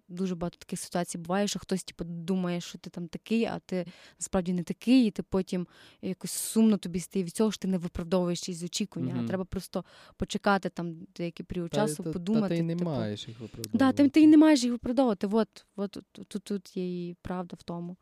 дуже 0.09 0.35
багато 0.35 0.57
таких 0.59 0.81
ситуацій 0.81 1.19
буває, 1.19 1.49
що 1.49 1.59
хтось 1.59 1.85
типу, 1.85 2.05
думає, 2.05 2.61
що 2.61 2.79
ти 2.79 2.91
там 2.91 3.09
такий, 3.09 3.45
а 3.45 3.59
ти 3.59 3.87
насправді 4.19 4.53
не 4.53 4.63
такий, 4.63 5.07
і 5.07 5.11
ти 5.11 5.23
потім 5.23 5.67
якось 6.03 6.31
сумно 6.31 6.77
тобі 6.77 7.01
стає 7.01 7.25
від 7.25 7.35
цього, 7.35 7.53
що 7.53 7.61
ти 7.61 7.69
не 7.69 7.79
виправдовуєш 7.79 8.49
із 8.49 8.63
очікування. 8.63 9.15
Mm-hmm. 9.15 9.25
А 9.25 9.29
треба 9.29 9.45
просто 9.45 9.85
почекати 10.17 10.69
там 10.69 11.07
деякий 11.17 11.47
період 11.47 11.75
часу, 11.75 12.03
та, 12.03 12.11
подумати. 12.11 12.49
Та 12.49 12.57
ти 12.57 12.63
не 12.63 12.77
типу, 12.77 12.91
маєш 12.91 13.29
їх 13.29 13.41
виправдовувати. 13.41 13.79
Да, 13.79 13.93
ти, 13.93 14.09
ти 14.09 14.27
не 14.27 14.37
маєш 14.37 14.63
їх 14.63 14.73
виправдовувати. 14.73 15.27
От, 15.27 15.67
от 15.77 15.91
тут, 15.91 16.29
тут, 16.29 16.43
тут 16.43 16.77
є 16.77 17.09
і 17.09 17.17
правда 17.23 17.57
в 17.61 17.63
тому. 17.63 17.97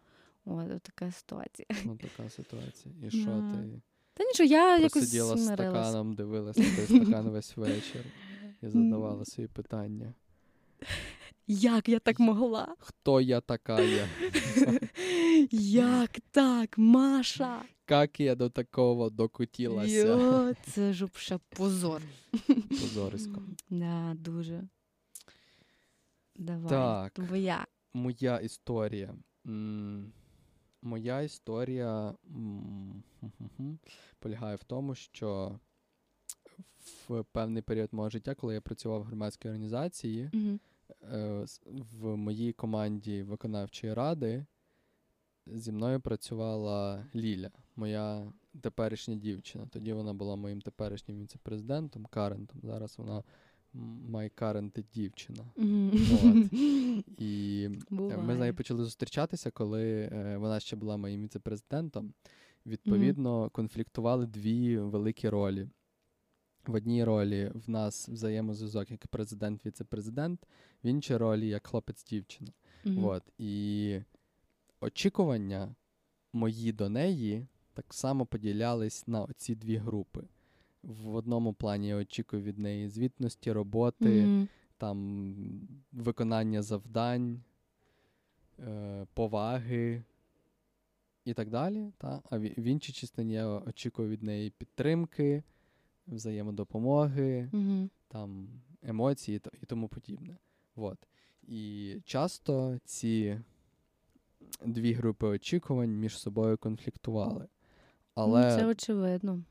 От 0.44 0.82
така 0.82 1.12
ситуація. 1.12 1.66
Ну, 1.84 1.96
така 1.96 2.30
ситуація. 2.30 2.94
І 3.02 3.10
що 3.22 3.26
ти? 3.26 3.80
Та 4.18 4.24
нічого, 4.24 4.48
я 4.48 4.78
якось 4.78 5.04
Сиділа 5.04 5.36
з 5.36 5.44
стаканом, 5.44 6.14
дивилася 6.14 6.60
той 6.60 6.86
стакан 7.02 7.28
весь 7.28 7.56
вечір 7.56 8.04
і 8.62 8.68
задавала 8.68 9.24
свої 9.24 9.48
питання. 9.48 10.14
Як 11.46 11.88
я 11.88 11.98
так 11.98 12.20
могла? 12.20 12.74
Хто 12.78 13.20
я 13.20 13.40
така? 13.40 13.80
я? 13.80 14.08
Як 15.50 16.10
так, 16.30 16.78
Маша? 16.78 17.62
Як 17.90 18.20
я 18.20 18.34
до 18.34 18.50
такого 18.50 19.10
докутілася? 19.10 20.06
Йо, 20.06 20.54
Це 20.62 20.92
ж 20.92 21.08
ще 21.14 21.38
позор. 21.48 22.02
Позорисько. 22.68 23.42
Да, 23.70 24.14
дуже. 24.14 24.68
Давай, 26.36 26.68
так, 26.68 27.12
твоя. 27.12 27.66
Моя 27.92 28.38
історія. 28.38 29.14
Моя 30.83 31.20
історія 31.20 32.14
полягає 34.18 34.57
в 34.57 34.64
тому, 34.64 34.95
що 34.95 35.59
в 37.09 37.24
певний 37.24 37.62
період 37.62 37.93
мого 37.93 38.11
життя, 38.11 38.35
коли 38.35 38.55
я 38.55 38.61
працював 38.61 39.01
в 39.01 39.05
громадській 39.05 39.49
організації, 39.49 40.31
mm-hmm. 40.33 40.59
в 41.93 42.16
моїй 42.16 42.53
команді 42.53 43.22
виконавчої 43.22 43.95
ради 43.95 44.47
зі 45.53 45.72
мною 45.72 46.01
працювала 46.01 47.07
Ліля, 47.14 47.51
моя 47.76 48.33
теперішня 48.61 49.14
дівчина. 49.14 49.66
Тоді 49.66 49.93
вона 49.93 50.14
була 50.14 50.37
моїм 50.37 50.61
теперішнім 50.61 51.18
віце-президентом, 51.18 52.07
Карентом. 52.07 52.61
Зараз 52.62 52.99
вона 52.99 53.22
my 53.74 54.30
current 54.40 54.84
дівчина. 54.94 55.44
Mm-hmm. 55.56 56.46
От. 56.46 57.20
І 57.20 57.68
Буває. 57.90 58.18
ми 58.18 58.36
з 58.36 58.38
нею 58.38 58.54
почали 58.54 58.84
зустрічатися, 58.84 59.50
коли 59.50 60.10
е, 60.12 60.36
вона 60.36 60.60
ще 60.60 60.76
була 60.76 60.96
моїм 60.96 61.22
віце-президентом. 61.22 62.14
Відповідно, 62.66 63.44
mm-hmm. 63.44 63.50
конфліктували 63.50 64.26
дві 64.26 64.78
великі 64.78 65.28
ролі. 65.28 65.68
В 66.66 66.74
одній 66.74 67.04
ролі 67.04 67.52
в 67.54 67.70
нас 67.70 68.08
взаємозв'язок 68.08 68.90
як 68.90 69.06
президент-віце-президент, 69.06 70.46
в 70.84 70.86
іншій 70.86 71.16
ролі 71.16 71.48
як 71.48 71.66
хлопець-дівчина. 71.66 72.50
Mm-hmm. 72.84 73.06
От. 73.06 73.22
І 73.38 74.00
очікування 74.80 75.74
мої 76.32 76.72
до 76.72 76.88
неї 76.88 77.46
так 77.74 77.94
само 77.94 78.26
поділялись 78.26 79.08
на 79.08 79.26
ці 79.36 79.54
дві 79.54 79.76
групи 79.76 80.24
в 80.83 81.14
одному 81.14 81.53
плані 81.53 81.89
я 81.89 81.97
очікую 81.97 82.43
від 82.43 82.59
неї 82.59 82.89
звітності, 82.89 83.53
роботи, 83.53 84.24
mm-hmm. 84.24 84.49
там 84.76 85.68
виконання 85.93 86.62
завдань, 86.62 87.43
е, 88.59 89.07
поваги 89.14 90.03
і 91.24 91.35
так 91.35 91.51
далі. 91.51 91.93
Та? 91.99 92.22
А 92.31 92.39
в, 92.39 92.41
в 92.43 92.62
іншій 92.64 92.93
частині 92.93 93.33
я 93.33 93.49
очікую 93.49 94.09
від 94.09 94.22
неї 94.22 94.51
підтримки, 94.51 95.43
взаємодопомоги, 96.07 97.51
mm-hmm. 97.53 97.89
там, 98.09 98.49
емоції 98.83 99.41
і 99.62 99.66
тому 99.66 99.89
подібне. 99.89 100.37
Вот. 100.76 100.99
І 101.49 101.95
часто 102.05 102.79
ці 102.85 103.41
дві 104.66 104.93
групи 104.93 105.26
очікувань 105.26 105.91
між 105.91 106.18
собою 106.18 106.59
конфліктували. 106.59 107.49
Але... 108.14 108.51
Ну, 108.51 108.57
це 108.57 108.66
очевидно. 108.66 109.43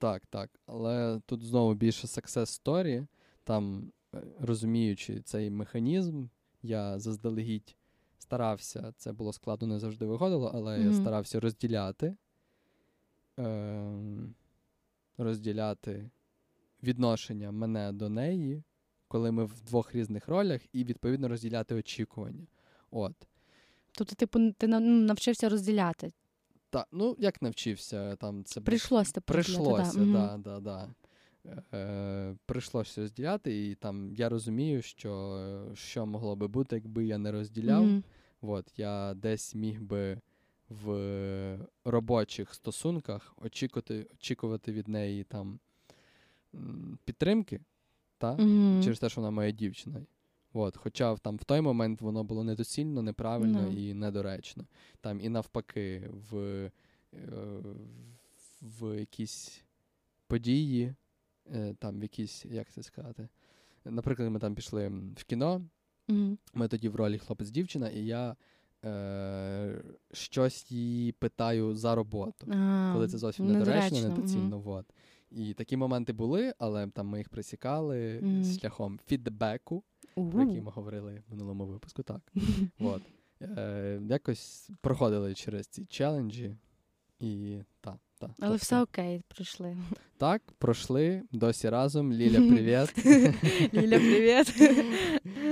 Так, 0.00 0.26
так. 0.26 0.50
Але 0.66 1.20
тут 1.26 1.42
знову 1.42 1.74
більше 1.74 2.06
success 2.06 2.62
story. 2.62 3.06
Там, 3.44 3.92
е, 4.14 4.22
розуміючи 4.40 5.20
цей 5.20 5.50
механізм, 5.50 6.26
я 6.62 6.98
заздалегідь 6.98 7.76
старався, 8.18 8.92
це 8.96 9.12
було 9.12 9.32
складно, 9.32 9.66
не 9.66 9.78
завжди 9.78 10.06
виходило, 10.06 10.50
але 10.54 10.78
mm-hmm. 10.78 10.90
я 10.90 10.92
старався 10.92 11.40
розділяти. 11.40 12.16
Е- 13.38 14.28
розділяти 15.18 16.10
відношення 16.82 17.50
мене 17.50 17.92
до 17.92 18.08
неї, 18.08 18.62
коли 19.08 19.30
ми 19.30 19.44
в 19.44 19.60
двох 19.62 19.94
різних 19.94 20.28
ролях, 20.28 20.60
і 20.72 20.84
відповідно 20.84 21.28
розділяти 21.28 21.74
очікування. 21.74 22.46
От. 22.90 23.14
Тобто, 23.92 24.14
типу, 24.14 24.52
ти 24.52 24.66
навчився 24.66 25.48
розділяти? 25.48 26.12
Так, 26.70 26.88
ну 26.92 27.16
як 27.18 27.42
навчився 27.42 28.16
там 28.16 28.44
це 28.44 28.60
Прийшлося 28.60 29.12
типу, 29.12 29.32
Прийшлося, 29.32 29.98
так, 29.98 30.12
да, 30.12 30.38
да, 30.38 30.60
да. 30.60 30.88
Е, 31.72 32.36
Прийшлося 32.46 33.00
розділяти, 33.00 33.68
і 33.68 33.74
там 33.74 34.14
я 34.14 34.28
розумію, 34.28 34.82
що 34.82 35.72
що 35.74 36.06
могло 36.06 36.36
би 36.36 36.48
бути, 36.48 36.76
якби 36.76 37.06
я 37.06 37.18
не 37.18 37.32
розділяв. 37.32 37.84
Mm-hmm. 37.84 38.02
От, 38.42 38.72
Я 38.76 39.14
десь 39.14 39.54
міг 39.54 39.82
би 39.82 40.20
в 40.68 41.58
робочих 41.84 42.54
стосунках 42.54 43.34
очікувати 43.42 44.06
очікувати 44.14 44.72
від 44.72 44.88
неї 44.88 45.24
там 45.24 45.60
підтримки, 47.04 47.60
та? 48.18 48.36
Mm-hmm. 48.36 48.84
через 48.84 48.98
те, 48.98 49.08
що 49.08 49.20
вона 49.20 49.30
моя 49.30 49.50
дівчина. 49.50 50.00
От, 50.52 50.76
Хоча 50.76 51.16
там 51.16 51.36
в 51.36 51.44
той 51.44 51.60
момент 51.60 52.00
воно 52.00 52.24
було 52.24 52.44
недоцільно, 52.44 53.02
неправильно 53.02 53.60
no. 53.60 53.76
і 53.76 53.94
недоречно. 53.94 54.64
Там 55.00 55.20
І 55.20 55.28
навпаки, 55.28 56.10
в, 56.30 56.36
е, 56.36 56.70
в 58.62 58.98
якісь 59.00 59.62
події, 60.26 60.94
е, 61.54 61.74
там 61.78 62.00
в 62.00 62.02
якісь, 62.02 62.44
як 62.44 62.70
це 62.70 62.82
сказати, 62.82 63.28
наприклад, 63.84 64.30
ми 64.30 64.38
там 64.38 64.54
пішли 64.54 64.88
в 65.16 65.24
кіно, 65.24 65.62
mm-hmm. 66.08 66.36
ми 66.54 66.68
тоді 66.68 66.88
в 66.88 66.96
ролі 66.96 67.18
хлопець-дівчина, 67.18 67.88
і 67.88 68.06
я 68.06 68.36
е, 68.84 69.82
щось 70.12 70.70
її 70.70 71.12
питаю 71.12 71.74
за 71.74 71.94
роботу, 71.94 72.46
а, 72.52 72.90
коли 72.92 73.08
це 73.08 73.18
зовсім 73.18 73.52
недоречно, 73.52 74.08
недоцільно. 74.08 74.56
Mm-hmm. 74.56 74.62
Вот. 74.62 74.86
І 75.30 75.54
такі 75.54 75.76
моменти 75.76 76.12
були, 76.12 76.54
але 76.58 76.86
там 76.86 77.06
ми 77.06 77.18
їх 77.18 77.28
присікали 77.28 78.20
mm-hmm. 78.20 78.60
шляхом 78.60 79.00
фідбеку, 79.06 79.82
uh-huh. 80.16 80.30
про 80.30 80.40
який 80.42 80.60
ми 80.60 80.70
говорили 80.70 81.22
в 81.28 81.30
минулому 81.30 81.66
випуску. 81.66 82.02
Так. 82.02 82.32
От. 82.80 83.02
Е, 83.42 84.00
Якось 84.08 84.70
проходили 84.80 85.34
через 85.34 85.66
ці 85.66 85.84
челенджі 85.84 86.56
і 87.20 87.58
так. 87.80 87.96
Та, 88.20 88.26
Але 88.26 88.34
тобто, 88.38 88.56
все 88.56 88.82
окей, 88.82 89.22
пройшли. 89.28 89.76
Так, 90.18 90.42
пройшли. 90.58 91.22
Досі 91.32 91.68
разом. 91.68 92.12
Ліля, 92.12 92.36
привіт. 92.36 93.06
Ліля, 93.74 93.98
привіт. 93.98 94.54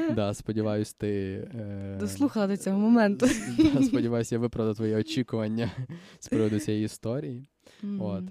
Да, 0.15 0.35
Сподіваюсь, 0.35 0.93
ти 0.93 1.09
е... 1.55 1.97
дослухала 2.01 2.47
до 2.47 2.57
цього 2.57 2.79
моменту. 2.79 3.27
Да, 3.59 3.83
Сподіваюся, 3.83 4.35
я 4.35 4.39
виправдав 4.39 4.77
твої 4.77 4.95
очікування 4.95 5.71
з 6.19 6.29
приводу 6.29 6.59
цієї 6.59 6.85
історії. 6.85 7.49
Mm-hmm. 7.83 8.03
От. 8.03 8.25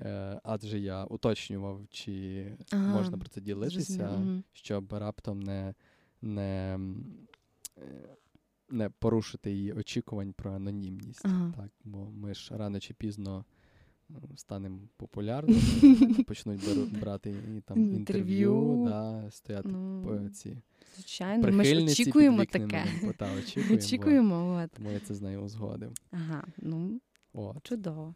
Е, 0.00 0.40
адже 0.44 0.78
я 0.78 1.04
уточнював, 1.04 1.86
чи 1.90 2.46
ага, 2.72 2.94
можна 2.94 3.18
про 3.18 3.28
це 3.28 3.40
ділитися, 3.40 4.08
mm-hmm. 4.08 4.42
щоб 4.52 4.92
раптом 4.92 5.40
не 5.40 5.74
не, 6.22 6.78
е, 7.78 8.16
не 8.70 8.90
порушити 8.90 9.52
її 9.52 9.72
очікувань 9.72 10.32
про 10.32 10.52
анонімність. 10.52 11.20
Ага. 11.24 11.52
Так, 11.56 11.70
Бо 11.84 12.10
ми 12.10 12.34
ж 12.34 12.56
рано 12.56 12.80
чи 12.80 12.94
пізно 12.94 13.44
станемо 14.36 14.78
популярними, 14.96 15.60
почнуть 16.26 16.60
брати 17.00 17.34
і 17.56 17.60
там 17.60 17.94
інтерв'ю, 17.94 18.84
да, 18.88 19.30
стояти 19.30 19.68
ну, 19.68 20.02
по 20.02 20.28
ці. 20.28 20.56
Звичайно, 20.94 21.52
ми 21.52 21.64
ж 21.64 21.84
очікуємо 21.84 22.44
таке. 22.44 22.86
Та, 23.16 23.34
очікуємо, 23.38 23.74
очікуємо 23.74 24.62
от. 24.64 24.70
Тому 24.70 24.90
я 24.90 25.00
це 25.00 25.14
з 25.14 25.22
нею 25.22 25.40
узгодив. 25.40 25.92
Ага, 26.10 26.44
ну 26.58 27.00
от. 27.32 27.66
чудово. 27.66 28.14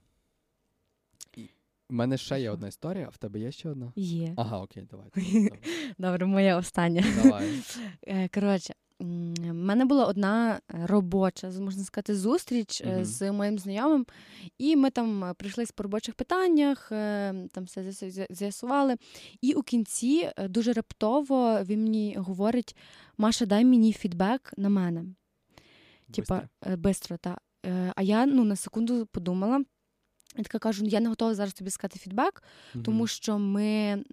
У 1.91 1.95
мене 1.95 2.19
ще 2.19 2.41
є 2.41 2.51
одна 2.51 2.69
історія, 2.69 3.07
а 3.07 3.11
в 3.11 3.17
тебе 3.17 3.41
є 3.41 3.53
ще 3.53 3.69
одна? 3.69 3.93
Є. 3.97 4.35
Ага, 4.37 4.61
окей, 4.61 4.89
давай. 4.91 5.07
Добре, 5.99 6.27
моя 6.27 6.57
остання. 6.57 7.05
Давай. 7.23 7.49
Е, 8.07 8.29
коротше, 8.29 8.75
в 9.01 9.53
мене 9.53 9.85
була 9.85 10.07
одна 10.07 10.61
робоча, 10.69 11.51
можна 11.61 11.85
сказати, 11.85 12.17
зустріч 12.17 12.83
uh-huh. 12.83 13.05
з 13.05 13.33
моїм 13.33 13.59
знайомим, 13.59 14.07
і 14.59 14.77
ми 14.77 14.91
там 14.91 15.25
е, 15.25 15.35
прийшли 15.35 15.65
по 15.75 15.83
робочих 15.83 16.15
питаннях, 16.15 16.89
там 17.53 17.65
все 17.65 17.93
з'ясували. 18.31 18.97
І 19.41 19.53
у 19.53 19.63
кінці 19.63 20.31
дуже 20.49 20.73
раптово 20.73 21.63
він 21.65 21.83
мені 21.83 22.17
говорить: 22.19 22.77
Маша, 23.19 23.47
дай 23.47 23.65
мені 23.65 23.93
фідбек 23.93 24.53
на 24.57 24.69
мене. 24.69 25.05
Типа, 26.15 26.49
бистро, 26.77 27.17
так. 27.17 27.39
А 27.95 28.03
я 28.03 28.27
ну, 28.27 28.45
на 28.45 28.57
секунду 28.57 29.07
подумала. 29.07 29.65
Я 30.37 30.45
така 30.45 30.59
кажу, 30.59 30.83
«Ну, 30.83 30.89
я 30.89 31.01
не 31.01 31.09
готова 31.09 31.35
зараз 31.35 31.53
тобі 31.53 31.71
сказати 31.71 31.99
фідбек, 31.99 32.43
тому 32.85 33.07
що 33.07 33.39
ми 33.39 34.05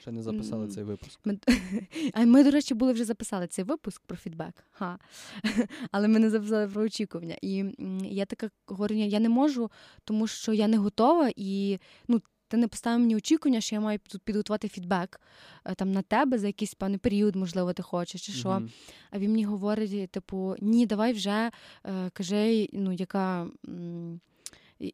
ще 0.00 0.12
не 0.12 0.22
записали 0.22 0.68
цей 0.68 0.84
випуск. 0.84 1.20
Ми, 1.24 1.38
а 2.12 2.24
ми, 2.24 2.44
до 2.44 2.50
речі, 2.50 2.74
були 2.74 2.92
вже 2.92 3.04
записали 3.04 3.46
цей 3.46 3.64
випуск 3.64 4.02
про 4.06 4.16
фідбек. 4.16 4.64
Ха. 4.70 4.98
Але 5.90 6.08
ми 6.08 6.18
не 6.18 6.30
записали 6.30 6.68
про 6.68 6.82
очікування. 6.82 7.36
І 7.42 7.64
я 8.02 8.24
така 8.24 8.50
говорю, 8.66 8.94
я 8.94 9.20
не 9.20 9.28
можу, 9.28 9.70
тому 10.04 10.26
що 10.26 10.52
я 10.52 10.68
не 10.68 10.76
готова, 10.76 11.30
і 11.36 11.78
ну, 12.08 12.20
ти 12.48 12.56
не 12.56 12.68
поставив 12.68 13.00
мені 13.00 13.16
очікування, 13.16 13.60
що 13.60 13.74
я 13.74 13.80
маю 13.80 13.98
тут 14.08 14.22
підготувати 14.22 14.68
фідбек 14.68 15.20
е, 15.64 15.74
там 15.74 15.92
на 15.92 16.02
тебе 16.02 16.38
за 16.38 16.46
якийсь 16.46 16.74
певний 16.74 16.98
період, 16.98 17.36
можливо, 17.36 17.72
ти 17.72 17.82
хочеш, 17.82 18.26
чи 18.26 18.32
що. 18.32 18.48
Mm-hmm. 18.48 18.70
А 19.10 19.18
він 19.18 19.30
мені 19.30 19.44
говорить: 19.44 20.10
типу, 20.10 20.56
ні, 20.60 20.86
давай 20.86 21.12
вже 21.12 21.50
е, 21.86 22.10
кажи, 22.12 22.68
ну, 22.72 22.92
яка. 22.92 23.46
М- 23.68 24.20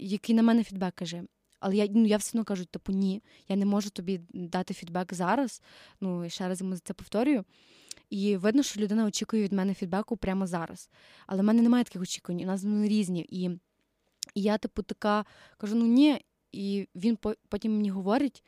який 0.01 0.35
на 0.35 0.43
мене 0.43 0.65
фідбек 0.65 0.95
каже. 0.95 1.23
Але 1.61 1.77
я 1.77 1.87
ну, 1.91 2.07
я 2.07 2.17
все 2.17 2.31
одно 2.31 2.45
кажу, 2.45 2.65
типу, 2.65 2.93
ні, 2.93 3.23
я 3.49 3.57
не 3.57 3.65
можу 3.65 3.91
тобі 3.91 4.21
дати 4.33 4.75
фідбек 4.75 5.15
зараз. 5.15 5.63
Ну, 6.01 6.25
і 6.25 6.31
ще 6.31 6.49
раз 6.49 6.61
йому 6.61 6.77
це 6.77 6.95
повторюю. 6.95 7.45
І 8.11 8.37
видно, 8.37 8.63
що 8.63 8.81
людина 8.81 9.05
очікує 9.05 9.43
від 9.43 9.53
мене 9.53 9.75
фідбеку 9.75 10.17
прямо 10.17 10.47
зараз. 10.47 10.91
Але 11.27 11.43
в 11.43 11.45
мене 11.45 11.63
немає 11.63 11.85
таких 11.85 12.03
очікувань, 12.03 12.43
у 12.43 12.47
нас 12.47 12.65
вони 12.65 12.89
різні. 12.89 13.27
І, 13.29 13.51
і 14.35 14.43
я, 14.43 14.59
типу, 14.59 14.83
така 14.83 15.25
кажу: 15.59 15.77
ну 15.77 15.87
ні. 15.87 16.21
І 16.53 16.89
він 16.95 17.19
потім 17.49 17.77
мені 17.77 17.91
говорить: 17.91 18.45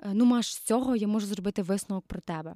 «Е, 0.00 0.10
ну, 0.14 0.24
Маш, 0.24 0.54
з 0.54 0.58
цього 0.58 0.96
я 0.96 1.08
можу 1.08 1.26
зробити 1.26 1.62
висновок 1.62 2.06
про 2.06 2.20
тебе. 2.20 2.54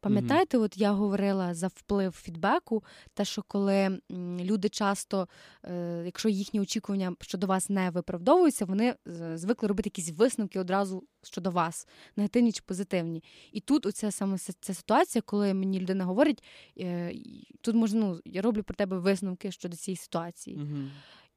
Пам'ятаєте, 0.00 0.58
mm-hmm. 0.58 0.62
от 0.62 0.76
я 0.76 0.92
говорила 0.92 1.54
за 1.54 1.66
вплив 1.66 2.12
фідбеку, 2.12 2.84
те, 3.14 3.24
що 3.24 3.42
коли 3.42 4.00
люди 4.40 4.68
часто, 4.68 5.28
е, 5.64 6.02
якщо 6.04 6.28
їхні 6.28 6.60
очікування 6.60 7.14
щодо 7.20 7.46
вас 7.46 7.70
не 7.70 7.90
виправдовуються, 7.90 8.64
вони 8.64 8.94
звикли 9.34 9.68
робити 9.68 9.86
якісь 9.86 10.10
висновки 10.10 10.60
одразу 10.60 11.04
щодо 11.22 11.50
вас, 11.50 11.88
негативні 12.16 12.52
чи 12.52 12.62
позитивні. 12.66 13.24
І 13.52 13.60
тут 13.60 13.86
оця 13.86 14.10
саме 14.10 14.38
ця 14.38 14.74
ситуація, 14.74 15.22
коли 15.22 15.54
мені 15.54 15.80
людина 15.80 16.04
говорить, 16.04 16.42
е, 16.78 17.14
тут 17.60 17.74
можна 17.74 18.00
ну, 18.00 18.20
я 18.24 18.42
роблю 18.42 18.62
про 18.62 18.74
тебе 18.74 18.98
висновки 18.98 19.52
щодо 19.52 19.76
цієї 19.76 19.96
ситуації. 19.96 20.56
Mm-hmm. 20.56 20.88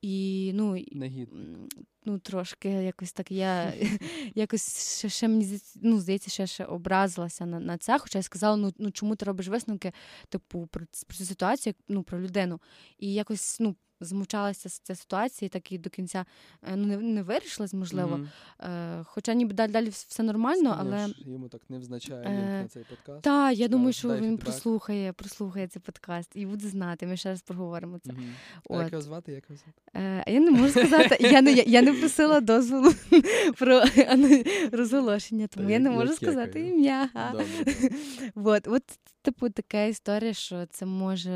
І 0.01 0.51
ну 0.53 0.77
Негідник. 0.91 1.73
Ну 2.09 2.19
трошки 2.19 2.69
якось 2.69 3.11
так 3.11 3.31
я 3.31 3.73
якось 4.35 4.97
ще 4.97 5.09
ще 5.09 5.27
мені 5.27 5.59
ну, 5.75 5.99
здається, 5.99 6.31
ще 6.31 6.47
ще 6.47 6.65
образилася 6.65 7.45
на 7.45 7.59
на 7.59 7.77
це. 7.77 7.99
Хоча 7.99 8.19
я 8.19 8.23
сказала, 8.23 8.55
ну 8.57 8.73
ну 8.77 8.91
чому 8.91 9.15
ти 9.15 9.25
робиш 9.25 9.47
висновки, 9.47 9.91
типу, 10.29 10.67
про, 10.71 10.85
про 11.07 11.17
цю 11.17 11.25
ситуацію, 11.25 11.73
ну 11.87 12.03
про 12.03 12.21
людину. 12.21 12.59
І 12.97 13.13
якось 13.13 13.59
ну 13.59 13.75
змовчалася 14.01 14.69
з 14.69 14.79
цієї 14.79 14.97
ситуації, 14.97 15.49
так 15.49 15.71
і 15.71 15.77
до 15.77 15.89
кінця 15.89 16.25
е, 16.63 16.75
ну, 16.75 16.85
не 16.85 16.97
не 16.97 17.23
вирішилась, 17.23 17.73
можливо. 17.73 18.15
Mm-hmm. 18.15 18.99
Е, 18.99 19.03
Хоча 19.03 19.33
ніби 19.33 19.53
далі 19.53 19.71
далі 19.71 19.89
все 19.89 20.23
нормально, 20.23 20.75
але 20.79 21.07
йому 21.17 21.49
так 21.49 21.61
не 21.69 21.79
взначає 21.79 22.23
е, 22.25 22.61
на 22.61 22.67
цей 22.67 22.83
подкаст. 22.83 23.21
Так, 23.21 23.57
я 23.57 23.67
думаю, 23.67 23.93
що 23.93 24.07
він 24.09 24.15
фідбек. 24.17 24.39
прослухає, 24.39 25.13
прослухає 25.13 25.67
цей 25.67 25.81
подкаст 25.81 26.31
і 26.35 26.45
буде 26.45 26.67
знати. 26.67 27.07
Ми 27.07 27.17
ще 27.17 27.29
раз 27.29 27.41
проговоримо 27.41 27.99
це. 27.99 28.11
Mm-hmm. 28.11 28.33
От. 28.69 28.79
А 28.79 28.83
як 28.83 28.91
його 28.91 29.01
звати? 29.01 29.31
Як 29.31 29.43
його 29.49 29.61
звати? 29.63 29.81
Е, 30.27 30.33
Я 30.33 30.39
не 30.39 30.51
можу 30.51 30.69
сказати. 30.69 31.17
Я 31.19 31.41
не 31.41 31.53
я, 31.53 31.63
я 31.67 31.81
не 31.81 31.91
просила 31.99 32.41
дозволу 32.41 32.93
про 33.57 33.83
розголошення, 34.71 35.47
тому 35.47 35.69
я 35.69 35.79
не 35.79 35.89
можу 35.89 36.13
сказати 36.13 36.61
ім'я. 36.67 37.09
От, 38.35 38.67
от, 38.67 38.83
типу, 39.21 39.49
така 39.49 39.83
історія, 39.83 40.33
що 40.33 40.65
це 40.65 40.85
може 40.85 41.31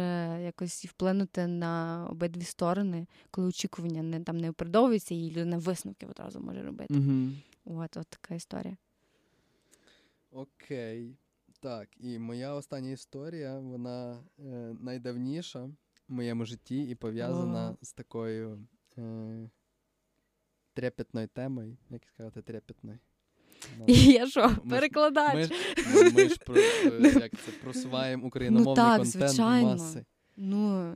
якось 0.46 0.86
вплинути 0.86 1.48
на 1.48 2.08
обидві 2.12 2.44
сторони, 2.44 3.08
коли 3.32 3.48
очікування 3.48 4.04
не 4.04 4.20
там 4.20 4.38
не 4.38 4.50
оправдовуються, 4.50 5.16
і 5.16 5.32
людина 5.32 5.58
висновки 5.58 6.06
одразу 6.06 6.40
може 6.40 6.64
робити. 6.64 6.94
От, 7.66 7.98
от 7.98 8.08
така 8.08 8.36
історія. 8.36 8.78
Окей. 10.32 11.18
Так, 11.64 11.90
і 12.00 12.20
моя 12.20 12.54
остання 12.54 12.92
історія, 12.92 13.60
вона 13.60 14.24
е, 14.40 14.76
найдавніша, 14.82 15.70
в 16.08 16.14
моєму 16.14 16.46
житті 16.46 16.84
і 16.84 16.96
пов'язана 16.96 17.72
О. 17.72 17.86
з 17.86 17.94
такою 17.94 18.68
е, 18.98 19.50
трепетною 20.74 21.28
темою. 21.28 21.78
Як 21.90 22.02
сказати, 22.14 22.42
трепетною? 22.42 23.00
Ну, 23.80 23.86
І 23.88 23.94
я 24.12 24.28
що, 24.28 24.58
перекладач? 24.70 25.36
Ми 25.36 25.44
ж, 25.44 25.52
ну, 25.94 26.12
ми 26.12 26.30
ж 26.30 26.36
про, 26.46 26.56
е, 26.56 27.02
як 27.22 27.32
це, 27.46 27.52
просуваємо 27.64 28.28
україномовний 28.28 28.72
Ну 28.72 28.76
так, 28.76 28.98
контент 29.02 29.30
звичайно. 29.30 29.68
маси. 29.70 30.06
Ну, 30.38 30.96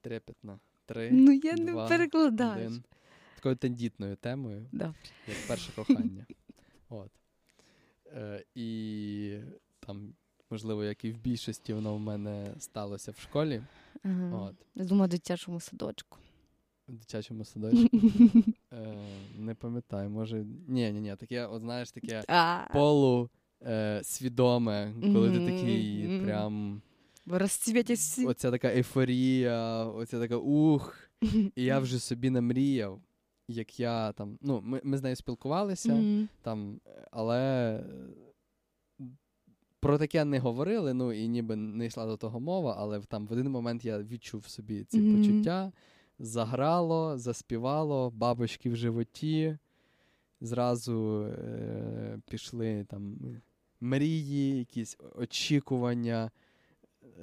Трепетна. 0.00 0.58
Три. 0.86 1.10
ну 1.12 1.32
я 1.32 1.52
не 1.54 1.72
перекладач. 1.88 2.56
один. 2.58 2.82
Такою 3.36 3.56
тендітною 3.56 4.16
темою, 4.16 4.66
Добре. 4.72 4.94
як 5.28 5.36
перше 5.48 5.72
кохання. 5.76 6.26
От. 6.88 7.10
Е, 8.06 8.44
і 8.54 9.38
там, 9.80 10.14
можливо, 10.50 10.84
як 10.84 11.04
і 11.04 11.12
в 11.12 11.18
більшості, 11.18 11.72
воно 11.72 11.94
в 11.96 12.00
мене 12.00 12.54
сталося 12.58 13.10
в 13.12 13.18
школі. 13.20 13.62
Ага. 14.02 14.36
От. 14.36 14.54
Я 14.74 14.84
думаю, 14.84 15.06
в 15.06 15.10
дитячому 15.10 15.60
садочку. 15.60 16.18
В 16.88 16.92
дитячому 16.92 17.44
садочку. 17.44 17.98
Е, 18.74 18.96
не 19.38 19.54
пам'ятаю, 19.54 20.10
може. 20.10 20.44
Ні, 20.68 20.92
ні, 20.92 21.00
ні, 21.00 21.16
таке, 21.16 21.46
от 21.46 21.60
знаєш, 21.60 21.90
таке 21.90 22.22
А, 22.28 22.66
полу 22.72 23.30
е, 23.62 24.00
свідоме, 24.04 24.92
коли 25.12 25.30
ти 25.30 25.38
такий 25.46 26.20
прям. 26.24 26.82
Оця 28.26 28.50
така 28.50 28.68
ейфорія, 28.68 29.84
оця 29.84 30.20
така 30.20 30.36
ух. 30.36 30.98
І 31.56 31.62
я 31.64 31.78
вже 31.78 31.98
собі 31.98 32.30
намріяв, 32.30 33.00
як 33.48 33.80
я 33.80 34.12
там. 34.12 34.38
Ну, 34.40 34.60
ми, 34.64 34.80
ми 34.84 34.98
з 34.98 35.02
нею 35.02 35.16
спілкувалися, 35.16 35.92
там, 36.42 36.80
але 37.10 37.40
е, 39.00 39.04
про 39.80 39.98
таке 39.98 40.24
не 40.24 40.38
говорили, 40.38 40.94
ну 40.94 41.12
і 41.12 41.28
ніби 41.28 41.56
не 41.56 41.86
йшла 41.86 42.06
до 42.06 42.16
того 42.16 42.40
мова, 42.40 42.76
але 42.78 43.00
там 43.00 43.26
в 43.26 43.32
один 43.32 43.50
момент 43.50 43.84
я 43.84 43.98
відчув 44.02 44.46
собі 44.48 44.84
ці 44.84 45.00
почуття, 45.00 45.72
заграло, 46.18 47.18
заспівало, 47.18 48.10
бабочки 48.10 48.70
в 48.70 48.76
животі. 48.76 49.58
Зразу 50.40 51.22
е, 51.22 52.18
пішли 52.30 52.86
там 52.90 53.16
мрії, 53.80 54.58
якісь 54.58 54.96
очікування. 55.14 56.30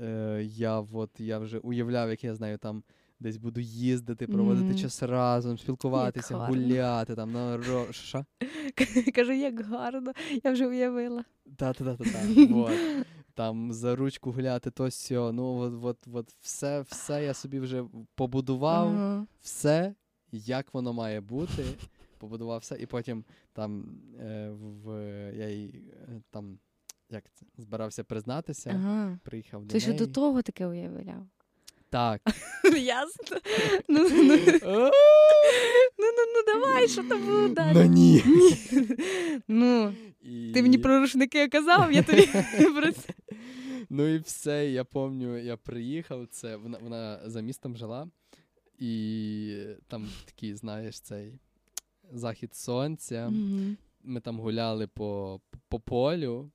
Е, 0.01 0.41
я, 0.49 0.79
от, 0.79 1.09
я 1.19 1.39
вже 1.39 1.57
уявляв, 1.57 2.09
як 2.09 2.23
я 2.23 2.35
знаю, 2.35 2.57
там 2.57 2.83
десь 3.19 3.37
буду 3.37 3.59
їздити, 3.61 4.27
проводити 4.27 4.65
Мгм. 4.65 4.77
час 4.77 5.03
разом, 5.03 5.57
спілкуватися, 5.57 6.37
гарно. 6.37 6.55
гуляти, 6.55 7.15
там 7.15 7.31
на 7.31 7.57
ро... 7.57 7.85
Кажу, 9.15 9.31
як 9.31 9.61
гарно, 9.61 10.13
я 10.43 10.51
вже 10.51 10.67
уявила. 10.67 11.23
Та-та-та-та. 11.55 12.19
Там 13.36 13.73
за 13.73 13.95
ручку 13.95 14.32
гуляти, 14.32 14.71
то 14.71 14.91
сьо. 14.91 15.32
Ну, 15.32 15.55
от, 15.57 15.73
от, 15.84 15.97
от 16.13 16.29
все, 16.41 16.82
все 16.82 17.23
я 17.23 17.34
собі 17.34 17.59
вже 17.59 17.84
побудував, 18.15 18.88
Ага. 18.88 19.27
все, 19.41 19.93
як 20.32 20.73
воно 20.73 20.93
має 20.93 21.21
бути. 21.21 21.65
Побудував 22.17 22.59
все, 22.59 22.75
і 22.79 22.86
потім 22.86 23.23
там 23.53 23.86
е, 24.19 24.49
в 24.49 24.91
я 25.38 25.49
їй 25.49 25.84
е, 26.09 26.21
там 26.32 26.59
як 27.09 27.23
це 27.34 27.45
збирався 27.57 28.03
признатися, 28.03 28.71
Ага. 28.75 29.19
приїхав 29.23 29.65
до 29.65 29.73
Ти 29.73 29.79
ще 29.79 29.89
неї. 29.89 29.99
до 29.99 30.07
того 30.07 30.41
таке 30.41 30.67
уявляв. 30.67 31.27
Так. 31.89 32.21
Ясно. 32.79 33.38
Ну, 33.88 34.09
ну, 34.09 34.23
ну, 34.23 34.38
ну, 35.97 36.11
ну, 36.17 36.25
ну, 36.36 36.53
давай, 36.53 36.88
що 36.88 37.03
там 37.03 37.25
було 37.25 37.47
далі? 37.47 37.75
Ну 37.75 37.84
ні. 37.84 38.23
Ну, 39.47 39.93
І... 40.21 40.51
ти 40.53 40.61
мені 40.61 40.77
про 40.77 40.99
рушники 40.99 41.47
казав, 41.47 41.91
я 41.91 42.03
тобі 42.03 42.25
про 42.75 42.91
це. 42.91 43.13
Ну 43.89 44.07
і 44.07 44.17
все. 44.17 44.71
Я 44.71 44.84
пам'ятаю, 44.84 45.45
я 45.45 45.57
приїхав. 45.57 46.27
Це 46.27 46.55
вона, 46.55 46.77
вона 46.77 47.29
за 47.29 47.41
містом 47.41 47.77
жила, 47.77 48.07
і 48.79 49.65
там 49.88 50.07
такий, 50.25 50.55
знаєш, 50.55 50.99
цей 50.99 51.39
захід 52.11 52.55
сонця. 52.55 53.29
Ми 54.03 54.19
там 54.19 54.39
гуляли 54.39 54.88
по, 54.88 55.41
по 55.67 55.79
полю, 55.79 56.51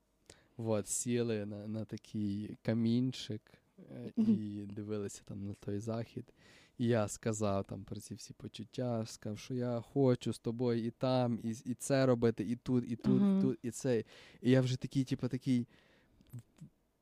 от, 0.56 0.88
сіли 0.88 1.46
на, 1.46 1.66
на 1.66 1.84
такий 1.84 2.56
камінчик 2.62 3.42
е, 3.78 4.12
і 4.16 4.66
дивилися 4.70 5.22
там 5.24 5.46
на 5.46 5.54
той 5.54 5.78
захід. 5.78 6.32
І 6.78 6.86
я 6.86 7.08
сказав 7.08 7.64
там 7.64 7.84
про 7.84 8.00
ці 8.00 8.14
всі 8.14 8.32
почуття, 8.32 9.06
сказав, 9.06 9.38
що 9.38 9.54
я 9.54 9.80
хочу 9.80 10.32
з 10.32 10.38
тобою 10.38 10.84
і 10.86 10.90
там, 10.90 11.40
і, 11.42 11.50
і 11.64 11.74
це 11.74 12.06
робити, 12.06 12.44
і 12.44 12.56
тут, 12.56 12.84
і 12.88 12.96
тут, 12.96 13.22
Ага. 13.22 13.38
і 13.38 13.42
тут, 13.42 13.58
і 13.62 13.70
це. 13.70 14.04
І 14.42 14.50
я 14.50 14.60
вже 14.60 14.76
такий, 14.76 15.04
типу, 15.04 15.28
такий 15.28 15.66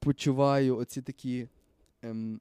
почуваю 0.05 0.77
оці 0.77 1.03
такі 1.03 1.49
ем, 2.03 2.41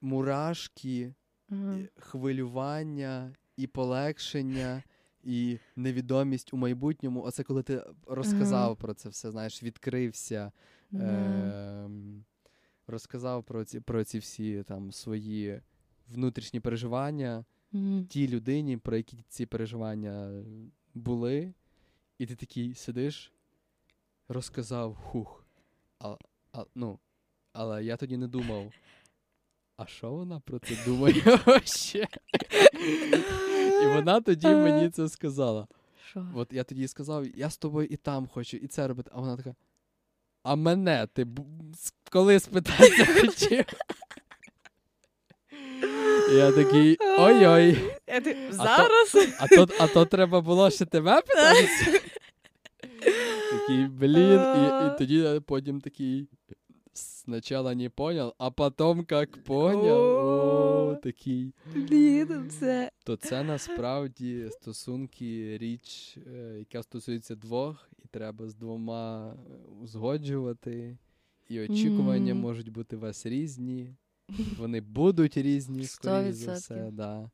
мурашки, 0.00 1.14
Ага. 1.48 1.76
і 1.78 1.88
хвилювання, 2.00 3.34
і 3.56 3.66
полегшення, 3.66 4.82
і 5.24 5.58
невідомість 5.76 6.54
у 6.54 6.56
майбутньому. 6.56 7.22
Оце 7.22 7.42
коли 7.42 7.62
ти 7.62 7.84
розказав 8.06 8.64
Ага. 8.66 8.74
про 8.74 8.94
це 8.94 9.08
все, 9.08 9.30
знаєш, 9.30 9.62
відкрився, 9.62 10.52
Да. 10.90 11.04
ем, 11.84 12.24
розказав 12.86 13.44
про 13.44 13.64
ці, 13.64 13.80
про 13.80 14.04
ці 14.04 14.18
всі 14.18 14.62
там 14.62 14.92
свої 14.92 15.60
внутрішні 16.08 16.60
переживання 16.60 17.44
Мгм. 17.72 18.06
тій 18.06 18.28
людині, 18.28 18.76
про 18.76 18.96
які 18.96 19.24
ці 19.28 19.46
переживання 19.46 20.42
були, 20.94 21.54
і 22.18 22.26
ти 22.26 22.36
такий 22.36 22.74
сидиш, 22.74 23.32
розказав 24.28 24.94
хух. 24.94 25.46
А, 25.98 26.16
а, 26.52 26.64
ну, 26.74 26.98
але 27.52 27.84
я 27.84 27.96
тоді 27.96 28.16
не 28.16 28.28
думав. 28.28 28.72
А 29.76 29.86
що 29.86 30.10
вона 30.10 30.40
про 30.40 30.58
це 30.58 30.74
думає 30.86 31.22
вообще? 31.46 32.06
І 33.82 33.86
вона 33.86 34.20
тоді 34.20 34.46
мені 34.46 34.90
це 34.90 35.08
сказала. 35.08 35.66
Що? 36.10 36.26
От 36.34 36.52
я 36.52 36.64
тоді 36.64 36.88
сказав, 36.88 37.26
я 37.36 37.50
з 37.50 37.56
тобою 37.56 37.88
і 37.90 37.96
там 37.96 38.26
хочу, 38.28 38.56
і 38.56 38.66
це 38.66 38.88
робити. 38.88 39.10
А 39.14 39.20
вона 39.20 39.36
така. 39.36 39.54
А 40.42 40.54
мене 40.56 41.08
ти 41.12 41.26
коли 42.10 42.40
спитатися 42.40 43.04
хотів? 43.20 43.64
Я 46.32 46.52
такий 46.52 46.96
ой-ой. 47.00 47.74
Ти- 48.06 48.50
А 48.58 48.64
то- 48.76 48.88
А 49.40 49.46
то, 49.48 49.68
а 49.78 49.86
то 49.86 50.04
треба 50.06 50.40
було 50.40 50.70
ще 50.70 50.86
тебе 50.86 51.22
питатися. 51.22 52.00
Такий, 53.50 53.86
блін, 53.86 54.40
і, 54.40 54.86
і 54.86 54.98
тоді 54.98 55.40
потім 55.46 55.80
такий. 55.80 56.28
Спочатку 56.92 57.74
не 57.74 57.90
понял, 57.90 58.34
а 58.38 58.50
потім 58.50 59.06
як 59.10 59.44
понял. 59.44 60.00
О, 60.00 60.98
такий. 61.02 61.54
Блін, 61.74 62.50
це. 62.50 62.90
То 63.04 63.16
це 63.16 63.42
насправді 63.42 64.48
стосунки 64.50 65.58
річ, 65.58 66.18
е, 66.26 66.56
яка 66.58 66.82
стосується 66.82 67.34
двох, 67.34 67.90
і 68.04 68.08
треба 68.10 68.48
з 68.48 68.54
двома 68.54 69.32
е, 69.32 69.36
узгоджувати. 69.82 70.98
І 71.48 71.60
очікування 71.60 72.34
Мгм. 72.34 72.42
можуть 72.42 72.68
бути 72.68 72.96
у 72.96 73.00
вас 73.00 73.26
різні. 73.26 73.94
Вони 74.58 74.80
будуть 74.80 75.36
різні, 75.36 75.84
скоріш 75.84 76.34
за 76.34 76.52
все. 76.54 76.90
Да. 76.92 77.30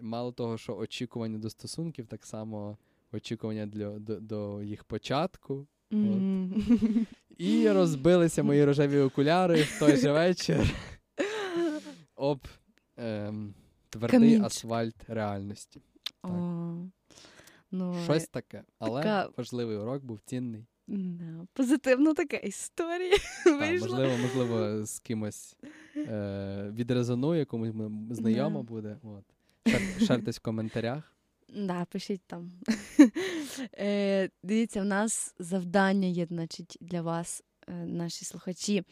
Мало 0.00 0.32
того, 0.32 0.58
що 0.58 0.76
очікування 0.76 1.38
до 1.38 1.50
стосунків, 1.50 2.06
так 2.06 2.26
само 2.26 2.78
очікування 3.16 3.66
для, 3.66 3.98
до, 3.98 4.20
до 4.20 4.62
їх 4.62 4.84
початку. 4.84 5.66
Мгм. 5.90 7.06
І 7.38 7.68
розбилися 7.70 8.42
мої 8.42 8.64
рожеві 8.64 8.98
окуляри 8.98 9.62
в 9.62 9.78
той 9.78 9.96
же 9.96 10.12
вечір 10.12 10.74
об 12.16 12.40
ем, 12.96 13.54
твердий 13.90 14.18
Камінчик. 14.20 14.44
асфальт 14.46 14.96
реальності. 15.08 15.82
О, 16.22 16.28
Ну, 17.70 17.96
Щось 18.04 18.28
таке. 18.28 18.62
Але 18.78 19.02
така- 19.02 19.30
важливий 19.36 19.76
урок 19.76 20.04
був 20.04 20.20
цінний. 20.24 20.66
да, 20.88 21.46
позитивна 21.52 22.14
така 22.14 22.36
історія 22.36 23.16
вийшла. 23.46 23.88
можливо, 23.88 24.12
можливо, 24.22 24.86
з 24.86 24.98
кимось 24.98 25.56
е, 25.96 26.70
відрезонує, 26.74 27.44
комусь 27.44 27.72
знайомо 28.10 28.58
Да. 28.58 28.64
буде. 28.68 28.96
От. 29.02 29.24
Шар- 29.66 30.06
Шартесь 30.06 30.36
в 30.36 30.40
коментарях. 30.42 31.15
Да, 31.48 31.84
пишіть 31.84 32.22
там. 32.26 32.52
е, 33.78 34.30
дивіться, 34.42 34.80
в 34.80 34.84
нас 34.84 35.34
завдання 35.38 36.08
є, 36.08 36.26
значить, 36.26 36.76
для 36.80 37.02
вас, 37.02 37.42
е, 37.68 37.72
наші 37.72 38.24
слухачі. 38.24 38.82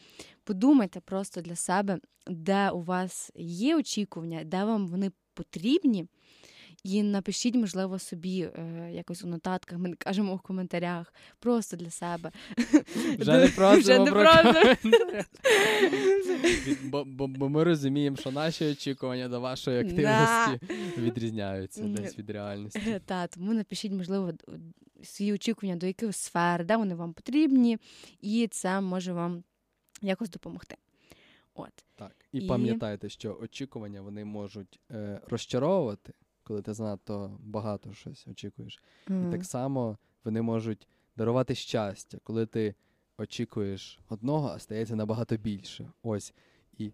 Подумайте 0.43 0.99
просто 0.99 1.41
для 1.41 1.55
себе, 1.55 1.99
де 2.27 2.69
у 2.69 2.81
вас 2.81 3.31
є 3.35 3.77
очікування, 3.77 4.43
де 4.43 4.63
вам 4.63 4.87
вони 4.87 5.11
потрібні. 5.33 6.07
І 6.85 7.03
напишіть, 7.03 7.55
можливо, 7.55 7.99
собі 7.99 8.41
е, 8.41 8.89
якось 8.93 9.23
у 9.23 9.27
нотатках, 9.27 9.79
ми 9.79 9.89
не 9.89 9.95
кажемо 9.95 10.35
в 10.35 10.39
коментарях, 10.39 11.13
просто 11.39 11.77
для 11.77 11.89
себе. 11.89 12.31
Вже 13.19 13.37
не 13.37 13.47
просимо 13.47 14.05
про 14.05 14.25
Бо, 16.83 17.05
бо, 17.05 17.27
бо 17.27 17.49
ми 17.49 17.63
розуміємо, 17.63 18.17
що 18.17 18.31
наші 18.31 18.65
очікування 18.65 19.27
до 19.27 19.41
вашої 19.41 19.79
активності 19.79 20.75
відрізняються 20.97 21.83
десь 21.83 22.19
від 22.19 22.29
реальності. 22.29 22.81
Е, 22.87 22.99
Та, 23.05 23.27
тому 23.27 23.53
напишіть, 23.53 23.91
можливо, 23.91 24.31
свої 25.03 25.33
очікування 25.33 25.75
до 25.75 25.85
яких 25.85 26.15
сфер, 26.15 26.65
де 26.65 26.77
вони 26.77 26.95
вам 26.95 27.13
потрібні, 27.13 27.77
і 28.21 28.47
це 28.51 28.81
може 28.81 29.13
вам 29.13 29.43
якось 30.01 30.29
допомогти. 30.29 30.75
От. 31.55 31.85
Так. 31.95 32.15
І, 32.31 32.37
І- 32.37 32.47
пам'ятайте, 32.47 33.09
що 33.09 33.37
очікування 33.41 34.01
вони 34.01 34.25
можуть 34.25 34.79
е, 34.91 35.21
розчаровувати, 35.27 36.13
коли 36.45 36.61
ти 36.61 36.73
занадто 36.73 37.37
багато 37.43 37.93
щось 37.93 38.27
очікуєш. 38.27 38.81
І 39.07 39.31
так 39.31 39.45
само 39.45 39.97
вони 40.23 40.41
можуть 40.41 40.87
дарувати 41.17 41.55
щастя, 41.55 42.17
коли 42.23 42.45
ти 42.45 42.75
очікуєш 43.17 43.99
одного, 44.09 44.51
а 44.55 44.59
стається 44.59 44.95
набагато 44.95 45.37
більше. 45.37 45.91
Ось. 46.03 46.33
І 46.77 46.91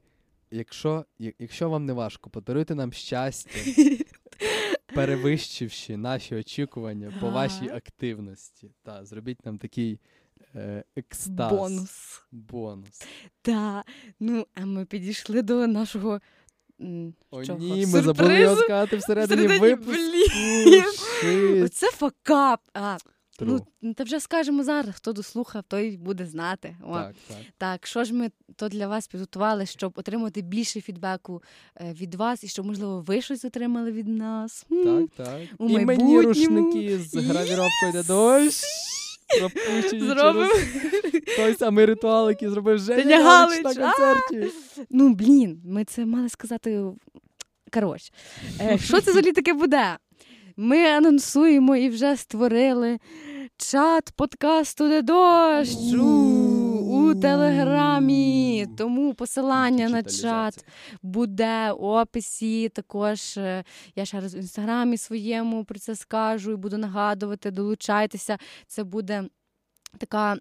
якщо, 0.51 1.05
якщо 1.39 1.69
вам 1.69 1.85
не 1.85 1.93
важко, 1.93 2.29
подаруйте 2.29 2.75
нам 2.75 2.91
щастя, 2.91 3.59
перевищивши 4.95 5.97
наші 5.97 6.35
очікування 6.35 7.13
по 7.19 7.29
вашій 7.29 7.69
активності. 7.69 8.71
Та, 8.83 9.05
зробіть 9.05 9.45
нам 9.45 9.57
такий 9.57 9.99
е, 10.55 10.83
екстаз. 10.95 11.51
Бонус. 11.51 12.23
Бонус. 12.31 13.07
Та, 13.41 13.83
ну, 14.19 14.47
а 14.55 14.65
ми 14.65 14.85
підійшли 14.85 15.41
до 15.41 15.67
нашого. 15.67 16.21
О, 17.32 17.45
чого? 17.45 17.59
ні, 17.59 17.86
ми 17.86 18.01
забули 18.01 18.39
його 18.39 18.55
сказати 18.55 18.97
всередині, 18.97 19.45
Всередині, 19.45 19.75
випуску. 19.75 21.65
Оце 21.65 21.88
факап. 21.91 22.59
А, 22.73 22.97
ну, 23.39 23.65
та 23.93 24.03
вже 24.03 24.19
скажемо 24.19 24.63
зараз, 24.63 24.95
хто 24.95 25.13
дослухав, 25.13 25.63
той 25.67 25.97
буде 25.97 26.25
знати. 26.25 26.75
О, 26.84 26.93
Так, 26.93 27.15
так. 27.27 27.38
Так, 27.57 27.88
що 27.88 28.03
ж 28.03 28.13
ми 28.13 28.32
то 28.55 28.69
для 28.69 28.88
вас 28.88 29.07
підготували, 29.07 29.65
щоб 29.65 29.93
отримати 29.95 30.41
більше 30.41 30.82
фідбеку 30.82 31.43
е, 31.75 31.93
від 31.93 32.15
вас, 32.15 32.43
і 32.43 32.47
щоб, 32.47 32.65
можливо, 32.65 33.01
ви 33.01 33.21
щось 33.21 33.45
отримали 33.45 33.91
від 33.91 34.07
нас. 34.07 34.65
Так, 34.69 35.05
так. 35.17 35.41
у 35.57 35.69
І 35.69 35.86
мені 35.86 36.21
рушники 36.21 36.99
з 36.99 37.15
гравіровкою 37.15 37.91
де 37.93 38.03
дощ. 38.03 38.63
Через 39.39 40.49
той 41.36 41.55
самий 41.55 41.86
ритуал, 41.86 42.29
який 42.29 42.49
зробив 42.49 42.79
Женя 42.79 43.23
Галич 43.23 43.63
на 43.63 43.73
концерті. 43.75 44.51
Ну, 44.89 45.13
блін, 45.13 45.61
ми 45.65 45.86
це 45.86 46.05
мали 46.05 46.29
сказати. 46.29 46.82
Коротше, 47.73 48.13
е, 48.61 48.77
що 48.77 49.01
це 49.01 49.11
взагалі 49.11 49.32
таке 49.32 49.53
буде? 49.53 49.97
Ми 50.57 50.86
анонсуємо 50.86 51.75
і 51.75 51.89
вже 51.89 52.17
створили 52.17 52.99
чат 53.57 54.11
подкасту 54.15 54.89
де 54.89 55.01
дощ 55.01 55.71
телеграмі. 57.22 58.67
Тому 58.78 59.13
посилання 59.13 59.89
на 59.89 60.03
чат 60.03 60.65
буде 61.01 61.72
в 61.72 61.84
описі. 61.84 62.69
Також 62.69 63.38
е, 63.38 63.63
я 63.95 64.05
ще 64.05 64.19
раз 64.19 64.36
в 64.36 64.38
інстаграмі 64.38 64.97
своєму 64.97 65.63
про 65.63 65.80
це 65.80 65.95
скажу 65.95 66.51
і 66.51 66.55
буду 66.55 66.78
нагадувати, 66.78 67.51
долучайтеся. 67.51 68.38
Це 68.67 68.84
буде 68.84 69.24
така. 69.97 70.38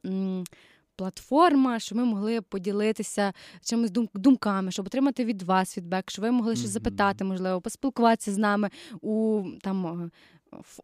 Платформа, 0.97 1.78
щоб 1.78 1.99
ми 1.99 2.05
могли 2.05 2.41
поділитися 2.41 3.33
чимось 3.64 3.91
дум- 3.91 4.09
думками, 4.14 4.70
щоб 4.70 4.87
отримати 4.87 5.24
від 5.24 5.43
вас 5.43 5.74
фідбек, 5.74 6.11
щоб 6.11 6.22
ви 6.22 6.31
могли 6.31 6.57
щось 6.57 6.70
запитати, 6.70 7.24
можливо, 7.24 7.61
поспілкуватися 7.61 8.33
з 8.33 8.39
нами 8.39 8.70
у 9.01 9.45
там 9.62 10.11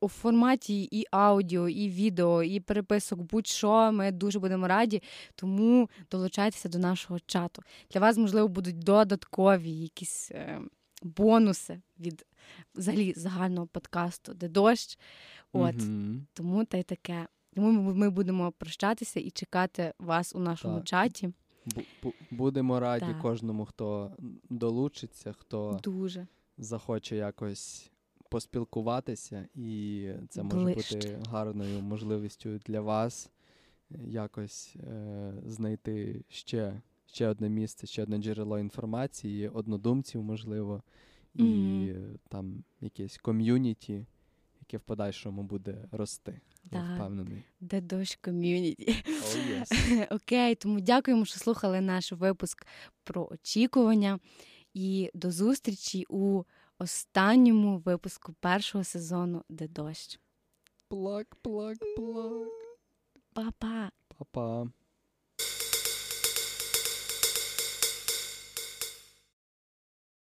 у 0.00 0.08
форматі 0.08 0.82
і 0.90 1.04
аудіо, 1.10 1.68
і 1.68 1.88
відео, 1.88 2.42
і 2.42 2.60
переписок, 2.60 3.20
будь-що. 3.20 3.92
Ми 3.92 4.12
дуже 4.12 4.38
будемо 4.38 4.68
раді. 4.68 5.02
Тому 5.34 5.90
долучайтеся 6.10 6.68
до 6.68 6.78
нашого 6.78 7.20
чату. 7.26 7.62
Для 7.90 8.00
вас, 8.00 8.16
можливо, 8.16 8.48
будуть 8.48 8.78
додаткові 8.78 9.70
якісь 9.70 10.30
е, 10.30 10.60
бонуси 11.02 11.80
від 12.00 12.26
взагалі 12.74 13.12
загального 13.16 13.66
подкасту, 13.66 14.34
де 14.34 14.48
дощ. 14.48 14.98
От 15.52 15.74
Мгм. 15.74 16.26
тому 16.34 16.64
та 16.64 16.76
й 16.78 16.82
таке. 16.82 17.26
Тому 17.54 17.72
ми, 17.94 18.10
будемо 18.10 18.52
прощатися 18.52 19.20
і 19.20 19.30
чекати 19.30 19.92
вас 19.98 20.34
у 20.34 20.38
нашому 20.38 20.76
Так. 20.76 20.84
чаті. 20.84 21.30
Бу- 21.66 21.82
бу- 22.02 22.12
Будемо 22.30 22.80
раді 22.80 23.06
Так. 23.06 23.22
кожному, 23.22 23.64
хто 23.64 24.12
долучиться, 24.50 25.32
хто 25.32 25.80
Дуже 25.84 26.26
захоче 26.58 27.16
якось 27.16 27.90
поспілкуватися, 28.28 29.48
і 29.54 30.08
це 30.28 30.42
може 30.42 30.56
Ближче. 30.56 30.94
бути 30.94 31.18
гарною 31.30 31.80
можливістю 31.82 32.60
для 32.66 32.80
вас 32.80 33.30
якось 34.06 34.76
е, 34.76 35.32
знайти 35.46 36.24
ще, 36.28 36.80
ще 37.06 37.28
одне 37.28 37.48
місце, 37.48 37.86
ще 37.86 38.02
одне 38.02 38.18
джерело 38.18 38.58
інформації, 38.58 39.48
однодумців, 39.48 40.22
можливо, 40.22 40.82
і 41.34 41.44
е, 41.90 42.18
там 42.28 42.64
якесь 42.80 43.18
ком'юніті, 43.18 44.06
яке 44.60 44.76
в 44.76 44.80
подальшому 44.80 45.42
буде 45.42 45.88
рости. 45.92 46.40
Я 46.72 46.80
Так. 46.80 46.94
впевнений. 46.94 47.42
де 47.60 47.80
дощ 47.80 48.18
ком'юніті. 48.22 48.86
Oh. 49.06 50.06
Окей, 50.16 50.54
тому 50.54 50.80
дякуємо, 50.80 51.24
що 51.24 51.38
слухали 51.38 51.80
наш 51.80 52.12
випуск 52.12 52.66
про 53.04 53.28
очікування. 53.30 54.18
І 54.74 55.10
до 55.14 55.30
зустрічі 55.30 56.04
у 56.08 56.42
останньому 56.78 57.78
випуску 57.78 58.32
першого 58.40 58.84
сезону 58.84 59.44
Де 59.48 59.68
дощ. 59.68 60.18
Плак, 60.88 61.36
плак, 61.42 61.78
плак. 61.96 62.48
Па-па! 63.32 63.90
Па-па. 64.08 64.68